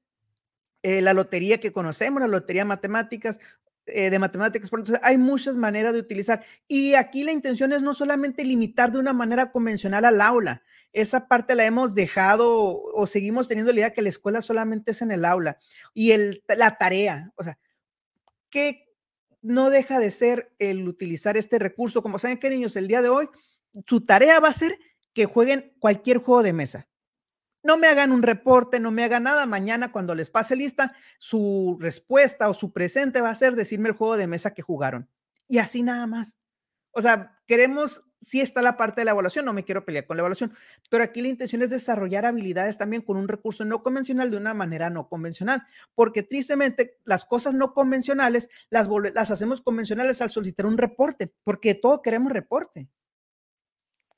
eh, 0.84 1.02
la 1.02 1.14
lotería 1.14 1.60
que 1.60 1.72
conocemos, 1.72 2.22
la 2.22 2.28
lotería 2.28 2.66
matemáticas, 2.66 3.40
eh, 3.86 4.10
de 4.10 4.20
matemáticas, 4.20 4.70
por 4.70 4.80
entonces 4.80 5.04
hay 5.04 5.18
muchas 5.18 5.56
maneras 5.56 5.94
de 5.94 6.00
utilizar. 6.00 6.44
Y 6.68 6.94
aquí 6.94 7.24
la 7.24 7.32
intención 7.32 7.74
es 7.74 7.82
no 7.82 7.94
solamente 7.94 8.44
limitar 8.46 8.92
de 8.92 9.00
una 9.00 9.14
manera 9.14 9.52
convencional 9.52 10.06
al 10.06 10.22
aula, 10.22 10.62
esa 10.92 11.28
parte 11.28 11.56
la 11.56 11.66
hemos 11.66 11.96
dejado 11.96 12.82
o 12.82 13.08
seguimos 13.08 13.48
teniendo 13.48 13.72
la 13.72 13.80
idea 13.80 13.94
que 13.94 14.02
la 14.02 14.10
escuela 14.10 14.42
solamente 14.42 14.92
es 14.92 15.02
en 15.02 15.12
el 15.12 15.26
aula 15.26 15.58
y 15.94 16.12
el, 16.12 16.44
la 16.56 16.78
tarea, 16.78 17.32
o 17.36 17.44
sea, 17.44 17.58
que 18.50 18.90
no 19.42 19.70
deja 19.70 20.00
de 20.00 20.12
ser 20.12 20.54
el 20.60 20.88
utilizar 20.88 21.36
este 21.36 21.60
recurso. 21.60 22.04
Como 22.04 22.20
saben 22.20 22.38
que 22.38 22.50
niños, 22.50 22.76
el 22.76 22.88
día 22.88 23.02
de 23.02 23.10
hoy, 23.10 23.28
su 23.88 24.02
tarea 24.06 24.40
va 24.40 24.50
a 24.50 24.54
ser 24.54 24.78
que 25.14 25.26
jueguen 25.26 25.74
cualquier 25.80 26.20
juego 26.20 26.44
de 26.44 26.54
mesa 26.54 26.88
no 27.64 27.78
me 27.78 27.88
hagan 27.88 28.12
un 28.12 28.22
reporte, 28.22 28.80
no 28.80 28.92
me 28.92 29.04
hagan 29.04 29.24
nada. 29.24 29.46
Mañana 29.46 29.92
cuando 29.92 30.14
les 30.16 30.30
pase 30.30 30.56
lista, 30.56 30.94
su 31.18 31.78
respuesta 31.80 32.50
o 32.50 32.54
su 32.54 32.74
presente 32.74 33.22
va 33.22 33.30
a 33.30 33.36
ser 33.36 33.56
decirme 33.56 33.90
el 33.90 33.96
juego 33.96 34.18
de 34.18 34.28
mesa 34.28 34.54
que 34.54 34.62
jugaron. 34.62 35.10
Y 35.48 35.58
así 35.58 35.82
nada 35.82 36.06
más. 36.06 36.38
O 36.92 37.02
sea, 37.02 37.40
queremos, 37.48 38.04
sí 38.22 38.42
está 38.42 38.62
la 38.62 38.78
parte 38.78 39.02
de 39.02 39.06
la 39.06 39.12
evaluación, 39.12 39.46
no 39.46 39.54
me 39.54 39.64
quiero 39.64 39.84
pelear 39.84 40.06
con 40.06 40.16
la 40.16 40.22
evaluación, 40.22 40.54
pero 40.92 41.04
aquí 41.04 41.22
la 41.24 41.30
intención 41.30 41.64
es 41.64 41.72
desarrollar 41.72 42.26
habilidades 42.26 42.78
también 42.78 43.02
con 43.02 43.18
un 43.18 43.28
recurso 43.28 43.66
no 43.66 43.82
convencional 43.82 44.30
de 44.30 44.38
una 44.38 44.54
manera 44.54 44.92
no 44.92 45.10
convencional, 45.10 45.64
porque 45.96 46.22
tristemente 46.22 47.00
las 47.04 47.26
cosas 47.26 47.56
no 47.56 47.74
convencionales 47.74 48.50
las, 48.70 48.88
las 49.14 49.32
hacemos 49.32 49.62
convencionales 49.62 50.22
al 50.22 50.30
solicitar 50.30 50.68
un 50.68 50.78
reporte, 50.78 51.34
porque 51.44 51.74
todo 51.74 52.04
queremos 52.04 52.32
reporte. 52.32 52.88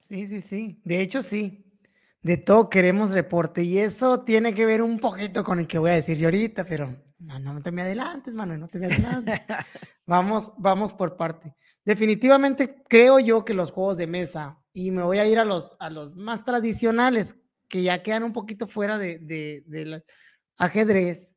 Sí, 0.02 0.28
sí, 0.28 0.42
sí. 0.42 0.82
De 0.84 1.02
hecho, 1.02 1.24
sí 1.24 1.65
de 2.26 2.38
todo 2.38 2.72
queremos 2.72 3.12
reporte 3.12 3.64
y 3.64 3.78
eso 3.78 4.22
tiene 4.22 4.56
que 4.56 4.66
ver 4.66 4.82
un 4.82 4.98
poquito 4.98 5.44
con 5.44 5.60
el 5.60 5.68
que 5.68 5.78
voy 5.78 5.92
a 5.92 5.94
decir 5.94 6.18
yo 6.18 6.26
ahorita, 6.26 6.66
pero 6.66 6.92
no, 7.20 7.38
no 7.38 7.62
te 7.62 7.72
me 7.72 7.84
adelantes, 7.84 8.34
Manuel, 8.34 8.60
no 8.60 8.68
te 8.68 8.80
me 8.80 8.88
adelantes. 8.88 9.42
vamos, 10.08 10.52
vamos 10.58 10.92
por 10.92 11.18
parte. 11.18 11.56
Definitivamente 11.86 12.82
creo 12.90 13.20
yo 13.20 13.46
que 13.46 13.54
los 13.54 13.70
juegos 13.70 13.98
de 13.98 14.08
mesa, 14.08 14.60
y 14.74 14.90
me 14.90 15.04
voy 15.04 15.20
a 15.20 15.28
ir 15.28 15.38
a 15.38 15.46
los, 15.46 15.76
a 15.80 15.92
los 15.92 16.16
más 16.16 16.44
tradicionales, 16.44 17.36
que 17.70 17.84
ya 17.84 18.02
quedan 18.02 18.24
un 18.24 18.34
poquito 18.34 18.66
fuera 18.66 18.98
de, 18.98 19.20
de, 19.20 20.04
ajedrez, 20.58 21.36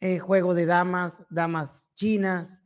eh, 0.00 0.18
juego 0.18 0.52
de 0.52 0.66
damas, 0.66 1.22
damas 1.30 1.92
chinas, 1.94 2.64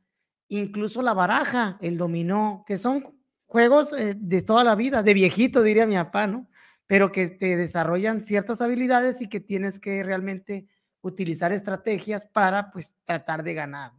incluso 0.48 1.02
la 1.02 1.12
baraja, 1.12 1.76
el 1.82 1.98
dominó, 1.98 2.64
que 2.66 2.78
son 2.78 3.14
juegos 3.44 3.92
eh, 3.92 4.14
de 4.16 4.40
toda 4.40 4.64
la 4.64 4.74
vida, 4.74 5.02
de 5.02 5.12
viejito, 5.12 5.62
diría 5.62 5.86
mi 5.86 5.96
papá, 5.96 6.26
¿no? 6.26 6.48
Pero 6.88 7.12
que 7.12 7.28
te 7.28 7.56
desarrollan 7.56 8.24
ciertas 8.24 8.60
habilidades 8.60 9.20
y 9.20 9.28
que 9.28 9.38
tienes 9.38 9.78
que 9.78 10.02
realmente 10.02 10.66
utilizar 11.02 11.52
estrategias 11.52 12.26
para 12.26 12.72
pues 12.72 12.96
tratar 13.04 13.44
de 13.44 13.54
ganar. 13.54 13.92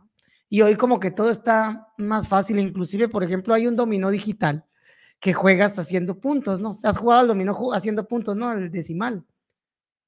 Y 0.50 0.62
hoy 0.62 0.76
como 0.76 1.00
que 1.00 1.12
todo 1.12 1.30
está 1.30 1.94
más 1.98 2.28
fácil, 2.28 2.60
inclusive, 2.60 3.08
por 3.08 3.24
ejemplo, 3.24 3.54
hay 3.54 3.68
un 3.68 3.76
dominó 3.76 4.10
digital 4.10 4.66
que 5.20 5.34
juegas 5.34 5.78
haciendo 5.78 6.20
puntos, 6.20 6.60
¿no? 6.60 6.76
Has 6.84 6.98
jugado 6.98 7.22
al 7.22 7.28
dominó 7.28 7.56
haciendo 7.72 8.08
puntos, 8.08 8.36
¿no? 8.36 8.52
El 8.52 8.72
decimal. 8.72 9.24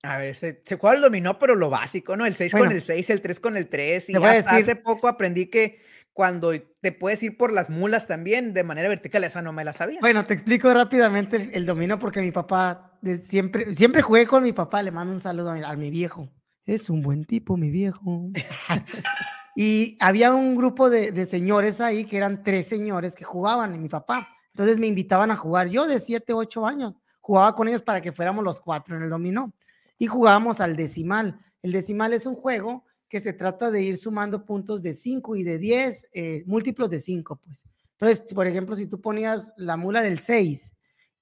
A 0.01 0.17
ver, 0.17 0.33
se, 0.33 0.63
juega 0.79 0.95
el 0.95 1.03
dominó, 1.03 1.37
pero 1.37 1.53
lo 1.53 1.69
básico, 1.69 2.17
¿no? 2.17 2.25
El 2.25 2.33
6 2.33 2.53
con 2.53 2.71
el 2.71 2.81
6, 2.81 3.09
el 3.11 3.21
3 3.21 3.39
con 3.39 3.57
el 3.57 3.69
3. 3.69 4.09
Y 4.09 4.15
hace 4.15 4.75
poco 4.75 5.07
aprendí 5.07 5.47
que 5.47 5.79
cuando 6.13 6.51
te 6.81 6.91
puedes 6.91 7.21
ir 7.23 7.37
por 7.37 7.51
las 7.51 7.69
mulas 7.69 8.07
también 8.07 8.53
de 8.53 8.63
manera 8.63 8.89
vertical, 8.89 9.23
esa 9.23 9.41
no 9.41 9.53
me 9.53 9.63
la 9.63 9.73
sabía. 9.73 9.99
Bueno, 10.01 10.25
te 10.25 10.33
explico 10.33 10.73
rápidamente 10.73 11.51
el, 11.53 11.65
dominó 11.65 11.99
porque 11.99 12.21
mi 12.21 12.31
papá, 12.31 12.99
siempre, 13.27 13.73
siempre 13.73 14.01
jugué 14.01 14.27
con 14.27 14.43
mi 14.43 14.51
papá, 14.53 14.83
le 14.83 14.91
mando 14.91 15.13
un 15.13 15.19
saludo 15.19 15.51
a 15.51 15.75
mi, 15.75 15.89
viejo. 15.89 16.29
Es 16.65 16.89
un 16.89 17.01
buen 17.01 17.25
tipo, 17.25 17.55
mi 17.57 17.69
viejo. 17.69 18.29
y 19.55 19.97
había 19.99 20.33
un 20.33 20.55
grupo 20.55 20.89
de, 20.89 21.25
señores 21.25 21.79
ahí 21.79 22.05
que 22.05 22.17
eran 22.17 22.43
tres 22.43 22.67
señores 22.67 23.15
que 23.15 23.23
jugaban, 23.23 23.73
y 23.75 23.77
mi 23.77 23.89
papá. 23.89 24.27
Entonces 24.53 24.79
me 24.79 24.87
invitaban 24.87 25.31
a 25.31 25.37
jugar. 25.37 25.69
Yo 25.69 25.87
de 25.87 25.99
siete, 26.01 26.33
ocho 26.33 26.65
años 26.65 26.93
jugaba 27.21 27.55
con 27.55 27.69
ellos 27.69 27.81
para 27.81 28.01
que 28.01 28.11
fuéramos 28.11 28.43
los 28.43 28.59
cuatro 28.59 28.97
en 28.97 29.03
el 29.03 29.09
dominó. 29.09 29.53
Y 29.97 30.07
jugábamos 30.07 30.59
al 30.59 30.75
decimal. 30.75 31.39
El 31.61 31.71
decimal 31.71 32.11
es 32.11 32.25
un 32.25 32.35
juego 32.35 32.83
que 33.11 33.19
se 33.19 33.33
trata 33.33 33.69
de 33.71 33.83
ir 33.83 33.97
sumando 33.97 34.45
puntos 34.45 34.81
de 34.81 34.93
5 34.93 35.35
y 35.35 35.43
de 35.43 35.57
10, 35.57 36.09
eh, 36.13 36.43
múltiplos 36.45 36.89
de 36.89 37.01
5, 37.01 37.35
pues. 37.43 37.65
Entonces, 37.99 38.33
por 38.33 38.47
ejemplo, 38.47 38.73
si 38.73 38.87
tú 38.87 39.01
ponías 39.01 39.51
la 39.57 39.75
mula 39.75 40.01
del 40.01 40.17
6 40.17 40.73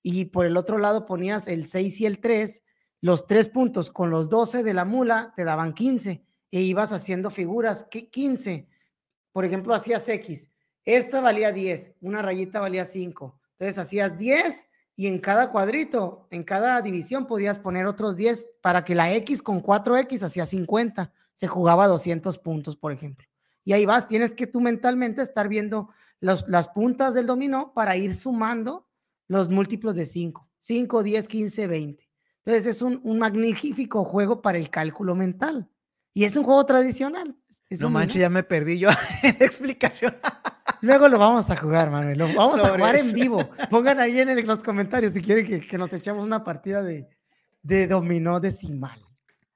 y 0.04 0.26
por 0.26 0.46
el 0.46 0.56
otro 0.56 0.78
lado 0.78 1.08
ponías 1.08 1.48
el 1.48 1.66
6 1.66 2.02
y 2.02 2.06
el 2.06 2.20
3, 2.20 2.62
los 3.02 3.26
tres 3.26 3.50
puntos 3.50 3.90
con 3.90 4.12
los 4.12 4.30
12 4.30 4.62
de 4.62 4.74
la 4.76 4.86
mula 4.86 5.34
te 5.36 5.44
daban 5.44 5.74
15 5.74 6.24
e 6.52 6.62
ibas 6.62 6.92
haciendo 6.92 7.32
figuras 7.32 7.88
que 7.90 8.08
15. 8.12 8.70
Por 9.32 9.44
ejemplo, 9.44 9.74
hacías 9.74 10.08
X. 10.08 10.52
Esta 10.86 11.22
valía 11.22 11.52
10, 11.52 11.96
una 12.02 12.22
rayita 12.22 12.60
valía 12.60 12.86
5. 12.86 13.40
Entonces 13.54 13.80
hacías 13.80 14.16
10 14.16 14.68
y 14.96 15.08
en 15.08 15.18
cada 15.18 15.52
cuadrito, 15.52 16.28
en 16.30 16.44
cada 16.44 16.80
división 16.84 17.26
podías 17.26 17.58
poner 17.58 17.88
otros 17.88 18.16
10 18.16 18.46
para 18.62 18.86
que 18.86 18.94
la 18.94 19.12
X 19.16 19.42
con 19.42 19.64
4X 19.64 20.22
hacía 20.22 20.46
50. 20.46 21.14
Se 21.40 21.48
jugaba 21.48 21.88
200 21.88 22.38
puntos, 22.40 22.76
por 22.76 22.92
ejemplo. 22.92 23.26
Y 23.64 23.72
ahí 23.72 23.86
vas, 23.86 24.10
tienes 24.10 24.36
que 24.36 24.46
tú 24.46 24.60
mentalmente 24.60 25.22
estar 25.22 25.48
viendo 25.48 25.88
las 26.20 26.68
puntas 26.68 27.14
del 27.14 27.28
dominó 27.28 27.74
para 27.74 27.96
ir 27.96 28.14
sumando 28.14 28.90
los 29.30 29.48
múltiplos 29.48 29.96
de 29.96 30.06
5. 30.06 30.50
5, 30.60 31.02
10, 31.02 31.28
15, 31.30 31.68
20. 31.68 32.10
Entonces 32.44 32.76
es 32.76 32.82
un, 32.82 33.02
magnífico 33.18 34.04
juego 34.04 34.42
para 34.42 34.58
el 34.58 34.70
cálculo 34.70 35.16
mental. 35.16 35.70
Y 36.14 36.26
es 36.26 36.36
un 36.36 36.44
juego 36.44 36.66
tradicional. 36.66 37.38
no 37.70 37.90
manches, 37.90 38.20
ya 38.20 38.30
me 38.30 38.44
perdí 38.44 38.78
yo 38.78 38.90
en 39.24 39.38
explicación. 39.40 40.18
Luego 40.82 41.08
lo 41.08 41.20
vamos 41.20 41.50
a 41.50 41.56
jugar, 41.56 41.90
Manuel. 41.90 42.18
Lo 42.18 42.28
vamos 42.34 42.60
a 42.60 42.68
jugar 42.68 42.98
en 42.98 43.14
vivo. 43.14 43.50
Pongan 43.70 44.02
ahí 44.02 44.20
en 44.20 44.46
los 44.46 44.62
comentarios 44.62 45.14
si 45.14 45.22
quieren 45.22 45.66
que, 45.66 45.78
nos 45.78 45.94
echemos 45.94 46.26
una 46.26 46.44
partida 46.44 46.84
de, 46.84 47.08
de 47.62 47.88
dominó 47.88 48.42
decimal. 48.42 49.00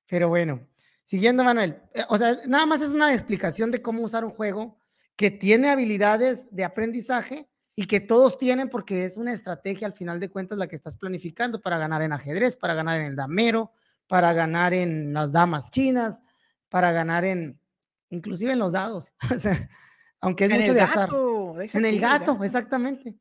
Pero 0.08 0.30
bueno, 0.30 0.62
siguiendo, 1.06 1.44
Manuel. 1.44 1.82
Eh, 1.94 2.04
o 2.10 2.18
sea, 2.18 2.38
nada 2.48 2.66
más 2.66 2.82
es 2.82 2.92
una 2.92 3.14
explicación 3.14 3.72
de 3.72 3.82
cómo 3.82 4.04
usar 4.04 4.26
un 4.26 4.32
juego 4.32 4.78
que 5.16 5.32
tiene 5.32 5.70
habilidades 5.70 6.48
de 6.52 6.64
aprendizaje 6.64 7.48
y 7.76 7.88
que 7.88 8.00
todos 8.00 8.38
tienen 8.38 8.70
porque 8.70 9.06
es 9.06 9.18
una 9.18 9.34
estrategia 9.34 9.88
al 9.88 9.94
final 9.94 10.20
de 10.20 10.30
cuentas 10.30 10.58
la 10.58 10.68
que 10.68 10.76
estás 10.76 10.96
planificando 10.96 11.62
para 11.62 11.78
ganar 11.78 12.02
en 12.02 12.14
ajedrez, 12.14 12.56
para 12.56 12.74
ganar 12.74 13.00
en 13.00 13.08
el 13.08 13.16
damero, 13.16 13.72
para 14.08 14.34
ganar 14.34 14.74
en 14.74 15.14
las 15.14 15.32
damas 15.32 15.72
chinas, 15.72 16.22
para 16.70 16.92
ganar 16.92 17.26
en, 17.26 17.60
inclusive 18.10 18.54
en 18.54 18.60
los 18.60 18.72
dados. 18.72 19.14
o 19.36 19.40
sea, 19.40 19.70
aunque 20.20 20.46
es 20.46 20.52
mucho 20.52 20.74
de 20.74 20.82
azar. 20.82 21.10
En 21.74 21.86
el 21.86 22.00
gato, 22.00 22.44
exactamente. 22.44 23.16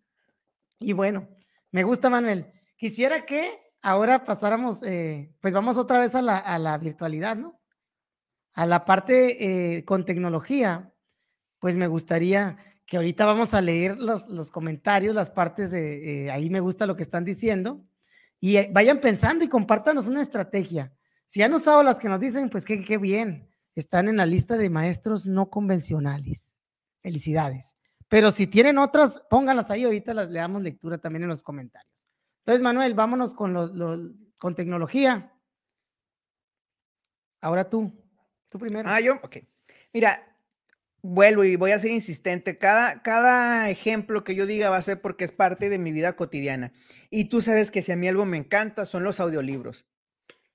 Y 0.78 0.92
bueno, 0.92 1.28
me 1.70 1.82
gusta, 1.82 2.10
Manuel. 2.10 2.52
Quisiera 2.76 3.24
que 3.24 3.58
ahora 3.82 4.24
pasáramos, 4.24 4.82
eh, 4.82 5.34
pues 5.40 5.52
vamos 5.52 5.76
otra 5.76 5.98
vez 5.98 6.14
a 6.14 6.22
la, 6.22 6.78
virtualidad, 6.78 7.36
¿no? 7.36 7.60
A 8.54 8.66
la 8.66 8.84
parte 8.84 9.76
eh, 9.76 9.84
con 9.84 10.04
tecnología, 10.04 10.92
pues 11.58 11.76
me 11.76 11.86
gustaría 11.86 12.58
que 12.86 12.96
ahorita 12.96 13.24
vamos 13.24 13.54
a 13.54 13.60
leer 13.60 13.98
los, 13.98 14.28
los 14.28 14.50
comentarios, 14.50 15.14
las 15.14 15.30
partes 15.30 15.70
de, 15.70 16.26
eh, 16.26 16.30
ahí 16.30 16.50
me 16.50 16.60
gusta 16.60 16.86
lo 16.86 16.96
que 16.96 17.02
están 17.02 17.24
diciendo, 17.24 17.84
y 18.40 18.66
vayan 18.72 19.00
pensando 19.00 19.44
y 19.44 19.48
compártanos 19.48 20.06
una 20.06 20.20
estrategia. 20.20 20.92
Si 21.26 21.42
han 21.42 21.54
usado 21.54 21.82
las 21.82 21.98
que 21.98 22.08
nos 22.08 22.20
dicen, 22.20 22.50
pues 22.50 22.64
qué, 22.64 22.84
qué 22.84 22.98
bien, 22.98 23.48
están 23.74 24.08
en 24.08 24.16
la 24.16 24.26
lista 24.26 24.56
de 24.56 24.68
maestros 24.68 25.26
no 25.26 25.48
convencionales. 25.48 26.58
Felicidades. 27.00 27.76
Pero 28.08 28.30
si 28.30 28.46
tienen 28.46 28.76
otras, 28.76 29.22
pónganlas 29.30 29.70
ahí, 29.70 29.84
ahorita 29.84 30.12
las 30.12 30.30
le 30.30 30.40
damos 30.40 30.62
lectura 30.62 30.98
también 30.98 31.22
en 31.22 31.30
los 31.30 31.42
comentarios. 31.42 32.08
Entonces, 32.40 32.62
Manuel, 32.62 32.92
vámonos 32.92 33.32
con, 33.32 34.28
con 34.36 34.54
tecnología. 34.54 35.32
Ahora 37.40 37.70
tú, 37.70 37.90
tú 38.52 38.58
primero. 38.58 38.88
Ah, 38.88 39.00
yo, 39.00 39.14
ok. 39.22 39.38
Mira, 39.92 40.36
vuelvo 41.02 41.42
y 41.44 41.56
voy 41.56 41.72
a 41.72 41.78
ser 41.78 41.90
insistente. 41.90 42.58
Cada, 42.58 43.02
cada 43.02 43.70
ejemplo 43.70 44.22
que 44.22 44.34
yo 44.34 44.46
diga 44.46 44.70
va 44.70 44.76
a 44.76 44.82
ser 44.82 45.00
porque 45.00 45.24
es 45.24 45.32
parte 45.32 45.68
de 45.68 45.78
mi 45.78 45.90
vida 45.90 46.14
cotidiana. 46.14 46.72
Y 47.10 47.24
tú 47.24 47.40
sabes 47.40 47.70
que 47.70 47.82
si 47.82 47.92
a 47.92 47.96
mí 47.96 48.06
algo 48.06 48.24
me 48.24 48.36
encanta 48.36 48.84
son 48.84 49.02
los 49.02 49.18
audiolibros. 49.18 49.86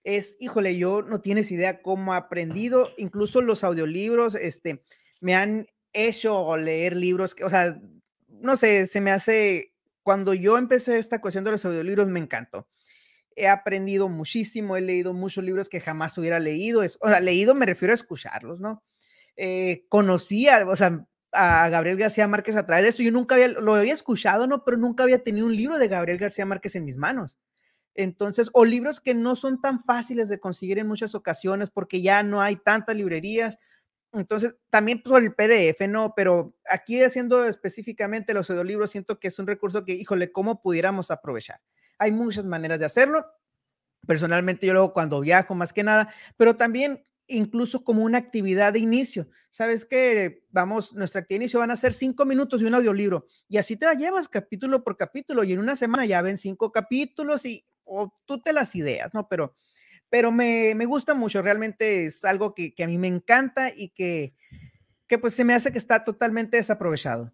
Es, 0.03 0.37
híjole, 0.39 0.77
yo 0.77 1.01
no 1.01 1.19
tienes 1.19 1.51
idea 1.51 1.81
cómo 1.81 2.13
he 2.13 2.17
aprendido, 2.17 2.91
incluso 2.97 3.41
los 3.41 3.65
audiolibros, 3.65 4.35
este, 4.35 4.83
me 5.19 5.35
han 5.35 5.67
hecho 5.91 6.55
leer 6.55 6.95
libros, 6.95 7.35
que, 7.35 7.43
o 7.43 7.49
sea, 7.49 7.81
no 8.29 8.55
sé, 8.55 8.87
se 8.87 9.01
me 9.01 9.11
hace, 9.11 9.73
cuando 10.03 10.33
yo 10.33 10.57
empecé 10.57 10.97
esta 10.97 11.19
cuestión 11.19 11.43
de 11.43 11.51
los 11.51 11.65
audiolibros, 11.65 12.07
me 12.07 12.21
encantó. 12.21 12.69
He 13.37 13.47
aprendido 13.47 14.09
muchísimo, 14.09 14.75
he 14.75 14.81
leído 14.81 15.13
muchos 15.13 15.43
libros 15.43 15.69
que 15.69 15.79
jamás 15.79 16.17
hubiera 16.17 16.39
leído, 16.39 16.83
es, 16.83 16.97
o 17.01 17.07
sea, 17.07 17.19
leído 17.19 17.55
me 17.55 17.65
refiero 17.65 17.93
a 17.93 17.95
escucharlos, 17.95 18.59
¿no? 18.59 18.83
Eh, 19.35 19.85
conocía, 19.89 20.65
o 20.67 20.75
sea, 20.75 21.05
a 21.31 21.69
Gabriel 21.69 21.97
García 21.97 22.27
Márquez 22.27 22.55
a 22.55 22.65
través 22.65 22.83
de 22.83 22.89
esto, 22.89 23.03
yo 23.03 23.11
nunca 23.11 23.35
había, 23.35 23.49
lo 23.49 23.75
había 23.75 23.93
escuchado, 23.93 24.47
¿no? 24.47 24.65
Pero 24.65 24.77
nunca 24.77 25.03
había 25.03 25.23
tenido 25.23 25.45
un 25.45 25.55
libro 25.55 25.77
de 25.77 25.87
Gabriel 25.87 26.17
García 26.17 26.45
Márquez 26.45 26.75
en 26.75 26.85
mis 26.85 26.97
manos. 26.97 27.37
Entonces, 27.95 28.49
o 28.53 28.65
libros 28.65 29.01
que 29.01 29.13
no 29.13 29.35
son 29.35 29.61
tan 29.61 29.79
fáciles 29.79 30.29
de 30.29 30.39
conseguir 30.39 30.79
en 30.79 30.87
muchas 30.87 31.15
ocasiones 31.15 31.69
porque 31.71 32.01
ya 32.01 32.23
no 32.23 32.41
hay 32.41 32.55
tantas 32.57 32.95
librerías 32.95 33.57
entonces, 34.13 34.55
también 34.69 35.01
por 35.01 35.21
el 35.21 35.33
PDF, 35.33 35.87
¿no? 35.87 36.13
Pero 36.15 36.55
aquí 36.69 37.01
haciendo 37.03 37.45
específicamente 37.45 38.33
los 38.33 38.49
audiolibros, 38.49 38.89
siento 38.91 39.19
que 39.19 39.27
es 39.27 39.39
un 39.39 39.47
recurso 39.47 39.83
que, 39.85 39.93
híjole, 39.93 40.31
¿cómo 40.31 40.61
pudiéramos 40.61 41.11
aprovechar? 41.11 41.61
Hay 41.97 42.11
muchas 42.11 42.45
maneras 42.45 42.79
de 42.79 42.85
hacerlo. 42.85 43.25
Personalmente, 44.05 44.65
yo 44.65 44.73
luego 44.73 44.93
cuando 44.93 45.19
viajo, 45.19 45.55
más 45.55 45.73
que 45.73 45.83
nada, 45.83 46.13
pero 46.37 46.55
también 46.55 47.03
incluso 47.27 47.83
como 47.83 48.03
una 48.03 48.17
actividad 48.17 48.73
de 48.73 48.79
inicio. 48.79 49.27
Sabes 49.49 49.85
que 49.85 50.45
vamos, 50.49 50.93
nuestra 50.93 51.21
actividad 51.21 51.39
de 51.39 51.45
inicio 51.45 51.59
van 51.59 51.71
a 51.71 51.75
ser 51.75 51.93
cinco 51.93 52.25
minutos 52.25 52.61
de 52.61 52.67
un 52.67 52.75
audiolibro 52.75 53.25
y 53.49 53.57
así 53.57 53.75
te 53.75 53.85
la 53.85 53.95
llevas 53.95 54.29
capítulo 54.29 54.83
por 54.83 54.95
capítulo 54.95 55.43
y 55.43 55.51
en 55.51 55.59
una 55.59 55.75
semana 55.75 56.05
ya 56.05 56.21
ven 56.21 56.37
cinco 56.37 56.71
capítulos 56.71 57.45
y 57.45 57.65
o 57.83 58.13
tú 58.25 58.41
te 58.41 58.53
las 58.53 58.75
ideas, 58.75 59.13
¿no? 59.13 59.27
Pero 59.27 59.55
pero 60.09 60.31
me, 60.31 60.73
gusta 60.85 61.13
mucho, 61.13 61.41
realmente 61.41 62.05
es 62.05 62.23
algo 62.23 62.53
que, 62.55 62.73
a 62.81 62.87
mí 62.87 62.97
me 62.97 63.07
encanta 63.07 63.71
y 63.75 63.89
que, 63.89 64.33
que, 65.07 65.17
pues 65.17 65.33
se 65.33 65.43
me 65.43 65.53
hace 65.53 65.71
que 65.71 65.77
está 65.77 66.03
totalmente 66.03 66.57
desaprovechado. 66.57 67.33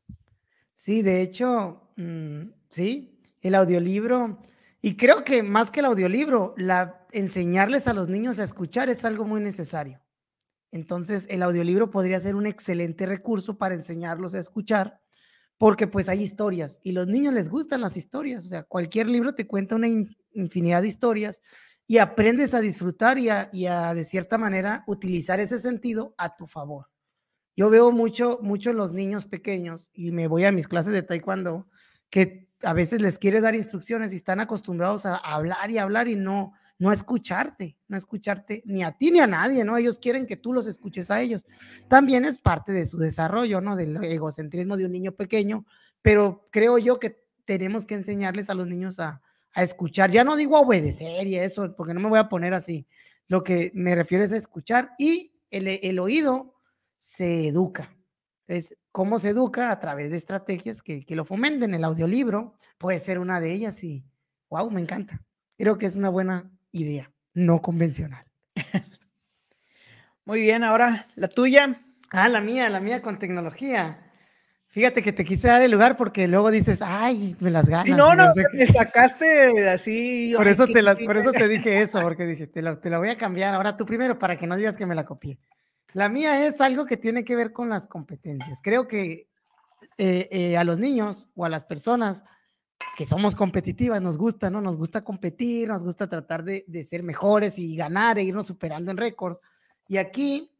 Sí, 0.73 1.01
de 1.01 1.21
hecho, 1.21 1.91
mm, 1.97 2.45
sí, 2.69 3.19
el 3.41 3.55
audiolibro, 3.55 4.41
y 4.85 4.97
creo 4.97 5.23
que 5.23 5.43
más 5.43 5.71
que 5.71 5.79
el 5.79 5.85
audiolibro, 5.85 6.53
la, 6.57 7.07
enseñarles 7.13 7.87
a 7.87 7.93
los 7.93 8.09
niños 8.09 8.37
a 8.37 8.43
escuchar 8.43 8.89
es 8.89 9.05
algo 9.05 9.23
muy 9.23 9.39
necesario. 9.39 10.03
Entonces, 10.71 11.25
el 11.29 11.41
audiolibro 11.41 11.89
podría 11.89 12.19
ser 12.19 12.35
un 12.35 12.45
excelente 12.47 13.05
recurso 13.05 13.57
para 13.57 13.75
enseñarlos 13.75 14.33
a 14.33 14.39
escuchar, 14.39 14.99
porque 15.57 15.87
pues 15.87 16.09
hay 16.09 16.21
historias 16.21 16.81
y 16.83 16.91
los 16.91 17.07
niños 17.07 17.33
les 17.33 17.47
gustan 17.47 17.79
las 17.79 17.95
historias, 17.95 18.45
o 18.45 18.49
sea, 18.49 18.63
cualquier 18.63 19.07
libro 19.07 19.33
te 19.33 19.47
cuenta 19.47 19.77
una 19.77 19.87
infinidad 20.33 20.81
de 20.81 20.89
historias 20.89 21.39
y 21.87 21.99
aprendes 21.99 22.53
a 22.53 22.59
disfrutar 22.59 23.17
y 23.17 23.29
a, 23.29 23.93
de 23.93 24.03
cierta 24.03 24.37
manera 24.37 24.83
utilizar 24.85 25.39
ese 25.39 25.59
sentido 25.59 26.13
a 26.17 26.35
tu 26.35 26.45
favor. 26.45 26.89
Yo 27.55 27.69
veo 27.69 27.89
mucho, 27.93 28.37
mucho 28.41 28.73
los 28.73 28.91
niños 28.91 29.25
pequeños 29.25 29.91
y 29.93 30.11
me 30.11 30.27
voy 30.27 30.43
a 30.43 30.51
mis 30.51 30.67
clases 30.67 30.91
de 30.91 31.03
taekwondo 31.03 31.69
que 32.09 32.49
a 32.63 32.73
veces 32.73 33.01
les 33.01 33.19
quieres 33.19 33.41
dar 33.41 33.55
instrucciones 33.55 34.13
y 34.13 34.17
están 34.17 34.39
acostumbrados 34.39 35.05
a, 35.05 35.17
hablar 35.17 35.69
y 35.69 35.77
hablar 35.77 36.07
y 36.07 36.15
no, 36.15 36.53
no 36.79 36.91
escucharte, 36.91 37.77
no 37.87 37.97
escucharte 37.97 38.63
ni 38.65 38.83
a 38.83 38.91
ti 38.91 39.11
ni 39.11 39.19
a 39.19 39.27
nadie, 39.27 39.63
¿no? 39.63 39.77
Ellos 39.77 39.97
quieren 39.97 40.25
que 40.25 40.37
tú 40.37 40.53
los 40.53 40.67
escuches 40.67 41.11
a 41.11 41.21
ellos. 41.21 41.45
También 41.89 42.25
es 42.25 42.39
parte 42.39 42.71
de 42.71 42.85
su 42.85 42.97
desarrollo, 42.97 43.61
¿no? 43.61 43.75
Del 43.75 44.03
egocentrismo 44.03 44.77
de 44.77 44.85
un 44.85 44.91
niño 44.91 45.13
pequeño, 45.13 45.65
pero 46.01 46.47
creo 46.51 46.77
yo 46.77 46.99
que 46.99 47.23
tenemos 47.45 47.85
que 47.85 47.95
enseñarles 47.95 48.49
a 48.49 48.53
los 48.53 48.67
niños 48.67 48.99
a, 48.99 49.21
a 49.53 49.63
escuchar. 49.63 50.11
Ya 50.11 50.23
no 50.23 50.35
digo 50.35 50.59
obedecer 50.59 51.27
y 51.27 51.37
eso, 51.37 51.75
porque 51.75 51.93
no 51.93 51.99
me 51.99 52.09
voy 52.09 52.19
a 52.19 52.29
poner 52.29 52.53
así. 52.53 52.87
Lo 53.27 53.43
que 53.43 53.71
me 53.73 53.95
refiero 53.95 54.23
es 54.23 54.31
a 54.31 54.37
escuchar 54.37 54.91
y 54.97 55.33
el, 55.49 55.99
oído 55.99 56.55
se 56.97 57.47
educa. 57.47 57.95
Es 58.47 58.77
cómo 58.93 59.19
se 59.19 59.29
educa 59.29 59.71
a 59.71 59.79
través 59.79 60.11
de 60.11 60.17
estrategias 60.17 60.81
que, 60.81 61.03
que, 61.03 61.15
lo 61.15 61.25
fomenten. 61.25 61.73
El 61.73 61.83
audiolibro 61.83 62.53
puede 62.77 62.99
ser 62.99 63.19
una 63.19 63.41
de 63.41 63.51
ellas 63.51 63.83
y, 63.83 64.05
wow, 64.49 64.69
me 64.71 64.79
encanta. 64.79 65.19
Creo 65.57 65.77
que 65.77 65.87
es 65.87 65.97
una 65.97 66.09
buena 66.09 66.49
idea, 66.71 67.11
no 67.33 67.61
convencional. 67.61 68.25
Muy 70.25 70.41
bien, 70.41 70.63
ahora 70.63 71.07
la 71.15 71.27
tuya. 71.27 71.81
Ah, 72.11 72.29
la 72.29 72.39
mía, 72.39 72.69
la 72.69 72.79
mía 72.79 73.01
con 73.01 73.17
tecnología. 73.17 73.99
Fíjate 74.67 75.01
que 75.01 75.11
te 75.11 75.25
quise 75.25 75.47
dar 75.47 75.63
el 75.63 75.71
lugar 75.71 75.97
porque 75.97 76.27
luego 76.27 76.51
dices, 76.51 76.81
ay, 76.83 77.35
me 77.39 77.49
las 77.49 77.67
ganas. 77.67 77.97
no, 77.97 78.15
no, 78.15 78.31
me 78.53 78.67
sacaste 78.67 79.69
así. 79.69 80.33
Por 80.37 80.47
eso, 80.47 80.67
te 80.67 80.83
por 81.05 81.17
eso 81.17 81.31
te 81.31 81.47
dije 81.47 81.81
eso, 81.81 81.99
porque 82.01 82.25
dije, 82.25 82.45
te 82.45 82.61
la, 82.61 82.79
te 82.79 82.91
la 82.91 82.99
voy 82.99 83.09
a 83.09 83.17
cambiar. 83.17 83.55
Ahora 83.55 83.75
tú 83.75 83.87
primero 83.87 84.19
para 84.19 84.37
que 84.37 84.45
no 84.45 84.55
digas 84.55 84.77
que 84.77 84.85
me 84.85 84.95
la 84.95 85.03
copié. 85.03 85.39
La 85.93 86.09
mía 86.09 86.47
es 86.47 86.59
algo 86.59 86.85
que 86.85 86.97
tiene 86.97 87.23
que 87.23 87.35
ver 87.35 87.53
con 87.53 87.69
las 87.69 87.87
competencias. 87.87 88.61
Creo 88.61 88.87
que 88.87 89.29
eh, 89.97 90.27
eh, 90.31 90.57
a 90.57 90.63
los 90.63 90.79
niños 90.79 91.29
o 91.35 91.45
a 91.45 91.49
las 91.49 91.63
personas 91.63 92.23
que 92.97 93.05
somos 93.05 93.35
competitivas 93.35 94.01
nos 94.01 94.17
gusta, 94.17 94.49
¿no? 94.49 94.59
Nos 94.59 94.75
gusta 94.75 95.01
competir, 95.01 95.67
nos 95.67 95.83
gusta 95.83 96.09
tratar 96.09 96.43
de, 96.43 96.83
ser 96.83 97.03
mejores 97.03 97.59
y 97.59 97.75
ganar 97.75 98.17
e 98.17 98.23
irnos 98.23 98.47
superando 98.47 98.91
en 98.91 98.97
récords. 98.97 99.39
Y 99.87 99.97
aquí 99.97 100.51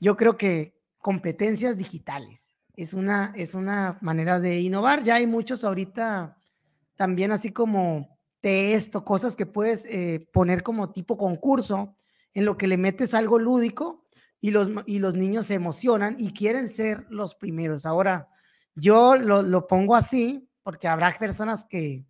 yo 0.00 0.16
creo 0.16 0.36
que 0.36 0.76
competencias 0.98 1.76
digitales 1.76 2.56
es 2.76 2.92
una, 2.92 3.32
es 3.36 3.54
una 3.54 3.98
manera 4.00 4.40
de 4.40 4.60
innovar. 4.60 5.04
Ya 5.04 5.14
hay 5.16 5.26
muchos 5.28 5.62
ahorita 5.62 6.36
también 6.96 7.30
así 7.30 7.52
como 7.52 8.18
test 8.40 8.94
o 8.96 9.04
cosas 9.04 9.36
que 9.36 9.46
puedes 9.46 9.84
eh, 9.84 10.28
poner 10.32 10.64
como 10.64 10.90
tipo 10.90 11.16
concurso 11.16 11.96
en 12.34 12.44
lo 12.44 12.56
que 12.56 12.66
le 12.66 12.76
metes 12.76 13.14
algo 13.14 13.38
lúdico 13.38 14.01
y 14.42 14.50
los, 14.50 14.68
y 14.86 14.98
los 14.98 15.14
niños 15.14 15.46
se 15.46 15.54
emocionan 15.54 16.16
y 16.18 16.32
quieren 16.32 16.68
ser 16.68 17.06
los 17.08 17.36
primeros. 17.36 17.86
Ahora, 17.86 18.28
yo 18.74 19.14
lo, 19.14 19.40
lo 19.40 19.68
pongo 19.68 19.94
así 19.94 20.50
porque 20.64 20.88
habrá 20.88 21.16
personas 21.16 21.64
que, 21.64 22.04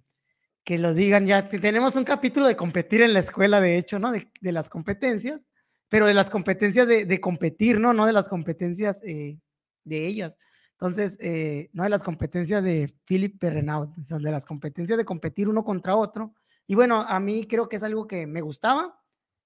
que 0.64 0.78
lo 0.78 0.94
digan 0.94 1.26
ya. 1.26 1.46
Tenemos 1.46 1.94
un 1.94 2.04
capítulo 2.04 2.48
de 2.48 2.56
competir 2.56 3.02
en 3.02 3.12
la 3.12 3.20
escuela, 3.20 3.60
de 3.60 3.76
hecho, 3.76 3.98
¿no? 3.98 4.12
De, 4.12 4.52
las 4.52 4.70
competencias, 4.70 5.42
pero 5.90 6.06
de 6.06 6.14
las 6.14 6.30
competencias 6.30 6.88
de, 6.88 7.20
competir, 7.20 7.78
¿no? 7.78 7.92
No 7.92 8.06
de 8.06 8.12
las 8.14 8.28
competencias 8.28 9.02
eh, 9.04 9.38
de 9.84 10.06
ellas. 10.06 10.38
Entonces, 10.72 11.18
eh, 11.20 11.68
no 11.74 11.84
de 11.84 11.90
las 11.90 12.02
competencias 12.02 12.64
de 12.64 12.94
Philip 13.04 13.38
Perrenaud, 13.38 13.90
son 14.08 14.22
de 14.22 14.30
las 14.30 14.46
competencias 14.46 14.96
de 14.96 15.04
competir 15.04 15.50
uno 15.50 15.64
contra 15.64 15.96
otro. 15.96 16.34
Y 16.66 16.76
bueno, 16.76 17.02
a 17.02 17.20
mí 17.20 17.46
creo 17.46 17.68
que 17.68 17.76
es 17.76 17.82
algo 17.82 18.06
que 18.06 18.26
me 18.26 18.40
gustaba 18.40 19.01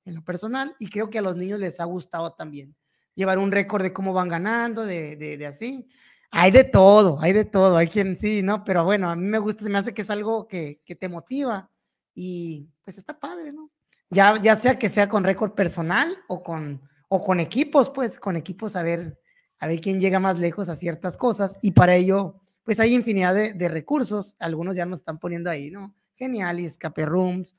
en 0.07 0.15
lo 0.15 0.25
personal 0.25 0.75
y 0.79 0.89
creo 0.89 1.11
que 1.11 1.19
a 1.19 1.23
los 1.23 1.37
niños 1.37 1.61
les 1.61 1.79
ha 1.81 1.85
gustado 1.85 2.33
también. 2.33 2.75
Llevar 3.15 3.39
un 3.39 3.53
récord 3.53 3.83
de 3.83 3.93
cómo 3.93 4.13
van 4.13 4.29
ganando, 4.29 4.85
de, 4.85 5.17
de 5.17 5.47
así. 5.47 5.87
Hay 6.31 6.51
de 6.51 6.65
todo, 6.65 7.19
hay 7.21 7.33
de 7.33 7.45
todo, 7.45 7.77
hay 7.77 7.89
quien 7.89 8.19
sí, 8.19 8.43
¿no? 8.43 8.65
Pero 8.65 8.85
bueno, 8.85 9.11
a 9.11 9.17
mí 9.17 9.25
me 9.27 9.39
gusta, 9.39 9.65
se 9.65 9.71
me 9.71 9.79
hace 9.79 9.95
que 9.95 10.03
es 10.03 10.11
algo 10.11 10.47
que, 10.47 10.81
que 10.85 10.95
te 10.95 11.09
motiva 11.09 11.71
y 12.15 12.69
pues 12.85 12.99
está 12.99 13.19
padre, 13.19 13.53
¿no? 13.53 13.71
Ya, 14.11 14.41
ya 14.41 14.57
sea 14.57 14.79
que 14.79 14.89
sea 14.89 15.09
con 15.09 15.25
récord 15.25 15.53
personal 15.53 16.17
o 16.29 16.43
con, 16.43 16.81
o 17.09 17.23
con 17.23 17.41
equipos, 17.41 17.91
pues 17.91 18.19
con 18.19 18.37
equipos 18.37 18.77
a 18.77 18.83
ver, 18.83 19.19
a 19.59 19.67
ver 19.67 19.81
quién 19.81 20.01
llega 20.01 20.21
más 20.21 20.39
lejos 20.39 20.69
a 20.69 20.77
ciertas 20.77 21.17
cosas 21.17 21.59
y 21.63 21.73
para 21.73 21.97
ello, 21.97 22.41
pues 22.63 22.79
hay 22.81 22.95
infinidad 22.95 23.35
de, 23.35 23.53
de 23.53 23.69
recursos, 23.69 24.37
algunos 24.39 24.77
ya 24.77 24.87
nos 24.87 25.01
están 25.01 25.19
poniendo 25.19 25.51
ahí, 25.51 25.71
¿no? 25.71 25.95
Genial, 26.17 26.61
y 26.61 26.67
escape 26.67 27.05
rooms, 27.07 27.57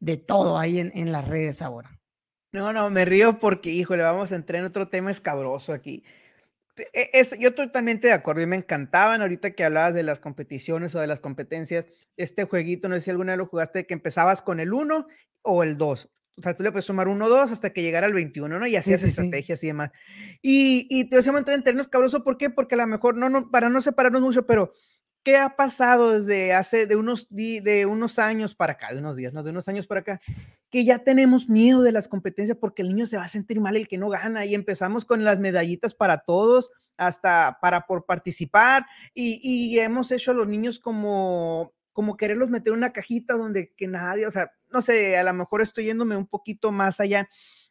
de 0.00 0.16
todo 0.16 0.58
ahí 0.58 0.78
en, 0.78 0.90
en 0.94 1.12
las 1.12 1.26
redes 1.26 1.62
ahora. 1.62 1.96
No, 2.52 2.72
no, 2.72 2.88
me 2.90 3.04
río 3.04 3.38
porque, 3.38 3.70
híjole, 3.70 4.02
vamos 4.02 4.32
a 4.32 4.36
entrar 4.36 4.60
en 4.60 4.66
otro 4.66 4.88
tema 4.88 5.10
escabroso 5.10 5.72
aquí. 5.72 6.04
E, 6.76 7.10
es, 7.12 7.38
yo 7.38 7.54
totalmente 7.54 8.08
de 8.08 8.14
acuerdo 8.14 8.42
y 8.42 8.46
me 8.46 8.56
encantaban 8.56 9.20
ahorita 9.20 9.50
que 9.52 9.64
hablabas 9.64 9.94
de 9.94 10.02
las 10.02 10.20
competiciones 10.20 10.94
o 10.94 11.00
de 11.00 11.06
las 11.06 11.20
competencias. 11.20 11.86
Este 12.16 12.44
jueguito, 12.44 12.88
no 12.88 12.94
sé 12.94 13.02
si 13.02 13.10
alguna 13.10 13.32
vez 13.32 13.38
lo 13.38 13.46
jugaste, 13.46 13.86
que 13.86 13.94
empezabas 13.94 14.42
con 14.42 14.60
el 14.60 14.72
1 14.72 15.06
o 15.42 15.62
el 15.62 15.76
2. 15.76 16.10
O 16.38 16.42
sea, 16.42 16.54
tú 16.54 16.62
le 16.62 16.70
puedes 16.70 16.84
sumar 16.84 17.08
1 17.08 17.28
2 17.28 17.52
hasta 17.52 17.70
que 17.70 17.82
llegara 17.82 18.06
al 18.06 18.12
21, 18.12 18.58
¿no? 18.58 18.66
Y 18.66 18.76
hacías 18.76 19.02
estrategias 19.02 19.62
y 19.64 19.68
demás. 19.68 19.90
Y, 20.42 20.86
y 20.90 21.08
te 21.08 21.16
decíamos 21.16 21.40
entrar 21.40 21.56
en 21.56 21.64
términos 21.64 21.88
cabroso, 21.88 22.22
¿por 22.22 22.36
qué? 22.36 22.50
Porque 22.50 22.74
a 22.74 22.78
lo 22.78 22.86
mejor, 22.86 23.16
no, 23.16 23.30
no, 23.30 23.50
para 23.50 23.70
no 23.70 23.80
separarnos 23.80 24.20
mucho, 24.20 24.46
pero 24.46 24.72
¿qué 25.26 25.36
ha 25.36 25.56
pasado 25.56 26.12
desde 26.12 26.54
hace 26.54 26.86
de 26.86 26.94
unos, 26.94 27.26
de 27.30 27.84
unos 27.84 28.20
años 28.20 28.54
para 28.54 28.74
acá, 28.74 28.92
de 28.92 29.00
unos 29.00 29.16
días, 29.16 29.32
no, 29.32 29.42
de 29.42 29.50
unos 29.50 29.66
años 29.66 29.88
para 29.88 30.02
acá, 30.02 30.20
que 30.70 30.84
ya 30.84 31.00
tenemos 31.00 31.48
miedo 31.48 31.82
de 31.82 31.90
las 31.90 32.06
competencias 32.06 32.56
porque 32.60 32.82
el 32.82 32.90
niño 32.90 33.06
se 33.06 33.16
va 33.16 33.24
a 33.24 33.28
sentir 33.28 33.58
mal 33.58 33.74
el 33.74 33.88
que 33.88 33.98
no 33.98 34.08
gana 34.08 34.46
y 34.46 34.54
empezamos 34.54 35.04
con 35.04 35.24
las 35.24 35.40
medallitas 35.40 35.96
para 35.96 36.18
todos, 36.18 36.70
hasta 36.96 37.58
para 37.60 37.88
por 37.88 38.06
participar 38.06 38.86
y, 39.14 39.40
y 39.42 39.76
hemos 39.80 40.12
hecho 40.12 40.30
a 40.30 40.34
los 40.34 40.46
niños 40.46 40.78
como 40.78 41.74
como 41.92 42.16
quererlos 42.16 42.48
meter 42.48 42.72
en 42.72 42.78
una 42.78 42.92
cajita 42.92 43.34
donde 43.34 43.72
que 43.72 43.88
nadie, 43.88 44.28
o 44.28 44.30
sea, 44.30 44.52
no 44.70 44.80
sé, 44.80 45.16
a 45.16 45.24
lo 45.24 45.32
mejor 45.32 45.60
estoy 45.60 45.86
yéndome 45.86 46.16
un 46.16 46.28
poquito 46.28 46.70
más 46.70 47.00
allá, 47.00 47.28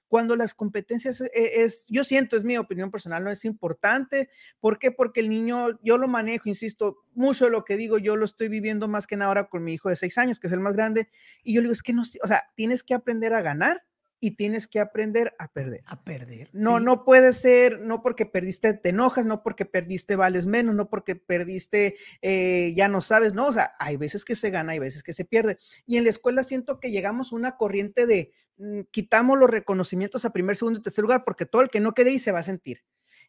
cuando 0.08 0.36
las 0.36 0.54
competencias 0.54 1.22
e, 1.22 1.30
es, 1.34 1.86
yo 1.90 2.04
siento, 2.04 2.38
es 2.38 2.44
mi 2.44 2.58
opinión 2.58 2.92
personal, 2.92 3.24
no 3.24 3.30
es 3.30 3.46
importante. 3.46 4.30
¿Por 4.60 4.80
qué? 4.80 4.92
Porque 4.92 5.22
el 5.22 5.30
niño, 5.30 5.80
yo 5.82 5.98
lo 5.98 6.08
manejo, 6.08 6.50
insisto, 6.50 6.98
mucho 7.14 7.46
de 7.46 7.52
lo 7.52 7.64
que 7.64 7.78
digo, 7.78 7.98
yo 7.98 8.16
lo 8.16 8.26
estoy 8.26 8.50
viviendo 8.50 8.88
más 8.88 9.08
que 9.08 9.18
nada 9.18 9.30
ahora 9.30 9.50
con 9.50 9.64
mi 9.64 9.74
hijo 9.74 9.90
de 9.90 9.96
seis 9.96 10.18
años, 10.18 10.40
que 10.40 10.48
es 10.48 10.54
el 10.54 10.60
más 10.60 10.74
grande, 10.74 11.10
y 11.44 11.54
yo 11.54 11.62
le 11.62 11.66
digo, 11.66 11.74
es 11.74 11.82
que 11.82 11.94
no, 11.94 12.02
o 12.02 12.28
sea, 12.28 12.44
tienes 12.56 12.84
que 12.84 12.94
aprender 12.94 13.34
a 13.34 13.42
ganar 13.42 13.84
y 14.26 14.32
tienes 14.32 14.68
que 14.68 14.80
aprender 14.80 15.36
a 15.40 15.52
perder. 15.52 15.82
A 15.86 16.04
perder. 16.04 16.50
No, 16.54 16.80
no 16.80 17.04
puede 17.04 17.34
ser, 17.34 17.80
no 17.80 18.02
porque 18.02 18.26
perdiste 18.26 18.74
te 18.74 18.90
enojas, 18.90 19.26
no 19.26 19.44
porque 19.44 19.66
perdiste 19.66 20.16
vales 20.16 20.46
menos, 20.46 20.76
no 20.76 20.90
porque 20.90 21.16
perdiste 21.16 21.96
eh, 22.22 22.74
ya 22.76 22.88
no 22.88 23.02
sabes, 23.02 23.34
no, 23.34 23.48
o 23.48 23.54
sea, 23.54 23.74
hay 23.80 23.98
veces 23.98 24.26
que 24.26 24.36
se 24.36 24.50
gana, 24.50 24.74
hay 24.74 24.80
veces 24.80 25.04
que 25.04 25.14
se 25.14 25.26
pierde. 25.26 25.58
Y 25.86 25.98
en 25.98 26.04
la 26.04 26.10
escuela 26.10 26.44
siento 26.44 26.80
que 26.80 26.92
llegamos 26.92 27.32
a 27.32 27.36
una 27.36 27.58
corriente 27.58 28.06
de, 28.06 28.32
Mm, 28.58 28.82
quitamos 28.92 29.38
los 29.38 29.50
reconocimientos 29.50 30.24
a 30.24 30.32
primer, 30.32 30.56
segundo 30.56 30.80
y 30.80 30.84
tercer 30.84 31.02
lugar 31.02 31.24
porque 31.26 31.46
todo 31.46 31.62
el 31.62 31.70
que 31.70 31.80
no 31.80 31.94
quede 31.94 32.12
ahí 32.12 32.20
se 32.20 32.32
va 32.32 32.40
a 32.40 32.44
sentir. 32.44 32.84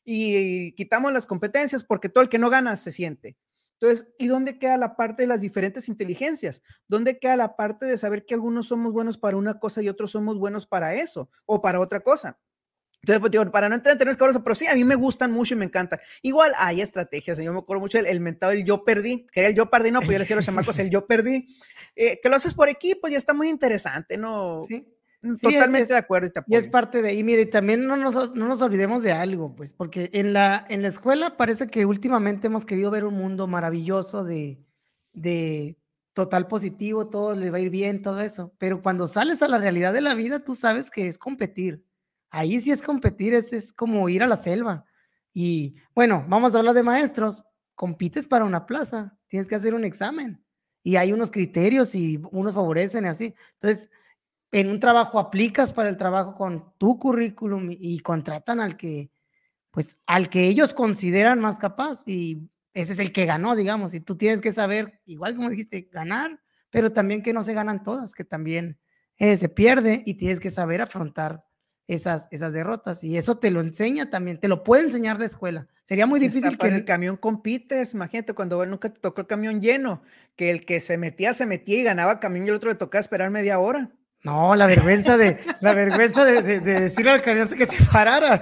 Y 0.05 0.73
quitamos 0.73 1.13
las 1.13 1.27
competencias 1.27 1.83
porque 1.83 2.09
todo 2.09 2.23
el 2.23 2.31
que 2.31 2.39
no 2.39 2.49
gana 2.49 2.77
se 2.77 2.93
siente. 2.93 3.37
Entonces, 3.81 4.09
¿y 4.19 4.27
dónde 4.27 4.59
queda 4.59 4.77
la 4.79 4.97
parte 4.97 5.23
de 5.23 5.27
las 5.27 5.43
diferentes 5.43 5.89
inteligencias? 5.89 6.63
¿Dónde 6.89 7.19
queda 7.19 7.37
la 7.37 7.57
parte 7.57 7.85
de 7.85 7.99
saber 7.99 8.25
que 8.25 8.35
algunos 8.35 8.69
somos 8.69 8.93
buenos 8.93 9.19
para 9.19 9.37
una 9.37 9.59
cosa 9.59 9.83
y 9.83 9.89
otros 9.89 10.13
somos 10.13 10.39
buenos 10.39 10.67
para 10.67 10.95
eso 10.95 11.29
o 11.45 11.61
para 11.61 11.81
otra 11.81 12.01
cosa? 12.01 12.39
Entonces, 13.03 13.21
pues, 13.21 13.31
digo, 13.31 13.51
para 13.53 13.69
no 13.69 13.75
entrar 13.75 13.93
en 13.93 13.99
temas 13.99 14.17
cabrosos, 14.17 14.43
pero 14.43 14.55
sí, 14.55 14.67
a 14.67 14.75
mí 14.75 14.83
me 14.83 14.95
gustan 14.95 15.31
mucho 15.31 15.55
y 15.55 15.59
me 15.59 15.67
encantan. 15.67 16.01
Igual 16.23 16.53
hay 16.57 16.81
estrategias, 16.81 17.39
yo 17.39 17.53
me 17.53 17.59
acuerdo 17.59 17.81
mucho 17.81 17.99
el, 17.99 18.21
mentado 18.21 18.53
el 18.53 18.65
yo 18.65 18.85
perdí, 18.85 19.27
que 19.31 19.41
era 19.41 19.49
el 19.51 19.55
yo 19.55 19.71
perdí, 19.71 19.91
no, 19.91 20.01
pues 20.01 20.13
yo 20.13 20.19
decía 20.19 20.35
a 20.35 20.39
los 20.39 20.47
chamacos 20.47 20.79
el 20.79 20.91
yo 20.91 21.07
perdí, 21.07 21.47
eh, 21.95 22.19
que 22.21 22.29
lo 22.29 22.37
haces 22.37 22.55
por 22.55 22.69
equipo 22.69 23.07
y 23.07 23.15
está 23.15 23.35
muy 23.35 23.49
interesante, 23.49 24.17
¿no? 24.17 24.65
Sí. 24.67 24.96
Totalmente 25.41 25.93
de 25.93 25.99
acuerdo. 25.99 26.31
Y, 26.47 26.57
es 26.57 26.69
parte 26.69 27.03
de 27.03 27.11
ahí. 27.11 27.23
Mire, 27.23 27.47
también 27.47 27.87
no 27.87 27.97
nos, 27.97 28.35
no 28.35 28.47
nos, 28.47 28.63
olvidemos 28.63 29.03
de 29.03 29.13
algo, 29.13 29.55
pues, 29.55 29.73
porque 29.73 30.11
en 30.13 30.33
la, 30.33 30.65
en 30.69 30.83
la 30.83 30.89
escuela 30.89 31.37
parece 31.37 31.69
que 31.69 31.87
últimamente 31.87 32.47
hemos 32.47 32.65
querido 32.65 32.91
ver 32.91 33.05
un 33.05 33.15
mundo 33.15 33.47
maravilloso 33.47 34.25
de, 34.25 34.59
de 35.13 35.79
total 36.13 36.49
positivo, 36.49 37.09
todo 37.09 37.35
le 37.35 37.51
va 37.51 37.59
a 37.59 37.61
ir 37.61 37.71
bien, 37.71 38.03
todo 38.03 38.21
eso. 38.21 38.55
Pero 38.59 38.81
cuando 38.81 39.07
sales 39.07 39.43
a 39.43 39.49
la 39.49 39.59
realidad 39.59 39.93
de 39.93 40.01
la 40.01 40.15
vida, 40.15 40.45
tú 40.45 40.55
sabes 40.55 40.91
que 40.91 41.09
es 41.09 41.19
competir. 41.19 41.85
Ahí 42.31 42.61
sí 42.61 42.71
es 42.71 42.83
competir, 42.83 43.35
es, 43.35 43.53
es 43.53 43.73
como 43.73 44.09
ir 44.09 44.23
a 44.23 44.27
la 44.27 44.37
selva. 44.37 44.87
Y 45.33 45.77
bueno, 45.95 46.25
vamos 46.29 46.55
a 46.55 46.59
hablar 46.59 46.75
de 46.75 46.83
maestros. 46.83 47.45
Compites 47.75 48.27
para 48.27 48.47
una 48.47 48.65
plaza, 48.65 49.19
tienes 49.29 49.47
que 49.47 49.55
hacer 49.55 49.75
un 49.75 49.85
examen. 49.85 50.43
Y 50.83 50.97
hay 50.97 51.13
unos 51.13 51.31
criterios 51.31 51.95
y 51.95 52.19
unos 52.31 52.55
favorecen 52.55 53.05
y 53.05 53.09
así. 53.09 53.35
Entonces, 53.61 53.91
en 54.53 54.69
un 54.69 54.81
trabajo 54.81 55.19
aplicas 55.19 55.73
para 55.73 55.89
el 55.89 55.97
trabajo 55.97 56.35
con 56.35 56.73
tu 56.79 56.99
currículum 56.99 57.69
y, 57.71 57.99
contratan 58.01 58.61
al 58.61 58.77
que, 58.77 59.11
pues, 59.71 59.99
al 60.07 60.29
que 60.29 60.47
ellos 60.47 60.73
consideran 60.73 61.41
más 61.41 61.59
capaz 61.59 62.03
y 62.07 62.49
ese 62.73 62.93
es 62.93 62.99
el 62.99 63.13
que 63.13 63.27
ganó, 63.27 63.57
digamos, 63.57 63.95
y 63.95 64.01
tú 64.01 64.17
tienes 64.17 64.41
que 64.41 64.53
saber, 64.53 65.01
igual 65.07 65.35
como 65.35 65.51
dijiste, 65.51 65.89
ganar, 65.93 66.41
pero 66.71 66.93
también 66.93 67.23
que 67.23 67.33
no 67.33 67.43
se 67.43 67.55
ganan 67.55 67.83
todas, 67.83 68.13
que 68.13 68.25
también 68.25 68.79
eh, 69.19 69.37
se 69.37 69.49
pierde 69.49 70.03
y 70.05 70.15
tienes 70.15 70.41
que 70.41 70.51
saber 70.51 70.83
afrontar 70.83 71.47
esas, 71.89 72.29
esas 72.31 72.53
derrotas 72.53 73.05
y 73.05 73.17
eso 73.17 73.39
te 73.39 73.51
lo 73.51 73.61
enseña 73.61 74.11
también, 74.11 74.41
te 74.41 74.49
lo 74.49 74.65
puede 74.65 74.85
enseñar 74.85 75.19
la 75.19 75.27
escuela. 75.27 75.69
Sería 75.85 76.07
muy 76.07 76.19
difícil 76.19 76.59
que 76.59 76.67
el 76.67 76.85
camión 76.85 77.17
compites, 77.17 77.95
imagínate 77.95 78.33
cuando 78.33 78.65
nunca 78.67 78.93
te 78.93 79.01
tocó 79.01 79.21
el 79.21 79.27
camión 79.27 79.61
lleno, 79.61 80.03
que 80.35 80.51
el 80.51 80.65
que 80.65 80.81
se 80.81 80.99
metía 80.99 81.33
se 81.33 81.47
metía 81.47 81.79
y 81.79 81.85
ganaba 81.85 82.19
camión 82.19 82.45
y 82.47 82.49
el 82.49 82.57
otro 82.57 82.71
le 82.71 82.77
tocaba 82.77 83.01
esperar 83.01 83.31
media 83.31 83.59
hora. 83.59 83.93
No, 84.27 84.57
la 84.57 84.67
vergüenza 84.67 85.17
de, 85.17 85.39
la 85.61 85.73
vergüenza 85.73 86.25
de, 86.25 86.43
de, 86.43 86.61
decirle 86.61 87.13
al 87.13 87.23
camión 87.23 87.49
que 87.49 87.65
se 87.65 87.85
parara 87.85 88.41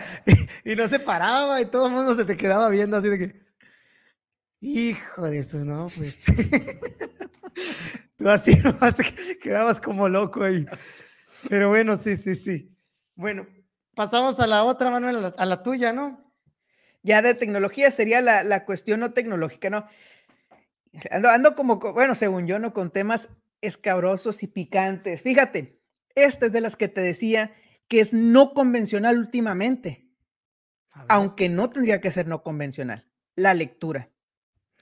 y, 0.65 0.75
no 0.75 0.89
se 0.89 0.99
paraba 0.99 1.61
y 1.61 1.67
todo 1.67 1.89
el 1.89 1.93
mundo 1.93 2.17
se 2.17 2.25
te 2.25 2.39
quedaba 2.39 2.71
viendo 2.71 2.97
así 2.97 3.09
de 3.09 3.19
que, 3.19 3.43
hijo 4.63 5.29
de 5.29 5.41
eso, 5.41 5.59
¿no? 5.59 5.91
Pues 5.95 6.19
tú 8.17 8.31
así 8.31 8.55
nomás 8.65 8.95
quedabas 9.43 9.79
como 9.79 10.09
loco 10.09 10.43
ahí. 10.43 10.65
Pero 11.51 11.69
bueno, 11.69 11.99
sí, 11.99 12.17
sí, 12.17 12.35
sí. 12.35 12.75
Bueno, 13.15 13.47
pasamos 13.95 14.41
a 14.41 14.47
la 14.47 14.65
otra, 14.65 14.91
Manuel, 14.91 15.35
a 15.37 15.45
la, 15.45 15.63
tuya, 15.63 15.93
¿no? 15.93 16.33
Ya 17.03 17.21
de 17.21 17.35
tecnología 17.35 17.91
sería 17.91 18.23
la, 18.23 18.43
la 18.43 18.65
cuestión 18.65 19.01
no 19.01 19.13
tecnológica, 19.13 19.69
¿no? 19.69 19.87
Ando, 21.11 21.29
ando 21.29 21.55
como, 21.55 21.79
bueno, 21.79 22.15
según 22.15 22.47
yo, 22.47 22.59
¿no? 22.59 22.73
Con 22.73 22.91
temas 22.91 23.29
escabrosos 23.61 24.43
y 24.43 24.47
picantes. 24.47 25.23
Fíjate, 25.23 25.84
esta 26.15 26.47
es 26.47 26.53
de 26.53 26.61
las 26.61 26.77
que 26.77 26.89
te 26.89 27.01
decía 27.01 27.53
que 27.89 28.01
es 28.01 28.13
no 28.13 28.55
convencional 28.55 29.19
últimamente, 29.19 30.09
aunque 31.09 31.49
no 31.49 31.71
tendría 31.71 32.01
que 32.01 32.11
ser 32.11 32.27
no 32.27 32.43
convencional, 32.43 33.11
la 33.37 33.55
lectura. 33.55 34.11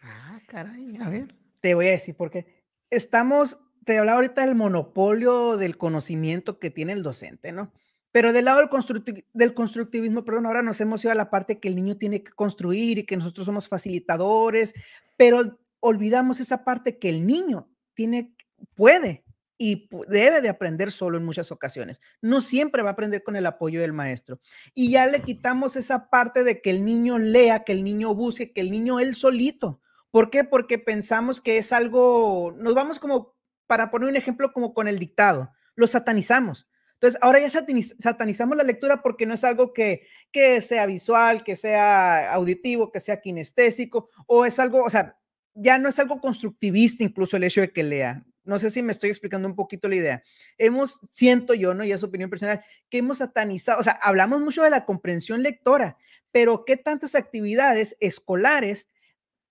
Ah, 0.02 0.40
caray, 0.46 0.96
a 1.00 1.08
ver. 1.08 1.34
Te 1.60 1.74
voy 1.74 1.88
a 1.88 1.92
decir 1.92 2.14
por 2.14 2.30
qué. 2.30 2.62
Estamos, 2.90 3.58
te 3.84 3.98
hablaba 3.98 4.16
ahorita 4.16 4.44
del 4.44 4.54
monopolio 4.54 5.56
del 5.56 5.78
conocimiento 5.78 6.58
que 6.58 6.70
tiene 6.70 6.92
el 6.92 7.02
docente, 7.02 7.52
¿no? 7.52 7.72
Pero 8.10 8.34
del 8.34 8.44
lado 8.44 8.60
del, 8.60 9.24
del 9.32 9.54
constructivismo, 9.54 10.24
perdón, 10.24 10.46
ahora 10.46 10.62
nos 10.62 10.80
hemos 10.82 11.02
ido 11.02 11.12
a 11.12 11.16
la 11.16 11.30
parte 11.30 11.58
que 11.58 11.68
el 11.68 11.76
niño 11.76 11.96
tiene 11.96 12.22
que 12.22 12.32
construir 12.32 12.98
y 12.98 13.04
que 13.04 13.16
nosotros 13.16 13.46
somos 13.46 13.68
facilitadores, 13.68 14.74
pero 15.16 15.58
olvidamos 15.80 16.38
esa 16.38 16.62
parte 16.62 16.98
que 16.98 17.08
el 17.08 17.26
niño 17.26 17.70
tiene 17.94 18.34
puede 18.74 19.24
y 19.58 19.88
debe 20.08 20.40
de 20.40 20.48
aprender 20.48 20.90
solo 20.90 21.18
en 21.18 21.24
muchas 21.24 21.52
ocasiones. 21.52 22.00
No 22.20 22.40
siempre 22.40 22.82
va 22.82 22.90
a 22.90 22.92
aprender 22.92 23.22
con 23.22 23.36
el 23.36 23.46
apoyo 23.46 23.80
del 23.80 23.92
maestro. 23.92 24.40
Y 24.74 24.90
ya 24.90 25.06
le 25.06 25.22
quitamos 25.22 25.76
esa 25.76 26.10
parte 26.10 26.44
de 26.44 26.60
que 26.60 26.70
el 26.70 26.84
niño 26.84 27.18
lea, 27.18 27.64
que 27.64 27.72
el 27.72 27.84
niño 27.84 28.14
busque, 28.14 28.52
que 28.52 28.60
el 28.60 28.70
niño 28.70 29.00
él 29.00 29.14
solito. 29.14 29.80
¿Por 30.10 30.30
qué? 30.30 30.44
Porque 30.44 30.78
pensamos 30.78 31.40
que 31.40 31.58
es 31.58 31.72
algo, 31.72 32.54
nos 32.58 32.74
vamos 32.74 32.98
como, 32.98 33.34
para 33.66 33.90
poner 33.90 34.08
un 34.08 34.16
ejemplo, 34.16 34.52
como 34.52 34.74
con 34.74 34.88
el 34.88 34.98
dictado, 34.98 35.50
lo 35.74 35.86
satanizamos. 35.86 36.68
Entonces, 36.94 37.18
ahora 37.20 37.40
ya 37.40 37.50
satanizamos 37.98 38.56
la 38.56 38.62
lectura 38.62 39.02
porque 39.02 39.26
no 39.26 39.34
es 39.34 39.42
algo 39.42 39.72
que, 39.72 40.06
que 40.30 40.60
sea 40.60 40.86
visual, 40.86 41.42
que 41.42 41.56
sea 41.56 42.32
auditivo, 42.32 42.92
que 42.92 43.00
sea 43.00 43.20
kinestésico, 43.20 44.08
o 44.26 44.44
es 44.44 44.58
algo, 44.60 44.84
o 44.84 44.90
sea, 44.90 45.18
ya 45.54 45.78
no 45.78 45.88
es 45.88 45.98
algo 45.98 46.20
constructivista 46.20 47.02
incluso 47.02 47.36
el 47.36 47.44
hecho 47.44 47.60
de 47.60 47.72
que 47.72 47.82
lea. 47.82 48.24
No 48.44 48.58
sé 48.58 48.70
si 48.70 48.82
me 48.82 48.92
estoy 48.92 49.10
explicando 49.10 49.48
un 49.48 49.54
poquito 49.54 49.88
la 49.88 49.96
idea. 49.96 50.22
Hemos, 50.58 51.00
siento 51.10 51.54
yo, 51.54 51.74
¿no? 51.74 51.84
Y 51.84 51.92
es 51.92 52.02
opinión 52.02 52.30
personal, 52.30 52.64
que 52.90 52.98
hemos 52.98 53.18
satanizado, 53.18 53.80
o 53.80 53.84
sea, 53.84 53.92
hablamos 54.02 54.40
mucho 54.40 54.62
de 54.62 54.70
la 54.70 54.84
comprensión 54.84 55.42
lectora, 55.42 55.96
pero 56.32 56.64
¿qué 56.64 56.76
tantas 56.76 57.14
actividades 57.14 57.96
escolares 58.00 58.88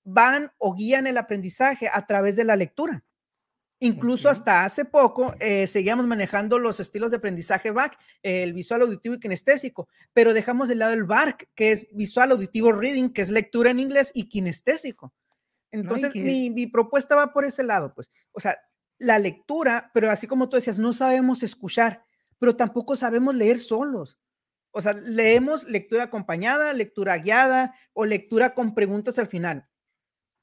van 0.04 0.52
o 0.58 0.74
guían 0.74 1.08
el 1.08 1.18
aprendizaje 1.18 1.90
a 1.92 2.06
través 2.06 2.36
de 2.36 2.44
la 2.44 2.56
lectura? 2.56 3.04
Incluso 3.84 4.30
hasta 4.30 4.64
hace 4.64 4.86
poco 4.86 5.34
eh, 5.40 5.66
seguíamos 5.66 6.06
manejando 6.06 6.60
los 6.60 6.80
estilos 6.80 7.10
de 7.10 7.18
aprendizaje 7.18 7.72
BAC, 7.72 7.98
el 8.22 8.54
visual, 8.54 8.84
auditivo 8.84 9.16
y 9.16 9.20
kinestésico, 9.20 9.90
pero 10.14 10.36
dejamos 10.36 10.70
de 10.70 10.76
lado 10.76 10.94
el 10.94 11.06
BARC, 11.06 11.50
que 11.56 11.72
es 11.72 11.88
visual, 11.92 12.32
auditivo, 12.32 12.72
reading, 12.72 13.10
que 13.10 13.24
es 13.24 13.32
lectura 13.32 13.72
en 13.72 13.80
inglés 13.80 14.12
y 14.14 14.30
kinestésico. 14.30 15.12
Entonces, 15.72 16.14
mi, 16.14 16.52
mi, 16.52 16.68
propuesta 16.68 17.16
va 17.16 17.34
por 17.34 17.44
ese 17.44 17.64
lado, 17.64 17.96
pues. 17.96 18.12
O 18.34 18.40
sea, 18.40 18.56
la 19.02 19.18
lectura, 19.18 19.90
pero 19.94 20.12
así 20.12 20.28
como 20.28 20.48
tú 20.48 20.58
decías, 20.58 20.78
no 20.78 20.94
sabemos 20.94 21.42
escuchar, 21.42 22.06
pero 22.38 22.56
tampoco 22.56 22.96
sabemos 22.96 23.34
leer 23.34 23.60
solos. 23.60 24.20
O 24.72 24.82
sea, 24.82 24.94
leemos 24.94 25.68
lectura 25.68 26.04
acompañada, 26.04 26.72
lectura 26.72 27.18
guiada 27.18 27.76
o 27.94 28.06
lectura 28.06 28.54
con 28.54 28.74
preguntas 28.76 29.18
al 29.18 29.28
final. 29.28 29.68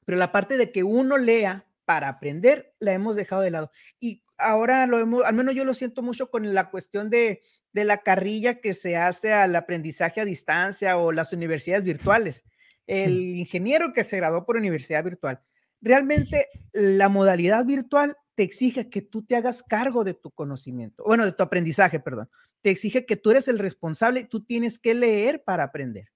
Pero 0.05 0.17
la 0.17 0.31
parte 0.31 0.57
de 0.57 0.71
que 0.71 0.83
uno 0.83 1.17
lea 1.17 1.67
para 1.85 2.09
aprender, 2.09 2.75
la 2.79 2.93
hemos 2.93 3.15
dejado 3.15 3.41
de 3.41 3.51
lado. 3.51 3.71
Y 3.99 4.23
ahora 4.37 4.85
lo 4.87 4.99
hemos, 4.99 5.23
al 5.23 5.33
menos 5.35 5.55
yo 5.55 5.63
lo 5.65 5.73
siento 5.73 6.01
mucho 6.01 6.29
con 6.29 6.53
la 6.53 6.69
cuestión 6.69 7.09
de, 7.09 7.41
de 7.71 7.83
la 7.85 7.99
carrilla 7.99 8.59
que 8.59 8.73
se 8.73 8.97
hace 8.97 9.33
al 9.33 9.55
aprendizaje 9.55 10.21
a 10.21 10.25
distancia 10.25 10.97
o 10.97 11.11
las 11.13 11.31
universidades 11.31 11.85
virtuales. 11.85 12.43
El 12.87 13.37
ingeniero 13.37 13.93
que 13.93 14.03
se 14.03 14.17
graduó 14.17 14.45
por 14.45 14.57
universidad 14.57 15.03
virtual. 15.03 15.41
Realmente 15.81 16.47
la 16.73 17.09
modalidad 17.09 17.65
virtual 17.65 18.15
te 18.35 18.43
exige 18.43 18.89
que 18.89 19.01
tú 19.01 19.23
te 19.23 19.35
hagas 19.35 19.63
cargo 19.63 20.03
de 20.03 20.13
tu 20.13 20.31
conocimiento, 20.31 21.03
bueno, 21.05 21.25
de 21.25 21.33
tu 21.33 21.43
aprendizaje, 21.43 21.99
perdón. 21.99 22.29
Te 22.61 22.69
exige 22.69 23.05
que 23.05 23.15
tú 23.15 23.31
eres 23.31 23.47
el 23.47 23.59
responsable, 23.59 24.25
tú 24.25 24.43
tienes 24.43 24.79
que 24.79 24.93
leer 24.93 25.43
para 25.43 25.63
aprender. 25.63 26.09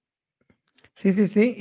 Sí, 0.94 1.12
sí, 1.12 1.26
sí. 1.28 1.54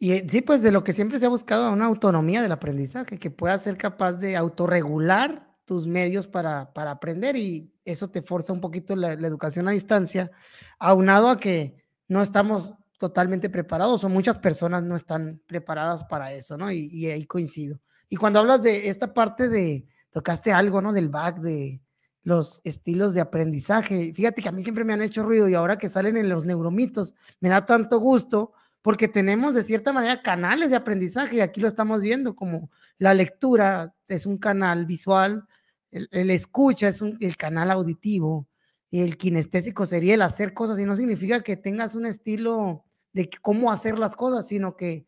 Y, 0.00 0.12
eh, 0.12 0.26
sí, 0.28 0.42
pues 0.42 0.62
de 0.62 0.72
lo 0.72 0.84
que 0.84 0.92
siempre 0.92 1.18
se 1.18 1.26
ha 1.26 1.30
buscado, 1.30 1.72
una 1.72 1.86
autonomía 1.86 2.42
del 2.42 2.52
aprendizaje, 2.52 3.18
que 3.18 3.30
puedas 3.30 3.62
ser 3.62 3.76
capaz 3.76 4.12
de 4.14 4.36
autorregular 4.36 5.48
tus 5.64 5.86
medios 5.86 6.26
para, 6.26 6.72
para 6.72 6.92
aprender 6.92 7.36
y 7.36 7.72
eso 7.84 8.08
te 8.08 8.22
forza 8.22 8.52
un 8.52 8.60
poquito 8.60 8.96
la, 8.96 9.12
educación 9.12 9.68
a 9.68 9.72
distancia, 9.72 10.30
aunado 10.78 11.28
a 11.28 11.38
que 11.38 11.84
no 12.08 12.22
estamos 12.22 12.72
totalmente 12.98 13.48
preparados 13.48 14.04
o 14.04 14.08
muchas 14.08 14.38
personas 14.38 14.82
no 14.82 14.96
están 14.96 15.40
preparadas 15.46 16.04
para 16.04 16.32
eso, 16.32 16.56
¿no? 16.56 16.70
Y, 16.70 17.06
ahí 17.06 17.24
coincido. 17.24 17.80
Y 18.08 18.16
cuando 18.16 18.40
hablas 18.40 18.62
de 18.62 18.88
esta 18.88 19.14
parte 19.14 19.48
de, 19.48 19.86
tocaste 20.10 20.52
algo, 20.52 20.82
¿no? 20.82 20.92
Del 20.92 21.08
back, 21.08 21.38
de 21.38 21.80
los 22.24 22.60
estilos 22.64 23.14
de 23.14 23.20
aprendizaje. 23.20 24.12
Fíjate 24.12 24.42
que 24.42 24.48
a 24.48 24.52
mí 24.52 24.62
siempre 24.62 24.84
me 24.84 24.92
han 24.92 25.02
hecho 25.02 25.22
ruido 25.22 25.48
y 25.48 25.54
ahora 25.54 25.78
que 25.78 25.88
salen 25.88 26.16
en 26.16 26.28
los 26.28 26.44
neuromitos, 26.44 27.14
me 27.40 27.48
da 27.48 27.64
tanto 27.64 28.00
gusto 28.00 28.52
porque 28.82 29.08
tenemos 29.08 29.54
de 29.54 29.62
cierta 29.62 29.92
manera 29.92 30.22
canales 30.22 30.70
de 30.70 30.76
aprendizaje 30.76 31.36
y 31.36 31.40
aquí 31.40 31.60
lo 31.60 31.68
estamos 31.68 32.00
viendo 32.00 32.34
como 32.34 32.70
la 32.98 33.14
lectura 33.14 33.94
es 34.08 34.26
un 34.26 34.38
canal 34.38 34.86
visual, 34.86 35.46
el, 35.90 36.30
escucha 36.30 36.88
es 36.88 37.00
el 37.02 37.36
canal 37.36 37.70
auditivo, 37.70 38.48
el 38.90 39.16
kinestésico 39.16 39.86
sería 39.86 40.14
el 40.14 40.22
hacer 40.22 40.52
cosas 40.52 40.78
y 40.78 40.84
no 40.84 40.96
significa 40.96 41.40
que 41.40 41.56
tengas 41.56 41.94
un 41.94 42.06
estilo 42.06 42.84
de 43.12 43.30
cómo 43.42 43.72
hacer 43.72 43.98
las 43.98 44.16
cosas, 44.16 44.46
sino 44.46 44.76
que 44.76 45.06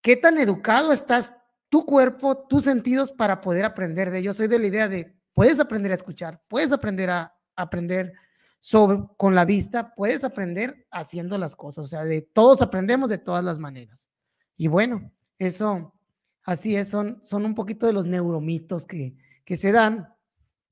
qué 0.00 0.16
tan 0.16 0.38
educado 0.38 0.92
estás 0.92 1.32
tu 1.68 1.84
cuerpo, 1.84 2.46
tus 2.48 2.64
sentidos 2.64 3.12
para 3.12 3.40
poder 3.40 3.64
aprender 3.64 4.10
de 4.10 4.18
ello. 4.18 4.34
Soy 4.34 4.48
de 4.48 4.58
la 4.58 4.66
idea 4.66 4.88
de 4.88 5.16
puedes 5.32 5.60
aprender 5.60 5.92
a 5.92 5.96
escuchar, 5.96 6.42
puedes 6.48 6.72
aprender 6.72 7.10
a 7.10 7.36
aprender 7.56 8.12
sobre, 8.60 9.00
con 9.16 9.34
la 9.34 9.44
vista, 9.44 9.94
puedes 9.94 10.24
aprender 10.24 10.86
haciendo 10.90 11.38
las 11.38 11.56
cosas. 11.56 11.84
O 11.84 11.88
sea, 11.88 12.04
de 12.04 12.22
todos 12.22 12.62
aprendemos 12.62 13.08
de 13.08 13.18
todas 13.18 13.44
las 13.44 13.58
maneras. 13.58 14.08
Y 14.56 14.68
bueno, 14.68 15.12
eso, 15.38 15.94
así 16.42 16.76
es, 16.76 16.88
son, 16.88 17.20
son 17.22 17.44
un 17.44 17.54
poquito 17.54 17.86
de 17.86 17.92
los 17.92 18.06
neuromitos 18.06 18.86
que, 18.86 19.16
que 19.44 19.56
se 19.56 19.72
dan. 19.72 20.12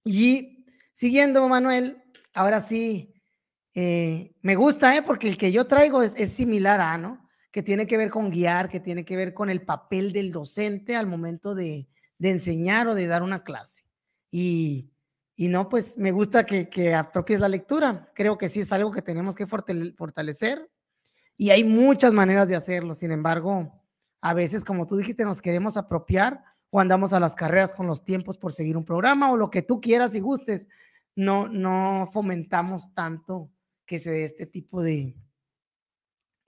Y 0.05 0.67
siguiendo, 0.93 1.47
Manuel, 1.49 2.03
ahora 2.33 2.61
sí, 2.61 3.14
eh, 3.75 4.35
me 4.43 4.55
gusta, 4.55 4.97
¿eh? 4.97 5.03
porque 5.03 5.29
el 5.29 5.37
que 5.37 5.51
yo 5.51 5.67
traigo 5.67 6.03
es, 6.03 6.33
similar 6.33 6.81
a, 6.81 6.97
¿no? 6.97 7.29
Que 7.51 7.63
tiene 7.63 7.87
que 7.87 7.97
ver 7.97 8.11
con 8.11 8.31
guiar, 8.31 8.69
que 8.69 8.81
tiene 8.81 9.05
que 9.05 9.17
ver 9.17 9.35
con 9.35 9.51
el 9.51 9.63
papel 9.63 10.13
del 10.13 10.33
docente 10.33 10.97
al 10.97 11.07
momento 11.07 11.55
de, 11.55 11.89
enseñar 12.21 12.89
o 12.89 12.95
de 12.95 13.07
dar 13.07 13.23
una 13.23 13.45
clase. 13.45 13.85
Y, 14.31 14.91
y 15.37 15.49
no, 15.49 15.69
pues 15.69 15.99
me 15.99 16.13
gusta 16.13 16.47
que, 16.47 16.69
que 16.69 16.97
la 17.39 17.49
lectura. 17.49 18.11
Creo 18.15 18.39
que 18.39 18.49
sí 18.49 18.61
es 18.61 18.73
algo 18.73 18.93
que 18.93 19.03
tenemos 19.03 19.35
que 19.35 19.47
fortalecer 19.47 20.71
y 21.37 21.51
hay 21.51 21.65
muchas 21.65 22.13
maneras 22.13 22.49
de 22.49 22.57
hacerlo. 22.57 22.95
Sin 22.95 23.13
embargo, 23.13 23.83
a 24.21 24.35
veces, 24.35 24.65
como 24.65 24.87
tú 24.87 24.97
dijiste, 24.97 25.25
nos 25.25 25.43
queremos 25.43 25.77
apropiar 25.77 26.43
o 26.71 26.81
andamos 26.81 27.13
a 27.13 27.21
las 27.21 27.35
carreras 27.35 27.75
con 27.75 27.87
los 27.87 28.05
tiempos 28.05 28.39
por 28.39 28.53
seguir 28.53 28.77
un 28.77 28.85
programa 28.85 29.31
o 29.31 29.37
lo 29.37 29.51
que 29.51 29.63
tú 29.63 29.81
quieras 29.81 30.15
y 30.15 30.21
gustes. 30.21 30.69
No, 31.17 31.49
no 31.49 32.09
fomentamos 32.13 32.93
tanto 32.95 33.51
que 33.87 33.99
se 33.99 34.11
dé 34.11 34.25
este 34.25 34.47
tipo 34.47 34.83
de, 34.83 35.17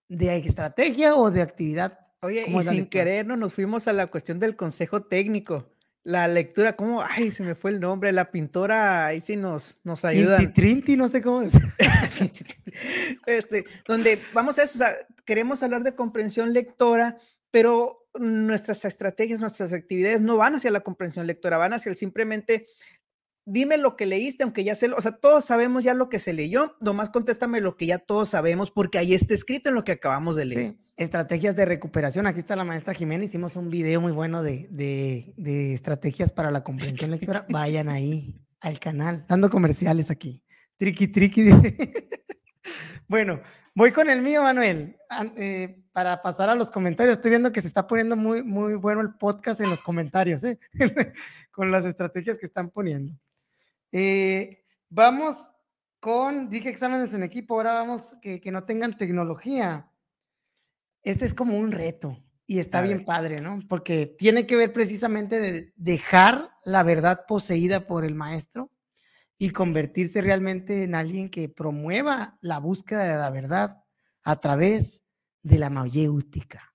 de 0.09 0.37
estrategia 0.37 1.17
o 1.17 1.31
de 1.31 1.43
actividad. 1.43 1.99
Oye, 2.23 2.45
y 2.49 2.63
sin 2.63 2.87
querer 2.87 3.27
nos 3.27 3.53
fuimos 3.53 3.87
a 3.89 3.93
la 3.93 4.07
cuestión 4.07 4.39
del 4.39 4.57
consejo 4.57 5.03
técnico 5.03 5.71
la 6.07 6.29
lectura, 6.29 6.77
¿cómo? 6.77 7.03
Ay, 7.03 7.33
se 7.33 7.43
me 7.43 7.57
fue 7.57 7.73
el 7.73 7.81
nombre, 7.81 8.13
la 8.13 8.31
pintora, 8.31 9.07
ahí 9.07 9.21
sí 9.21 9.35
nos, 9.35 9.81
nos 9.83 10.05
ayuda. 10.05 10.39
Trinti, 10.53 10.97
no 10.97 11.09
sé 11.09 11.21
cómo 11.21 11.43
es. 11.43 11.53
este, 13.27 13.65
donde 13.89 14.21
vamos 14.33 14.57
a 14.57 14.63
eso, 14.63 14.79
o 14.79 14.79
sea, 14.79 14.93
queremos 15.25 15.65
hablar 15.65 15.83
de 15.83 15.97
comprensión 15.97 16.53
lectora, 16.53 17.19
pero 17.51 18.07
nuestras 18.21 18.85
estrategias, 18.85 19.41
nuestras 19.41 19.73
actividades 19.73 20.21
no 20.21 20.37
van 20.37 20.55
hacia 20.55 20.71
la 20.71 20.83
comprensión 20.83 21.27
lectora, 21.27 21.57
van 21.57 21.73
hacia 21.73 21.91
el 21.91 21.97
simplemente 21.97 22.69
dime 23.47 23.79
lo 23.79 23.97
que 23.97 24.05
leíste, 24.05 24.45
aunque 24.45 24.65
ya 24.65 24.75
sé, 24.75 24.91
o 24.93 25.01
sea, 25.01 25.13
todos 25.13 25.47
sabemos 25.47 25.83
ya 25.83 25.95
lo 25.95 26.11
que 26.11 26.19
se 26.19 26.35
leyó, 26.35 26.77
nomás 26.81 27.09
contéstame 27.09 27.63
lo 27.63 27.77
que 27.77 27.87
ya 27.87 27.99
todos 27.99 28.29
sabemos, 28.29 28.71
porque 28.71 28.99
ahí 28.99 29.15
está 29.15 29.33
escrito 29.33 29.71
en 29.71 29.77
lo 29.77 29.85
que 29.85 29.93
acabamos 29.93 30.37
de 30.37 30.45
leer. 30.45 30.71
Sí 30.73 30.87
estrategias 30.97 31.55
de 31.55 31.65
recuperación. 31.65 32.27
Aquí 32.27 32.41
está 32.41 32.57
la 32.57 32.65
maestra 32.65 32.95
Jiménez. 32.95 33.29
Hicimos 33.29 33.57
un 33.57 33.71
video 33.71 34.01
muy 34.01 34.13
bueno 34.13 34.43
de, 34.43 34.67
de, 34.71 35.75
estrategias 35.75 36.33
para 36.33 36.51
la 36.51 36.65
comprensión 36.65 37.11
lectora. 37.11 37.47
Vayan 37.51 37.89
ahí 37.89 38.41
al 38.61 38.79
canal, 38.79 39.25
dando 39.29 39.51
comerciales 39.51 40.11
aquí. 40.11 40.43
Triqui, 40.79 41.09
triqui. 41.09 41.51
bueno, 43.09 43.41
voy 43.75 43.93
con 43.93 44.11
el 44.11 44.23
mío, 44.23 44.43
Manuel, 44.43 44.97
eh, 45.37 45.83
para 45.93 46.23
pasar 46.23 46.49
a 46.49 46.55
los 46.55 46.71
comentarios. 46.71 47.19
Estoy 47.19 47.31
viendo 47.31 47.53
que 47.53 47.63
se 47.63 47.69
está 47.69 47.87
poniendo 47.87 48.17
muy, 48.17 48.43
muy 48.43 48.75
bueno 48.75 49.01
el 49.03 49.15
podcast 49.15 49.61
en 49.61 49.71
los 49.71 49.83
comentarios, 49.83 50.45
¿eh? 50.45 50.59
con 51.51 51.71
las 51.71 51.85
estrategias 51.85 52.39
que 52.39 52.47
están 52.47 52.71
poniendo. 52.71 53.15
Eh, 53.93 54.65
vamos 54.89 55.51
con, 56.01 56.49
dije 56.49 56.69
exámenes 56.69 57.13
en 57.13 57.23
equipo, 57.23 57.55
ahora 57.55 57.75
vamos 57.75 58.15
que, 58.21 58.41
que 58.41 58.51
no 58.51 58.65
tengan 58.65 58.97
tecnología 58.97 59.91
este 61.07 61.25
es 61.25 61.35
como 61.35 61.57
un 61.57 61.71
reto 61.71 62.21
y 62.49 62.59
está 62.59 62.83
bien 62.83 63.05
padre, 63.05 63.41
¿no? 63.41 63.61
Porque 63.69 64.07
tiene 64.19 64.45
que 64.45 64.57
ver 64.57 64.73
precisamente 64.73 65.39
de 65.39 65.73
dejar 65.77 66.51
la 66.65 66.83
verdad 66.83 67.27
poseída 67.29 67.87
por 67.87 68.05
el 68.05 68.17
maestro 68.17 68.73
y 69.39 69.51
convertirse 69.51 70.21
realmente 70.21 70.83
en 70.83 70.97
alguien 70.97 71.31
que 71.31 71.49
promueva 71.49 72.39
la 72.41 72.59
búsqueda 72.59 73.05
de 73.05 73.17
la 73.17 73.31
verdad 73.31 73.85
a 74.25 74.41
través 74.41 75.05
de 75.45 75.61
la 75.61 75.71
mayéutica. 75.71 76.75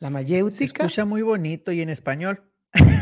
La 0.00 0.10
mayéutica. 0.10 0.58
Se 0.58 0.64
escucha 0.64 1.04
muy 1.04 1.22
bonito 1.22 1.70
y 1.70 1.82
en 1.82 1.90
español. 1.90 2.49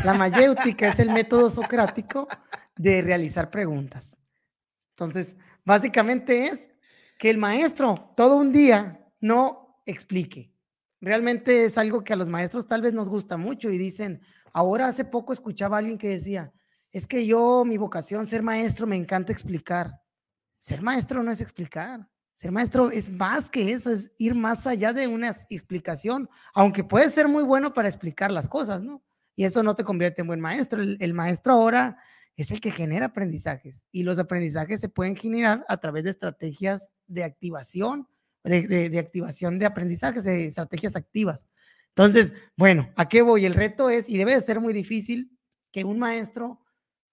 La 0.03 0.13
mayéutica 0.13 0.89
es 0.89 0.99
el 0.99 1.11
método 1.11 1.49
socrático 1.49 2.27
de 2.75 3.01
realizar 3.01 3.51
preguntas. 3.51 4.17
Entonces, 4.91 5.35
básicamente 5.63 6.47
es 6.47 6.69
que 7.17 7.29
el 7.29 7.37
maestro 7.37 8.13
todo 8.15 8.37
un 8.37 8.51
día 8.51 9.05
no 9.19 9.81
explique. 9.85 10.53
Realmente 11.01 11.65
es 11.65 11.77
algo 11.77 12.03
que 12.03 12.13
a 12.13 12.15
los 12.15 12.29
maestros 12.29 12.67
tal 12.67 12.81
vez 12.81 12.93
nos 12.93 13.09
gusta 13.09 13.37
mucho 13.37 13.69
y 13.69 13.77
dicen, 13.77 14.21
ahora 14.53 14.87
hace 14.87 15.05
poco 15.05 15.33
escuchaba 15.33 15.77
a 15.77 15.79
alguien 15.79 15.97
que 15.97 16.09
decía, 16.09 16.51
es 16.91 17.05
que 17.05 17.25
yo, 17.25 17.63
mi 17.65 17.77
vocación, 17.77 18.25
ser 18.25 18.41
maestro, 18.41 18.87
me 18.87 18.95
encanta 18.95 19.31
explicar. 19.31 20.01
Ser 20.57 20.81
maestro 20.81 21.23
no 21.23 21.31
es 21.31 21.41
explicar. 21.41 22.09
Ser 22.33 22.51
maestro 22.51 22.89
es 22.89 23.09
más 23.09 23.49
que 23.49 23.71
eso, 23.73 23.91
es 23.91 24.11
ir 24.17 24.33
más 24.33 24.65
allá 24.65 24.93
de 24.93 25.07
una 25.07 25.29
explicación, 25.49 26.29
aunque 26.53 26.83
puede 26.83 27.09
ser 27.09 27.27
muy 27.27 27.43
bueno 27.43 27.73
para 27.73 27.89
explicar 27.89 28.31
las 28.31 28.47
cosas, 28.47 28.81
¿no? 28.81 29.03
Y 29.39 29.45
eso 29.45 29.63
no 29.63 29.73
te 29.73 29.85
convierte 29.85 30.19
en 30.19 30.27
buen 30.27 30.41
maestro. 30.41 30.81
El, 30.81 31.13
maestro 31.13 31.53
ahora 31.53 31.97
es 32.35 32.51
el 32.51 32.59
que 32.59 32.71
genera 32.71 33.05
aprendizajes 33.05 33.85
y 33.89 34.03
los 34.03 34.19
aprendizajes 34.19 34.81
se 34.81 34.89
pueden 34.89 35.15
generar 35.15 35.63
a 35.69 35.77
través 35.77 36.03
de 36.03 36.09
estrategias 36.09 36.91
de 37.07 37.23
activación 37.23 38.09
de, 38.43 38.99
activación 38.99 39.57
de 39.57 39.65
aprendizajes, 39.65 40.25
de 40.25 40.43
estrategias 40.43 40.97
activas. 40.97 41.47
Entonces, 41.95 42.33
bueno, 42.57 42.91
¿a 42.97 43.07
qué 43.07 43.21
voy? 43.21 43.45
El 43.45 43.53
reto 43.53 43.89
es, 43.89 44.09
y 44.09 44.17
debe 44.17 44.35
de 44.35 44.41
ser 44.41 44.59
muy 44.59 44.73
difícil, 44.73 45.31
que 45.71 45.85
un 45.85 45.99
maestro 45.99 46.59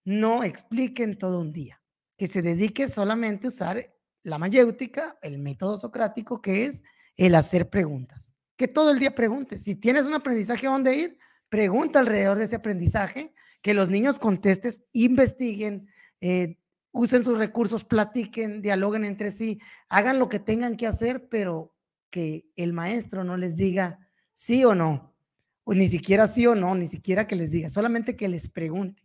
no 0.05 0.43
explique 0.43 1.05
en 1.05 1.19
todo 1.19 1.39
un 1.39 1.53
día, 1.53 1.81
que 2.19 2.27
se 2.27 2.43
dedique 2.43 2.89
solamente 2.89 3.47
a 3.47 3.51
usar 3.51 3.95
la 4.25 4.39
mayéutica, 4.39 5.17
el 5.23 5.39
método 5.39 5.79
socrático, 5.79 6.43
que 6.43 6.67
es 6.67 6.83
el 7.17 7.37
hacer 7.37 7.71
preguntas. 7.71 8.35
Que 8.57 8.67
todo 8.67 8.91
el 8.91 8.99
día 8.99 9.15
preguntes. 9.15 9.63
Si 9.63 9.77
tienes 9.77 10.07
un 10.07 10.15
aprendizaje 10.15 10.67
a 10.67 10.71
dónde 10.71 10.97
ir, 10.97 11.19
pregunta 11.49 11.99
alrededor 11.99 12.39
de 12.39 12.45
ese 12.45 12.57
aprendizaje, 12.57 13.33
que 13.63 13.75
los 13.75 13.89
niños 13.89 14.19
contestes, 14.19 14.83
investiguen, 14.93 15.89
eh, 16.21 16.59
usen 16.93 17.25
sus 17.25 17.39
recursos, 17.39 17.85
platiquen, 17.85 18.63
dialoguen 18.63 19.05
entre 19.05 19.31
sí, 19.31 19.61
hagan 19.89 20.19
lo 20.19 20.29
que 20.29 20.39
tengan 20.39 20.77
que 20.77 20.87
hacer, 20.87 21.29
pero 21.29 21.75
que 22.11 22.47
el 22.57 22.73
maestro 22.73 23.25
no 23.25 23.37
les 23.37 23.57
diga 23.57 23.99
sí 24.33 24.65
o 24.65 24.75
no, 24.75 25.15
o 25.65 25.75
ni 25.75 25.89
siquiera 25.89 26.29
sí 26.29 26.47
o 26.47 26.55
no, 26.55 26.75
ni 26.75 26.87
siquiera 26.87 27.27
que 27.27 27.37
les 27.37 27.51
diga, 27.51 27.69
solamente 27.69 28.17
que 28.17 28.29
les 28.29 28.49
pregunte. 28.49 29.03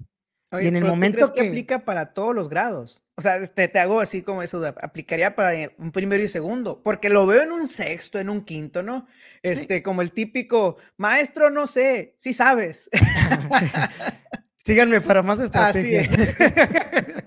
Y 0.60 0.68
en 0.68 0.76
el 0.76 0.84
momento 0.84 1.32
que... 1.32 1.48
aplica 1.48 1.86
para 1.86 2.14
todos 2.14 2.36
los 2.36 2.50
grados. 2.50 3.04
O 3.16 3.22
sea, 3.22 3.48
te, 3.48 3.68
te, 3.68 3.80
hago 3.80 4.02
así 4.02 4.22
como 4.22 4.42
eso, 4.42 4.66
aplicaría 4.82 5.36
para 5.36 5.52
un 5.78 5.92
primero 5.92 6.24
y 6.24 6.28
segundo, 6.28 6.82
porque 6.84 7.10
lo 7.10 7.26
veo 7.26 7.44
en 7.44 7.52
un 7.52 7.70
sexto, 7.70 8.20
en 8.20 8.30
un 8.30 8.44
quinto, 8.44 8.84
¿no? 8.84 9.08
Este, 9.44 9.82
como 9.82 10.02
el 10.02 10.12
típico, 10.12 10.78
maestro, 10.98 11.50
no 11.50 11.68
sé, 11.68 12.16
sí 12.18 12.34
sabes. 12.34 12.90
Síganme 14.58 15.02
para 15.02 15.24
más 15.24 15.40
estrategias. 15.40 16.10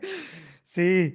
sí, 0.62 1.14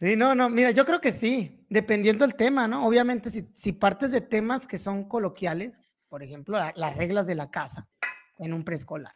sí, 0.00 0.16
no, 0.16 0.34
no, 0.34 0.48
mira, 0.48 0.70
yo 0.70 0.86
creo 0.86 1.00
que 1.00 1.12
sí, 1.12 1.66
dependiendo 1.68 2.26
del 2.26 2.36
tema, 2.36 2.66
¿no? 2.66 2.86
Obviamente, 2.86 3.30
si, 3.30 3.48
si 3.52 3.72
partes 3.72 4.10
de 4.10 4.20
temas 4.20 4.66
que 4.66 4.78
son 4.78 5.04
coloquiales, 5.04 5.86
por 6.08 6.22
ejemplo, 6.22 6.58
las 6.74 6.96
reglas 6.96 7.26
de 7.26 7.34
la 7.34 7.50
casa 7.50 7.88
en 8.38 8.54
un 8.54 8.64
preescolar. 8.64 9.14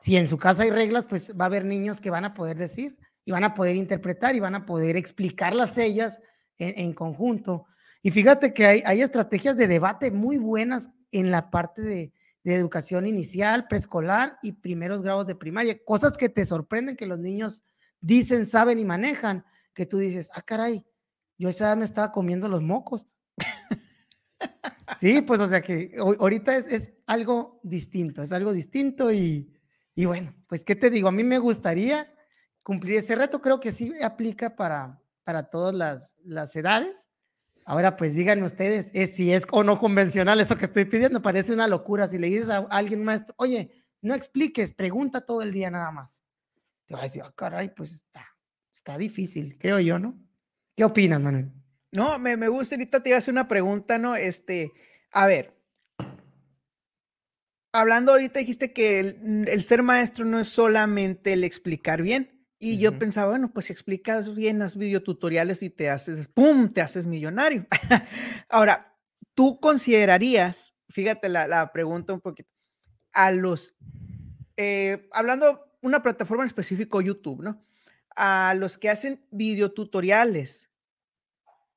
Si 0.00 0.16
en 0.16 0.26
su 0.26 0.38
casa 0.38 0.62
hay 0.62 0.70
reglas, 0.70 1.06
pues 1.06 1.32
va 1.38 1.44
a 1.44 1.46
haber 1.46 1.64
niños 1.64 2.00
que 2.00 2.10
van 2.10 2.24
a 2.24 2.34
poder 2.34 2.56
decir 2.58 2.96
y 3.24 3.32
van 3.32 3.44
a 3.44 3.54
poder 3.54 3.76
interpretar 3.76 4.34
y 4.34 4.40
van 4.40 4.54
a 4.54 4.66
poder 4.66 4.96
explicarlas 4.96 5.78
ellas 5.78 6.20
en, 6.58 6.92
conjunto. 6.92 7.66
Y 8.02 8.10
fíjate 8.10 8.54
que 8.54 8.66
hay, 8.66 8.82
hay, 8.86 9.02
estrategias 9.02 9.56
de 9.56 9.68
debate 9.68 10.10
muy 10.10 10.38
buenas 10.38 10.90
en 11.10 11.30
la 11.30 11.50
parte 11.50 11.82
de, 11.82 12.12
educación 12.48 13.08
inicial, 13.08 13.66
preescolar 13.66 14.38
y 14.40 14.52
primeros 14.52 15.02
grados 15.02 15.26
de 15.26 15.34
primaria. 15.34 15.82
Cosas 15.84 16.16
que 16.16 16.28
te 16.28 16.46
sorprenden 16.46 16.94
que 16.94 17.04
los 17.04 17.18
niños 17.18 17.64
dicen, 18.00 18.46
saben 18.46 18.78
y 18.78 18.84
manejan, 18.84 19.44
que 19.74 19.84
tú 19.84 19.98
dices, 19.98 20.30
ah, 20.32 20.42
caray, 20.42 20.86
yo 21.38 21.48
esa 21.48 21.64
edad 21.64 21.76
me 21.76 21.84
estaba 21.84 22.12
comiendo 22.12 22.46
los 22.46 22.62
mocos. 22.62 23.04
Sí, 25.00 25.20
pues 25.20 25.40
o 25.40 25.48
sea 25.48 25.60
que 25.60 25.94
ahorita 25.98 26.56
es, 26.56 26.92
algo 27.06 27.60
distinto, 27.62 28.22
es 28.22 28.32
algo 28.32 28.52
distinto 28.52 29.12
y, 29.12 29.52
bueno, 30.04 30.34
pues 30.46 30.62
qué 30.62 30.76
te 30.76 30.90
digo, 30.90 31.08
a 31.08 31.12
mí 31.12 31.24
me 31.24 31.38
gustaría 31.38 32.12
cumplir 32.62 32.98
ese 32.98 33.14
reto, 33.14 33.40
creo 33.40 33.60
que 33.60 33.72
sí 33.72 33.92
aplica 34.02 34.56
para, 34.56 35.02
para 35.24 35.44
todas 35.50 35.74
las, 35.74 36.16
las 36.22 36.54
edades. 36.54 37.08
Ahora 37.64 37.96
pues 37.96 38.14
díganme 38.14 38.44
ustedes 38.44 38.90
es, 38.92 39.16
si 39.16 39.32
es 39.32 39.44
o 39.50 39.64
no 39.64 39.78
convencional 39.78 40.40
eso 40.40 40.56
que 40.56 40.66
estoy 40.66 40.84
pidiendo, 40.84 41.22
parece 41.22 41.52
una 41.52 41.66
locura. 41.66 42.06
Si 42.06 42.18
le 42.18 42.28
dices 42.28 42.50
a 42.50 42.58
alguien 42.70 43.02
maestro, 43.02 43.34
oye, 43.38 43.84
no 44.02 44.14
expliques, 44.14 44.72
pregunta 44.72 45.22
todo 45.22 45.42
el 45.42 45.52
día 45.52 45.70
nada 45.70 45.90
más. 45.90 46.22
Te 46.84 46.94
va 46.94 47.00
a 47.00 47.04
decir, 47.04 47.22
ah, 47.24 47.32
caray, 47.34 47.74
pues 47.74 47.92
está, 47.92 48.24
está 48.72 48.98
difícil, 48.98 49.58
creo 49.58 49.80
yo, 49.80 49.98
¿no? 49.98 50.16
¿Qué 50.76 50.84
opinas, 50.84 51.20
Manuel? 51.20 51.50
No, 51.90 52.18
me, 52.18 52.36
me 52.36 52.48
gusta, 52.48 52.74
ahorita 52.76 53.02
te 53.02 53.08
iba 53.08 53.16
a 53.16 53.18
hacer 53.18 53.32
una 53.32 53.48
pregunta, 53.48 53.98
¿no? 53.98 54.14
Este, 54.14 54.70
a 55.10 55.26
ver, 55.26 55.55
hablando 57.76 58.12
ahorita 58.12 58.40
dijiste 58.40 58.72
que 58.72 59.00
el, 59.00 59.62
ser 59.62 59.82
maestro 59.82 60.24
no 60.24 60.40
es 60.40 60.48
solamente 60.48 61.34
el 61.34 61.44
explicar 61.44 62.02
bien. 62.02 62.32
Y 62.58 62.78
yo 62.78 62.98
pensaba, 62.98 63.28
bueno, 63.28 63.52
pues 63.52 63.66
si 63.66 63.74
explicas 63.74 64.34
bien, 64.34 64.58
las 64.58 64.76
videotutoriales 64.76 65.62
y 65.62 65.68
te 65.68 65.90
haces, 65.90 66.26
¡pum!, 66.26 66.72
te 66.72 66.80
haces 66.80 67.06
millonario. 67.06 67.66
Ahora, 68.48 68.96
tú 69.34 69.60
considerarías, 69.60 70.74
fíjate 70.88 71.28
la, 71.28 71.46
la, 71.46 71.70
pregunta 71.70 72.14
un 72.14 72.22
poquito, 72.22 72.48
a 73.12 73.30
los, 73.30 73.76
eh, 74.56 75.06
hablando 75.12 75.76
una 75.82 76.02
plataforma 76.02 76.44
en 76.44 76.48
específico, 76.48 77.02
YouTube, 77.02 77.42
¿no? 77.42 77.62
A 78.16 78.54
los 78.56 78.78
que 78.78 78.88
hacen 78.88 79.22
videotutoriales, 79.30 80.70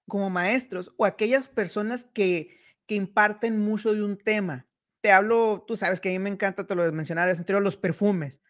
como 0.08 0.30
maestros 0.30 0.94
o 0.98 1.06
aquellas 1.06 1.50
personas 1.50 2.06
que, 2.06 2.58
que 2.88 2.96
imparten 2.96 3.60
mucho 3.60 3.94
de 3.94 4.02
un 4.02 4.18
tema. 4.18 4.69
Te 5.02 5.12
hablo, 5.12 5.64
tú 5.68 5.76
sabes 5.78 6.00
que 6.00 6.10
a 6.10 6.12
mí 6.12 6.20
me 6.20 6.30
encanta, 6.30 6.68
te 6.68 6.76
lo 6.76 6.92
mencionaba 6.92 7.32
anterior, 7.32 7.62
los 7.62 7.78
perfumes. 7.78 8.42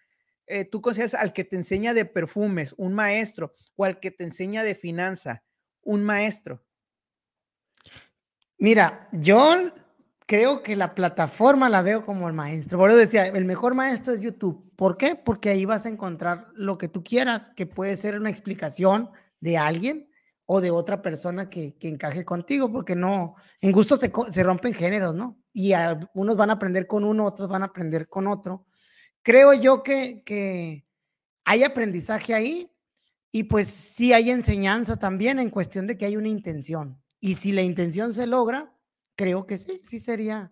Eh, 0.47 0.65
tú 0.65 0.81
consideras 0.81 1.13
al 1.13 1.31
que 1.31 1.43
te 1.43 1.55
enseña 1.55 1.93
de 1.93 2.05
perfumes 2.05 2.73
un 2.77 2.93
maestro 2.93 3.53
o 3.75 3.85
al 3.85 3.99
que 3.99 4.09
te 4.09 4.23
enseña 4.23 4.63
de 4.63 4.73
finanza 4.73 5.43
un 5.81 6.03
maestro. 6.03 6.63
Mira, 8.57 9.07
yo 9.11 9.71
creo 10.25 10.63
que 10.63 10.75
la 10.75 10.95
plataforma 10.95 11.69
la 11.69 11.81
veo 11.81 12.03
como 12.03 12.27
el 12.27 12.33
maestro. 12.33 12.77
Por 12.77 12.89
eso 12.89 12.97
decía, 12.97 13.27
el 13.27 13.45
mejor 13.45 13.73
maestro 13.73 14.13
es 14.13 14.21
YouTube. 14.21 14.71
¿Por 14.75 14.97
qué? 14.97 15.15
Porque 15.15 15.49
ahí 15.49 15.65
vas 15.65 15.85
a 15.85 15.89
encontrar 15.89 16.47
lo 16.53 16.77
que 16.77 16.87
tú 16.87 17.03
quieras, 17.03 17.51
que 17.55 17.65
puede 17.65 17.95
ser 17.95 18.19
una 18.19 18.29
explicación 18.29 19.11
de 19.39 19.57
alguien 19.57 20.08
o 20.51 20.61
de 20.61 20.71
otra 20.71 20.99
persona 21.03 21.47
que, 21.47 21.77
encaje 21.81 22.25
contigo, 22.25 22.71
porque 22.71 22.95
no, 22.95 23.35
en 23.61 23.71
gusto 23.71 23.97
se, 23.97 24.09
rompen 24.41 24.73
géneros, 24.73 25.13
¿no? 25.13 25.39
Y 25.53 25.73
unos 26.15 26.37
van 26.37 26.49
a 26.49 26.53
aprender 26.53 26.87
con 26.87 27.03
uno, 27.03 27.27
otros 27.27 27.47
van 27.47 27.61
a 27.61 27.67
aprender 27.67 28.09
con 28.09 28.25
otro. 28.25 28.65
Creo 29.21 29.53
yo 29.53 29.83
que, 29.83 30.23
que 30.25 30.87
hay 31.45 31.63
aprendizaje 31.63 32.33
ahí 32.33 32.71
y 33.31 33.43
pues 33.43 33.67
sí 33.67 34.11
hay 34.11 34.31
enseñanza 34.31 34.97
también 34.97 35.37
en 35.37 35.51
cuestión 35.51 35.85
de 35.85 35.99
que 35.99 36.05
hay 36.05 36.17
una 36.17 36.29
intención. 36.29 36.99
Y 37.19 37.35
si 37.35 37.51
la 37.51 37.61
intención 37.61 38.11
se 38.11 38.25
logra, 38.25 38.75
creo 39.15 39.45
que 39.45 39.55
sí, 39.55 39.79
sí 39.85 39.99
sería, 39.99 40.51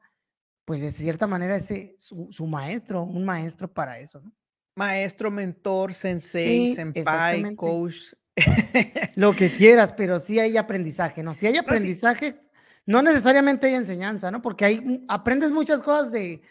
pues 0.65 0.79
de 0.79 0.91
cierta 0.91 1.25
manera, 1.25 1.55
ese 1.55 1.95
su, 1.97 2.45
maestro, 2.45 3.01
un 3.01 3.25
maestro 3.25 3.73
para 3.73 3.97
eso, 3.97 4.21
¿no? 4.21 4.31
Maestro, 4.75 5.31
mentor, 5.31 5.91
sensei, 5.91 6.75
senpai, 6.75 7.55
coach, 7.55 8.13
lo 9.15 9.35
que 9.35 9.51
quieras, 9.51 9.93
pero 9.93 10.19
sí 10.19 10.39
hay 10.39 10.57
aprendizaje, 10.57 11.23
¿no? 11.23 11.33
Si 11.33 11.47
hay 11.47 11.57
aprendizaje, 11.57 12.39
no, 12.85 13.01
necesariamente 13.01 13.67
hay 13.67 13.73
enseñanza, 13.73 14.31
¿no? 14.31 14.41
Porque 14.41 14.65
hay, 14.65 15.05
aprendes 15.07 15.51
muchas 15.51 15.81
cosas 15.81 16.11
de, 16.11 16.41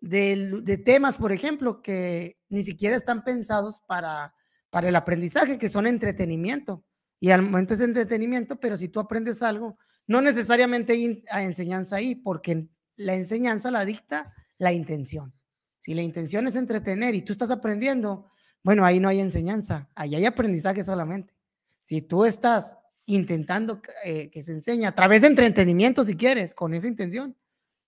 de, 0.00 0.78
temas, 0.84 1.16
por 1.16 1.32
ejemplo, 1.32 1.82
que 1.82 2.38
ni 2.48 2.62
siquiera 2.62 2.96
están 2.96 3.24
pensados 3.24 3.80
para, 3.86 4.34
para 4.70 4.88
el 4.88 4.96
aprendizaje, 4.96 5.58
que 5.58 5.68
son 5.68 5.86
entretenimiento. 5.86 6.84
Y 7.20 7.30
al 7.30 7.42
momento 7.42 7.74
es 7.74 7.80
entretenimiento, 7.80 8.60
pero 8.60 8.76
si 8.76 8.88
tú 8.88 9.00
aprendes 9.00 9.42
algo, 9.42 9.78
no 10.06 10.20
necesariamente 10.20 10.92
hay 11.30 11.44
enseñanza 11.44 11.96
ahí, 11.96 12.14
porque 12.14 12.68
la 12.96 13.14
enseñanza 13.14 13.70
la 13.70 13.84
dicta 13.84 14.32
la 14.58 14.72
intención. 14.72 15.32
Si 15.78 15.94
la 15.94 16.02
intención 16.02 16.46
es 16.46 16.56
entretener 16.56 17.14
y 17.14 17.22
tú 17.22 17.32
estás 17.32 17.50
aprendiendo, 17.50 18.30
bueno, 18.62 18.84
ahí 18.84 19.00
no 19.00 19.08
hay 19.08 19.20
enseñanza, 19.20 19.88
ahí 19.94 20.14
hay 20.14 20.26
aprendizaje 20.26 20.84
solamente. 20.84 21.34
Si 21.82 22.02
tú 22.02 22.24
estás 22.24 22.78
intentando 23.06 23.80
eh, 24.04 24.30
que 24.30 24.42
se 24.42 24.52
enseñe 24.52 24.84
a 24.84 24.94
través 24.94 25.22
de 25.22 25.28
entretenimiento, 25.28 26.04
si 26.04 26.16
quieres, 26.16 26.54
con 26.54 26.74
esa 26.74 26.86
intención, 26.86 27.36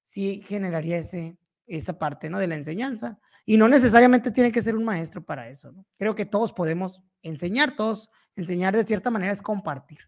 sí 0.03 0.43
generaría 0.47 0.99
ese, 0.99 1.39
esa 1.67 1.99
parte 1.99 2.31
¿no? 2.31 2.39
de 2.39 2.47
la 2.47 2.55
enseñanza. 2.55 3.19
Y 3.45 3.57
no 3.57 3.69
necesariamente 3.69 4.31
tiene 4.31 4.53
que 4.53 4.63
ser 4.63 4.77
un 4.77 4.85
maestro 4.85 5.25
para 5.25 5.49
eso. 5.49 5.75
Creo 5.99 6.15
que 6.15 6.25
todos 6.25 6.53
podemos 6.53 7.03
enseñar, 7.23 7.77
todos 7.77 8.11
enseñar 8.37 8.77
de 8.77 8.85
cierta 8.85 9.11
manera 9.11 9.33
es 9.33 9.43
compartir. 9.43 9.99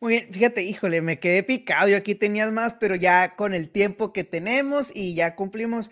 Muy 0.00 0.14
bien, 0.14 0.32
fíjate, 0.32 0.62
híjole, 0.62 1.02
me 1.02 1.18
quedé 1.18 1.42
picado. 1.42 1.88
Yo 1.88 1.96
aquí 1.96 2.14
tenías 2.14 2.52
más, 2.52 2.74
pero 2.74 2.94
ya 2.94 3.34
con 3.34 3.52
el 3.52 3.70
tiempo 3.70 4.12
que 4.12 4.22
tenemos 4.22 4.94
y 4.94 5.14
ya 5.14 5.34
cumplimos 5.34 5.90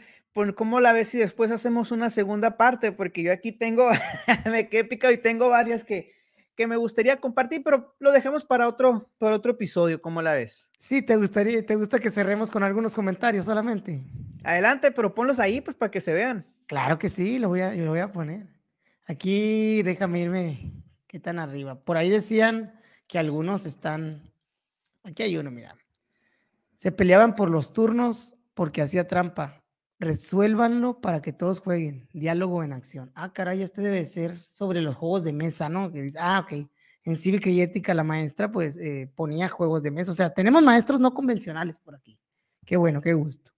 ¿cómo 0.55 0.81
la 0.81 0.93
ves 0.93 1.09
si 1.09 1.19
después 1.19 1.51
hacemos 1.51 1.93
una 1.93 2.11
segunda 2.11 2.57
parte? 2.57 2.93
Porque 2.93 3.23
yo 3.23 3.33
aquí 3.33 3.53
tengo, 3.53 3.89
me 4.51 4.69
quedé 4.69 4.85
picado 4.85 5.13
y 5.13 5.19
tengo 5.19 5.49
varias 5.49 5.85
que, 5.85 6.13
que 6.55 6.67
me 6.67 6.77
gustaría 6.77 7.17
compartir, 7.19 7.63
pero 7.65 7.95
lo 7.99 8.13
dejamos 8.13 8.45
para 8.45 8.69
otro, 8.69 9.11
para 9.19 9.37
otro 9.37 9.53
episodio, 9.53 10.01
¿cómo 10.01 10.21
la 10.21 10.35
ves? 10.35 10.71
Sí, 10.79 11.01
te 11.01 11.17
gustaría, 11.17 11.65
te 11.65 11.75
gusta 11.75 11.99
que 11.99 12.11
cerremos 12.11 12.51
con 12.51 12.63
algunos 12.63 12.95
comentarios 12.95 13.47
solamente. 13.47 14.05
Adelante, 14.45 14.93
pero 14.93 15.15
ponlos 15.15 15.39
ahí, 15.39 15.61
pues, 15.61 15.77
para 15.77 15.91
que 15.91 16.01
se 16.01 16.13
vean. 16.13 16.47
Claro 16.67 16.99
que 16.99 17.09
sí, 17.09 17.39
lo 17.39 17.49
voy 17.49 17.63
a, 17.63 17.75
lo 17.75 17.91
voy 17.91 18.01
a 18.01 18.13
poner. 18.13 18.47
Aquí, 19.07 19.83
déjame 19.83 20.21
irme, 20.21 20.73
¿qué 21.07 21.19
tan 21.19 21.39
arriba? 21.39 21.81
Por 21.81 21.97
ahí 21.97 22.11
decían 22.11 22.79
que 23.07 23.19
algunos 23.19 23.65
están, 23.65 24.31
aquí 25.03 25.23
hay 25.23 25.37
uno, 25.39 25.51
mira. 25.51 25.77
Se 26.75 26.93
peleaban 26.93 27.37
por 27.37 27.51
los 27.51 27.73
turnos 27.73 28.35
porque 28.53 28.83
hacía 28.83 29.09
trampa 29.09 29.63
resuélvanlo 29.99 31.01
para 31.01 31.23
que 31.23 31.33
todos 31.33 31.61
jueguen. 31.61 32.09
Diálogo 32.13 32.63
en 32.63 32.73
acción. 32.73 33.11
Ah, 33.15 33.33
caray, 33.33 33.63
este 33.63 33.81
debe 33.83 34.05
ser 34.05 34.39
sobre 34.41 34.81
los 34.81 34.95
juegos 34.95 35.25
de 35.25 35.33
mesa, 35.33 35.69
¿no? 35.69 35.93
Que 35.93 36.03
dice, 36.03 36.19
ah, 36.21 36.41
ok. 36.41 36.69
En 37.05 37.17
cívica 37.17 37.49
y 37.49 37.61
ética 37.61 37.95
la 37.95 38.03
maestra 38.03 38.51
pues 38.51 38.77
eh, 38.77 39.11
ponía 39.15 39.49
juegos 39.49 39.83
de 39.83 39.91
mesa. 39.91 40.11
O 40.11 40.15
sea, 40.15 40.31
tenemos 40.31 40.63
maestros 40.63 41.01
no 41.01 41.15
convencionales 41.15 41.81
por 41.81 41.95
aquí. 41.95 42.19
Qué 42.65 42.77
bueno, 42.77 43.01
qué 43.01 43.15
gusto. 43.15 43.53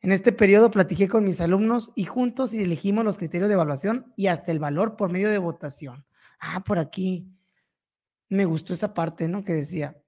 En 0.00 0.12
este 0.12 0.32
periodo 0.32 0.70
platiqué 0.70 1.08
con 1.08 1.24
mis 1.24 1.40
alumnos 1.40 1.92
y 1.94 2.04
juntos 2.04 2.52
elegimos 2.52 3.04
los 3.04 3.18
criterios 3.18 3.48
de 3.48 3.54
evaluación 3.54 4.12
y 4.16 4.28
hasta 4.28 4.52
el 4.52 4.58
valor 4.58 4.96
por 4.96 5.12
medio 5.12 5.28
de 5.28 5.38
votación. 5.38 6.04
Ah, 6.40 6.62
por 6.64 6.78
aquí. 6.78 7.28
Me 8.28 8.44
gustó 8.46 8.72
esa 8.74 8.94
parte, 8.94 9.28
¿no? 9.28 9.44
Que 9.44 9.52
decía, 9.52 10.01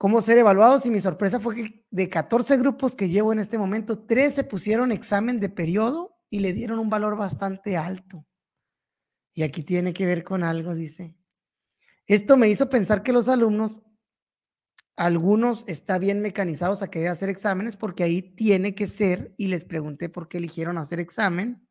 ¿cómo 0.00 0.22
ser 0.22 0.38
evaluados? 0.38 0.86
Y 0.86 0.90
mi 0.90 1.02
sorpresa 1.02 1.40
fue 1.40 1.56
que 1.56 1.84
de 1.90 2.08
14 2.08 2.56
grupos 2.56 2.96
que 2.96 3.10
llevo 3.10 3.34
en 3.34 3.38
este 3.38 3.58
momento, 3.58 3.98
3 3.98 4.34
se 4.34 4.44
pusieron 4.44 4.92
examen 4.92 5.40
de 5.40 5.50
periodo 5.50 6.16
y 6.30 6.38
le 6.38 6.54
dieron 6.54 6.78
un 6.78 6.88
valor 6.88 7.18
bastante 7.18 7.76
alto. 7.76 8.26
Y 9.34 9.42
aquí 9.42 9.62
tiene 9.62 9.92
que 9.92 10.06
ver 10.06 10.24
con 10.24 10.42
algo, 10.42 10.74
dice. 10.74 11.18
Esto 12.06 12.38
me 12.38 12.48
hizo 12.48 12.70
pensar 12.70 13.02
que 13.02 13.12
los 13.12 13.28
alumnos 13.28 13.82
algunos 14.96 15.64
está 15.66 15.98
bien 15.98 16.22
mecanizados 16.22 16.80
a 16.82 16.88
querer 16.88 17.08
hacer 17.08 17.28
exámenes 17.28 17.76
porque 17.76 18.02
ahí 18.02 18.22
tiene 18.22 18.74
que 18.74 18.86
ser 18.86 19.34
y 19.36 19.48
les 19.48 19.64
pregunté 19.64 20.08
por 20.08 20.28
qué 20.28 20.38
eligieron 20.38 20.78
hacer 20.78 20.98
examen 20.98 21.68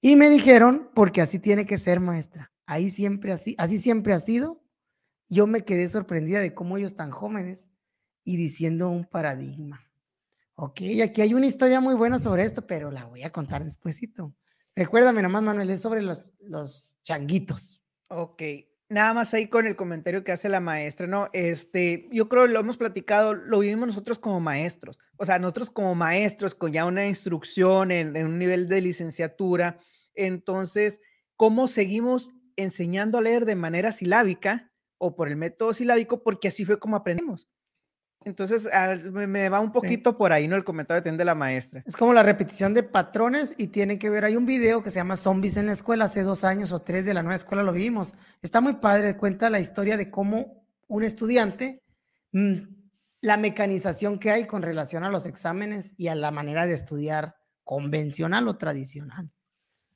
y 0.00 0.16
me 0.16 0.30
dijeron 0.30 0.90
porque 0.96 1.20
así 1.20 1.38
tiene 1.38 1.64
que 1.64 1.78
ser 1.78 2.00
maestra. 2.00 2.52
Ahí 2.66 2.90
siempre 2.90 3.30
así, 3.30 3.54
así 3.56 3.78
siempre 3.78 4.14
ha 4.14 4.20
sido. 4.20 4.63
Yo 5.28 5.46
me 5.46 5.64
quedé 5.64 5.88
sorprendida 5.88 6.40
de 6.40 6.54
cómo 6.54 6.76
ellos 6.76 6.96
tan 6.96 7.10
jóvenes 7.10 7.68
y 8.24 8.36
diciendo 8.36 8.90
un 8.90 9.04
paradigma. 9.04 9.80
Ok, 10.56 10.80
aquí 11.02 11.20
hay 11.20 11.34
una 11.34 11.46
historia 11.46 11.80
muy 11.80 11.94
buena 11.94 12.18
sobre 12.18 12.44
esto, 12.44 12.66
pero 12.66 12.90
la 12.90 13.04
voy 13.06 13.22
a 13.22 13.32
contar 13.32 13.64
despuesito. 13.64 14.34
Recuérdame 14.76 15.22
nomás, 15.22 15.42
Manuel, 15.42 15.70
es 15.70 15.80
sobre 15.80 16.02
los, 16.02 16.32
los 16.40 16.98
changuitos. 17.02 17.82
Ok, 18.08 18.42
Nada 18.90 19.14
más 19.14 19.32
ahí 19.32 19.48
con 19.48 19.66
el 19.66 19.76
comentario 19.76 20.24
que 20.24 20.32
hace 20.32 20.48
la 20.48 20.60
maestra, 20.60 21.06
¿no? 21.06 21.30
Este, 21.32 22.06
yo 22.12 22.28
creo 22.28 22.46
lo 22.46 22.60
hemos 22.60 22.76
platicado, 22.76 23.32
lo 23.32 23.60
vivimos 23.60 23.88
nosotros 23.88 24.18
como 24.18 24.40
maestros. 24.40 24.98
O 25.16 25.24
sea, 25.24 25.38
nosotros 25.38 25.70
como 25.70 25.94
maestros 25.94 26.54
con 26.54 26.72
ya 26.72 26.84
una 26.84 27.06
instrucción 27.06 27.90
en, 27.90 28.14
en 28.14 28.26
un 28.26 28.38
nivel 28.38 28.68
de 28.68 28.82
licenciatura. 28.82 29.78
Entonces, 30.14 31.00
¿cómo 31.34 31.66
seguimos 31.66 32.34
enseñando 32.56 33.18
a 33.18 33.22
leer 33.22 33.46
de 33.46 33.56
manera 33.56 33.90
silábica 33.90 34.70
o 35.04 35.14
por 35.14 35.28
el 35.28 35.36
método 35.36 35.74
silábico? 35.74 36.22
Porque 36.22 36.48
así 36.48 36.64
fue 36.64 36.78
como 36.78 36.96
aprendimos. 36.96 37.48
Entonces, 38.24 38.66
me, 39.12 39.48
va 39.50 39.60
un 39.60 39.70
poquito 39.70 40.16
por 40.16 40.32
ahí, 40.32 40.48
¿no? 40.48 40.56
El 40.56 40.64
comentario 40.64 41.02
de 41.02 41.24
la 41.24 41.34
maestra. 41.34 41.82
Es 41.86 41.94
como 41.94 42.14
la 42.14 42.22
repetición 42.22 42.72
de 42.72 42.82
patrones 42.82 43.54
y 43.58 43.68
tiene 43.68 43.98
que 43.98 44.08
ver, 44.08 44.24
hay 44.24 44.36
un 44.36 44.46
video 44.46 44.82
que 44.82 44.90
se 44.90 44.96
llama 44.96 45.16
Zombies 45.16 45.58
en 45.58 45.66
la 45.66 45.72
escuela, 45.72 46.06
hace 46.06 46.22
dos 46.22 46.42
años 46.42 46.72
o 46.72 46.80
tres 46.80 47.04
de 47.04 47.12
la 47.12 47.22
nueva 47.22 47.36
escuela 47.36 47.62
lo 47.62 47.72
vimos. 47.72 48.14
Está 48.40 48.60
muy 48.62 48.74
padre, 48.74 49.16
cuenta 49.16 49.50
la 49.50 49.60
historia 49.60 49.96
de 49.96 50.10
cómo 50.10 50.66
un 50.88 51.04
estudiante, 51.04 51.82
mm, 52.32 52.54
la 53.20 53.36
mecanización 53.36 54.18
que 54.18 54.30
hay 54.30 54.46
con 54.46 54.62
relación 54.62 55.04
a 55.04 55.10
los 55.10 55.26
exámenes 55.26 55.94
y 55.98 56.08
a 56.08 56.14
la 56.14 56.30
manera 56.30 56.66
de 56.66 56.74
estudiar 56.74 57.36
convencional 57.62 58.48
o 58.48 58.56
tradicional. 58.56 59.30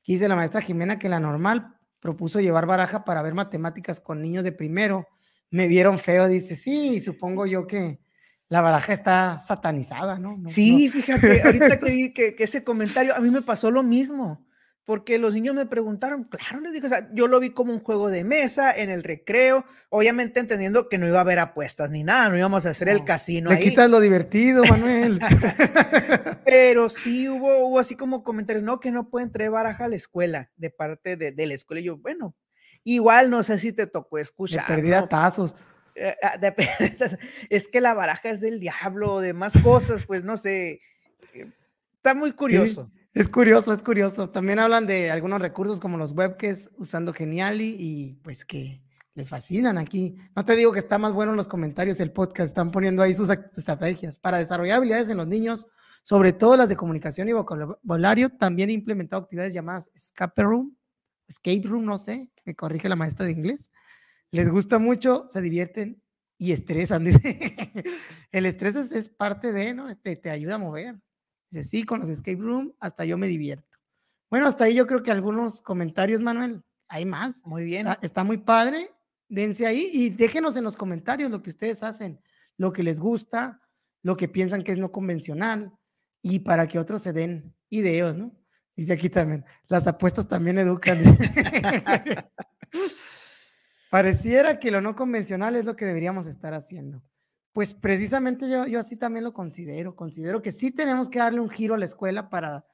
Aquí 0.00 0.14
dice 0.14 0.28
la 0.28 0.36
maestra 0.36 0.60
Jimena 0.60 0.98
que 0.98 1.08
la 1.08 1.20
normal 1.20 1.77
propuso 2.00 2.40
llevar 2.40 2.66
baraja 2.66 3.04
para 3.04 3.22
ver 3.22 3.34
matemáticas 3.34 4.00
con 4.00 4.22
niños 4.22 4.44
de 4.44 4.52
primero. 4.52 5.06
Me 5.50 5.66
vieron 5.66 5.98
feo, 5.98 6.28
dice, 6.28 6.56
sí, 6.56 7.00
supongo 7.00 7.46
yo 7.46 7.66
que 7.66 8.00
la 8.48 8.60
baraja 8.60 8.92
está 8.92 9.38
satanizada, 9.38 10.18
¿no? 10.18 10.38
sí, 10.48 10.88
fíjate, 10.88 11.42
ahorita 11.44 11.78
que 11.78 11.90
vi 11.90 12.12
que, 12.12 12.34
ese 12.38 12.64
comentario, 12.64 13.14
a 13.14 13.20
mí 13.20 13.30
me 13.30 13.42
pasó 13.42 13.70
lo 13.70 13.82
mismo, 13.82 14.46
porque 14.84 15.18
los 15.18 15.34
niños 15.34 15.54
me 15.54 15.66
preguntaron, 15.66 16.24
claro, 16.24 16.60
les 16.60 16.72
dije, 16.72 16.86
o 16.86 16.88
sea, 16.88 17.10
yo 17.12 17.28
lo 17.28 17.40
vi 17.40 17.50
como 17.50 17.74
un 17.74 17.80
juego 17.80 18.08
de 18.08 18.24
mesa 18.24 18.74
en 18.74 18.88
el 18.90 19.04
recreo, 19.04 19.66
obviamente 19.90 20.40
entendiendo 20.40 20.88
que 20.88 20.96
no 20.96 21.06
iba 21.06 21.18
a 21.18 21.22
haber 21.22 21.40
apuestas 21.40 21.90
ni 21.90 22.04
nada, 22.04 22.30
no 22.30 22.38
íbamos 22.38 22.64
a 22.64 22.70
hacer 22.70 22.88
el 22.88 23.04
casino. 23.04 23.50
Le 23.50 23.60
quitas 23.60 23.90
lo 23.90 24.00
divertido, 24.00 24.64
Manuel. 24.64 25.20
Pero 26.48 26.88
sí 26.88 27.28
hubo, 27.28 27.66
hubo 27.66 27.78
así 27.78 27.94
como 27.94 28.24
comentarios, 28.24 28.64
no, 28.64 28.80
que 28.80 28.90
no 28.90 29.10
pueden 29.10 29.30
traer 29.30 29.50
baraja 29.50 29.84
a 29.84 29.88
la 29.88 29.96
escuela, 29.96 30.50
de 30.56 30.70
parte 30.70 31.16
de, 31.16 31.46
la 31.46 31.54
escuela. 31.54 31.80
Y 31.80 31.84
yo, 31.84 31.98
bueno, 31.98 32.34
igual 32.84 33.28
no 33.28 33.42
sé 33.42 33.58
si 33.58 33.72
te 33.72 33.86
tocó 33.86 34.16
escuchar. 34.16 35.08
Tazos. 35.08 35.54
Eh, 35.94 36.16
ah, 36.22 36.38
es 37.50 37.68
que 37.68 37.82
la 37.82 37.92
baraja 37.92 38.30
es 38.30 38.40
del 38.40 38.60
diablo, 38.60 39.20
de 39.20 39.34
más 39.34 39.52
cosas, 39.62 40.06
pues 40.06 40.24
no 40.24 40.38
sé. 40.38 40.80
Eh, 41.34 41.52
está 41.96 42.14
muy 42.14 42.32
curioso. 42.32 42.90
es 43.12 43.28
curioso, 43.28 43.72
es 43.72 43.82
curioso. 43.82 44.30
También 44.30 44.58
hablan 44.58 44.86
de 44.86 45.10
algunos 45.10 45.42
recursos 45.42 45.78
como 45.80 45.98
los 45.98 46.12
webkes 46.12 46.70
usando 46.78 47.12
Geniali 47.12 47.76
y 47.78 48.14
pues 48.22 48.46
que 48.46 48.82
les 49.12 49.28
fascinan 49.28 49.76
aquí. 49.76 50.16
No 50.34 50.44
te 50.44 50.56
digo 50.56 50.72
que 50.72 50.78
está 50.78 50.96
más 50.96 51.12
bueno 51.12 51.32
en 51.32 51.36
los 51.36 51.48
comentarios 51.48 52.00
el 52.00 52.12
podcast, 52.12 52.48
están 52.48 52.70
poniendo 52.70 53.02
ahí 53.02 53.12
sus 53.12 53.28
estrategias 53.28 54.18
para 54.18 54.38
desarrollar 54.38 54.78
habilidades 54.78 55.10
en 55.10 55.16
los 55.16 55.26
niños, 55.26 55.66
sobre 56.02 56.32
todo 56.32 56.56
las 56.56 56.68
de 56.68 56.76
comunicación 56.76 57.28
y 57.28 57.32
vocabulario. 57.32 58.30
También 58.30 58.70
he 58.70 58.72
implementado 58.72 59.22
actividades 59.22 59.54
llamadas 59.54 59.90
escape 59.94 60.42
room, 60.42 60.76
escape 61.26 61.62
room, 61.64 61.84
no 61.84 61.98
sé, 61.98 62.30
me 62.44 62.54
corrige 62.54 62.88
la 62.88 62.96
maestra 62.96 63.26
de 63.26 63.32
inglés, 63.32 63.70
les 64.30 64.48
gusta 64.50 64.78
mucho, 64.78 65.26
se 65.30 65.40
divierten 65.40 66.02
y 66.38 66.52
estresan. 66.52 67.06
el 68.32 68.46
estrés 68.46 68.76
es, 68.76 69.08
parte 69.08 69.52
de, 69.52 69.74
¿no? 69.74 69.88
Este, 69.88 70.16
te 70.16 70.30
ayuda 70.30 70.56
a 70.56 70.58
mover. 70.58 71.00
Dice, 71.50 71.64
sí, 71.64 71.84
con 71.84 72.00
los 72.00 72.08
escape 72.08 72.36
room 72.36 72.74
hasta 72.78 73.04
yo 73.04 73.18
me 73.18 73.26
divierto. 73.26 73.78
Bueno, 74.30 74.46
hasta 74.46 74.64
ahí 74.64 74.74
yo 74.74 74.86
creo 74.86 75.02
que 75.02 75.10
algunos 75.10 75.62
comentarios, 75.62 76.20
Manuel. 76.20 76.62
Hay 76.88 77.04
más. 77.04 77.42
Muy 77.44 77.64
bien. 77.64 77.86
Está, 78.02 78.24
muy 78.24 78.38
padre. 78.38 78.90
Dense 79.28 79.66
ahí 79.66 79.90
y 79.92 80.10
déjenos 80.10 80.56
en 80.56 80.64
los 80.64 80.76
comentarios 80.76 81.30
lo 81.30 81.42
que 81.42 81.50
ustedes 81.50 81.82
hacen, 81.82 82.20
lo 82.56 82.72
que 82.72 82.82
les 82.82 82.98
gusta, 82.98 83.60
lo 84.02 84.16
que 84.16 84.28
piensan 84.28 84.62
que 84.62 84.72
es 84.72 84.78
no 84.78 84.90
convencional 84.90 85.77
y 86.28 86.40
para 86.40 86.66
que 86.66 86.78
otros 86.78 87.02
se 87.02 87.12
den 87.12 87.54
ideas, 87.70 88.16
¿no? 88.16 88.34
Dice 88.76 88.92
aquí 88.92 89.08
también, 89.10 89.44
las 89.68 89.86
apuestas 89.86 90.28
también 90.28 90.58
educan. 90.58 90.98
Pareciera 93.90 94.58
que 94.60 94.70
lo 94.70 94.80
no 94.80 94.94
convencional 94.94 95.56
es 95.56 95.64
lo 95.64 95.74
que 95.74 95.86
deberíamos 95.86 96.26
estar 96.26 96.54
haciendo. 96.54 97.02
Pues 97.52 97.74
precisamente 97.74 98.48
yo, 98.48 98.66
yo 98.66 98.78
así 98.78 98.96
también 98.96 99.24
lo 99.24 99.32
considero. 99.32 99.96
Considero 99.96 100.42
que 100.42 100.52
sí 100.52 100.70
tenemos 100.70 101.08
que 101.08 101.18
darle 101.18 101.40
un 101.40 101.50
giro 101.50 101.74
a 101.74 101.78
la 101.78 101.86
escuela 101.86 102.28
para, 102.28 102.66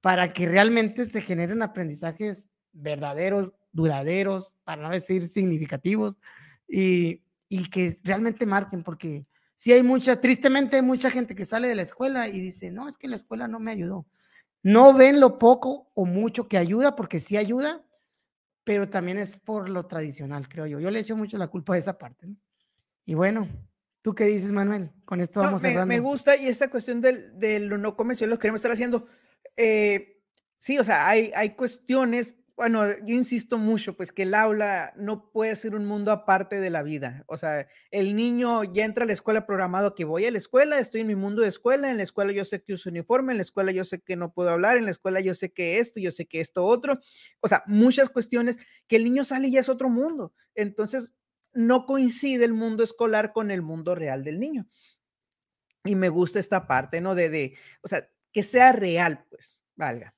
para 0.00 0.32
que 0.32 0.48
realmente 0.48 1.06
se 1.06 1.20
generen 1.20 1.62
aprendizajes 1.62 2.48
verdaderos, 2.72 3.52
duraderos, 3.70 4.54
para 4.64 4.82
no 4.82 4.90
decir 4.90 5.28
significativos, 5.28 6.18
y, 6.66 7.22
y 7.48 7.68
que 7.68 7.96
realmente 8.02 8.46
marquen, 8.46 8.82
porque 8.82 9.26
sí 9.56 9.72
hay 9.72 9.82
mucha, 9.82 10.20
tristemente 10.20 10.76
hay 10.76 10.82
mucha 10.82 11.10
gente 11.10 11.34
que 11.34 11.44
sale 11.44 11.68
de 11.68 11.74
la 11.74 11.82
escuela 11.82 12.28
y 12.28 12.40
dice, 12.40 12.70
no, 12.70 12.88
es 12.88 12.98
que 12.98 13.08
la 13.08 13.16
escuela 13.16 13.48
no 13.48 13.60
me 13.60 13.70
ayudó. 13.70 14.06
No 14.62 14.94
ven 14.94 15.20
lo 15.20 15.38
poco 15.38 15.90
o 15.94 16.06
mucho 16.06 16.48
que 16.48 16.56
ayuda, 16.56 16.96
porque 16.96 17.20
sí 17.20 17.36
ayuda, 17.36 17.84
pero 18.64 18.88
también 18.88 19.18
es 19.18 19.38
por 19.38 19.68
lo 19.68 19.86
tradicional, 19.86 20.48
creo 20.48 20.66
yo. 20.66 20.80
Yo 20.80 20.90
le 20.90 21.00
echo 21.00 21.16
mucho 21.16 21.36
la 21.36 21.48
culpa 21.48 21.74
a 21.74 21.78
esa 21.78 21.98
parte. 21.98 22.28
Y 23.04 23.14
bueno, 23.14 23.46
¿tú 24.00 24.14
qué 24.14 24.24
dices, 24.24 24.52
Manuel? 24.52 24.90
Con 25.04 25.20
esto 25.20 25.40
vamos 25.40 25.62
a 25.62 25.68
me, 25.68 25.84
me 25.84 26.00
gusta 26.00 26.36
y 26.36 26.46
esta 26.46 26.70
cuestión 26.70 27.00
del, 27.02 27.38
de 27.38 27.60
lo 27.60 27.76
no 27.76 27.94
convencional 27.94 28.30
lo 28.30 28.38
queremos 28.38 28.60
estar 28.60 28.72
haciendo. 28.72 29.06
Eh, 29.56 30.22
sí, 30.56 30.78
o 30.78 30.84
sea, 30.84 31.08
hay, 31.08 31.30
hay 31.34 31.50
cuestiones 31.50 32.36
bueno, 32.56 32.84
yo 33.04 33.14
insisto 33.16 33.58
mucho, 33.58 33.96
pues 33.96 34.12
que 34.12 34.22
el 34.22 34.32
aula 34.32 34.92
no 34.96 35.30
puede 35.32 35.56
ser 35.56 35.74
un 35.74 35.86
mundo 35.86 36.12
aparte 36.12 36.60
de 36.60 36.70
la 36.70 36.84
vida. 36.84 37.24
O 37.26 37.36
sea, 37.36 37.66
el 37.90 38.14
niño 38.14 38.62
ya 38.62 38.84
entra 38.84 39.02
a 39.04 39.06
la 39.08 39.12
escuela 39.12 39.44
programado 39.44 39.96
que 39.96 40.04
voy 40.04 40.24
a 40.24 40.30
la 40.30 40.38
escuela, 40.38 40.78
estoy 40.78 41.00
en 41.00 41.08
mi 41.08 41.16
mundo 41.16 41.42
de 41.42 41.48
escuela, 41.48 41.90
en 41.90 41.96
la 41.96 42.04
escuela 42.04 42.30
yo 42.30 42.44
sé 42.44 42.62
que 42.62 42.74
uso 42.74 42.90
uniforme, 42.90 43.32
en 43.32 43.38
la 43.38 43.42
escuela 43.42 43.72
yo 43.72 43.84
sé 43.84 44.00
que 44.02 44.14
no 44.14 44.32
puedo 44.32 44.50
hablar, 44.50 44.76
en 44.78 44.84
la 44.84 44.92
escuela 44.92 45.20
yo 45.20 45.34
sé 45.34 45.52
que 45.52 45.78
esto, 45.80 45.98
yo 45.98 46.12
sé 46.12 46.26
que 46.26 46.40
esto 46.40 46.64
otro. 46.64 47.00
O 47.40 47.48
sea, 47.48 47.64
muchas 47.66 48.08
cuestiones 48.08 48.56
que 48.86 48.96
el 48.96 49.04
niño 49.04 49.24
sale 49.24 49.48
y 49.48 49.52
ya 49.52 49.60
es 49.60 49.68
otro 49.68 49.88
mundo. 49.88 50.32
Entonces, 50.54 51.12
no 51.54 51.86
coincide 51.86 52.44
el 52.44 52.52
mundo 52.52 52.84
escolar 52.84 53.32
con 53.32 53.50
el 53.50 53.62
mundo 53.62 53.94
real 53.96 54.22
del 54.22 54.38
niño. 54.38 54.68
Y 55.84 55.96
me 55.96 56.08
gusta 56.08 56.38
esta 56.38 56.66
parte, 56.66 57.00
¿no? 57.00 57.14
De, 57.14 57.28
de 57.28 57.56
o 57.82 57.88
sea, 57.88 58.08
que 58.32 58.42
sea 58.42 58.72
real, 58.72 59.26
pues, 59.30 59.62
valga. 59.76 60.14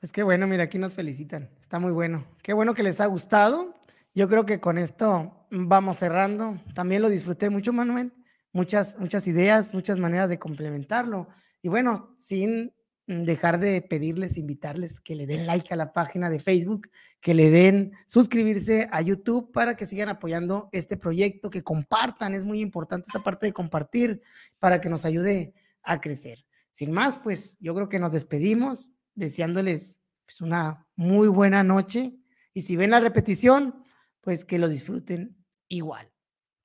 Pues 0.00 0.12
qué 0.12 0.22
bueno, 0.22 0.46
mira, 0.46 0.64
aquí 0.64 0.78
nos 0.78 0.94
felicitan. 0.94 1.50
Está 1.60 1.80
muy 1.80 1.90
bueno. 1.90 2.24
Qué 2.42 2.52
bueno 2.52 2.72
que 2.72 2.84
les 2.84 3.00
ha 3.00 3.06
gustado. 3.06 3.74
Yo 4.14 4.28
creo 4.28 4.46
que 4.46 4.60
con 4.60 4.78
esto 4.78 5.46
vamos 5.50 5.96
cerrando. 5.96 6.60
También 6.72 7.02
lo 7.02 7.08
disfruté 7.08 7.50
mucho, 7.50 7.72
Manuel. 7.72 8.12
Muchas, 8.52 8.96
muchas 9.00 9.26
ideas, 9.26 9.74
muchas 9.74 9.98
maneras 9.98 10.28
de 10.28 10.38
complementarlo. 10.38 11.26
Y 11.62 11.68
bueno, 11.68 12.14
sin 12.16 12.72
dejar 13.08 13.58
de 13.58 13.82
pedirles, 13.82 14.36
invitarles 14.36 15.00
que 15.00 15.16
le 15.16 15.26
den 15.26 15.48
like 15.48 15.74
a 15.74 15.76
la 15.76 15.92
página 15.92 16.30
de 16.30 16.38
Facebook, 16.38 16.88
que 17.20 17.34
le 17.34 17.50
den 17.50 17.92
suscribirse 18.06 18.86
a 18.92 19.02
YouTube 19.02 19.50
para 19.50 19.76
que 19.76 19.86
sigan 19.86 20.10
apoyando 20.10 20.68
este 20.70 20.96
proyecto, 20.96 21.50
que 21.50 21.64
compartan, 21.64 22.34
es 22.34 22.44
muy 22.44 22.60
importante 22.60 23.06
esa 23.08 23.24
parte 23.24 23.46
de 23.46 23.52
compartir 23.52 24.22
para 24.60 24.80
que 24.80 24.90
nos 24.90 25.04
ayude 25.04 25.54
a 25.82 26.00
crecer. 26.00 26.44
Sin 26.70 26.92
más, 26.92 27.16
pues 27.16 27.56
yo 27.58 27.74
creo 27.74 27.88
que 27.88 27.98
nos 27.98 28.12
despedimos 28.12 28.92
deseándoles 29.18 30.00
pues, 30.24 30.40
una 30.40 30.86
muy 30.96 31.28
buena 31.28 31.62
noche 31.64 32.18
y 32.54 32.62
si 32.62 32.76
ven 32.76 32.90
la 32.90 33.00
repetición, 33.00 33.84
pues 34.20 34.44
que 34.44 34.58
lo 34.58 34.68
disfruten 34.68 35.36
igual. 35.68 36.10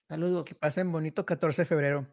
Saludos. 0.08 0.46
Que 0.46 0.56
pasen 0.56 0.92
bonito 0.92 1.26
14 1.26 1.64
de 1.64 1.66
febrero. 1.66 2.08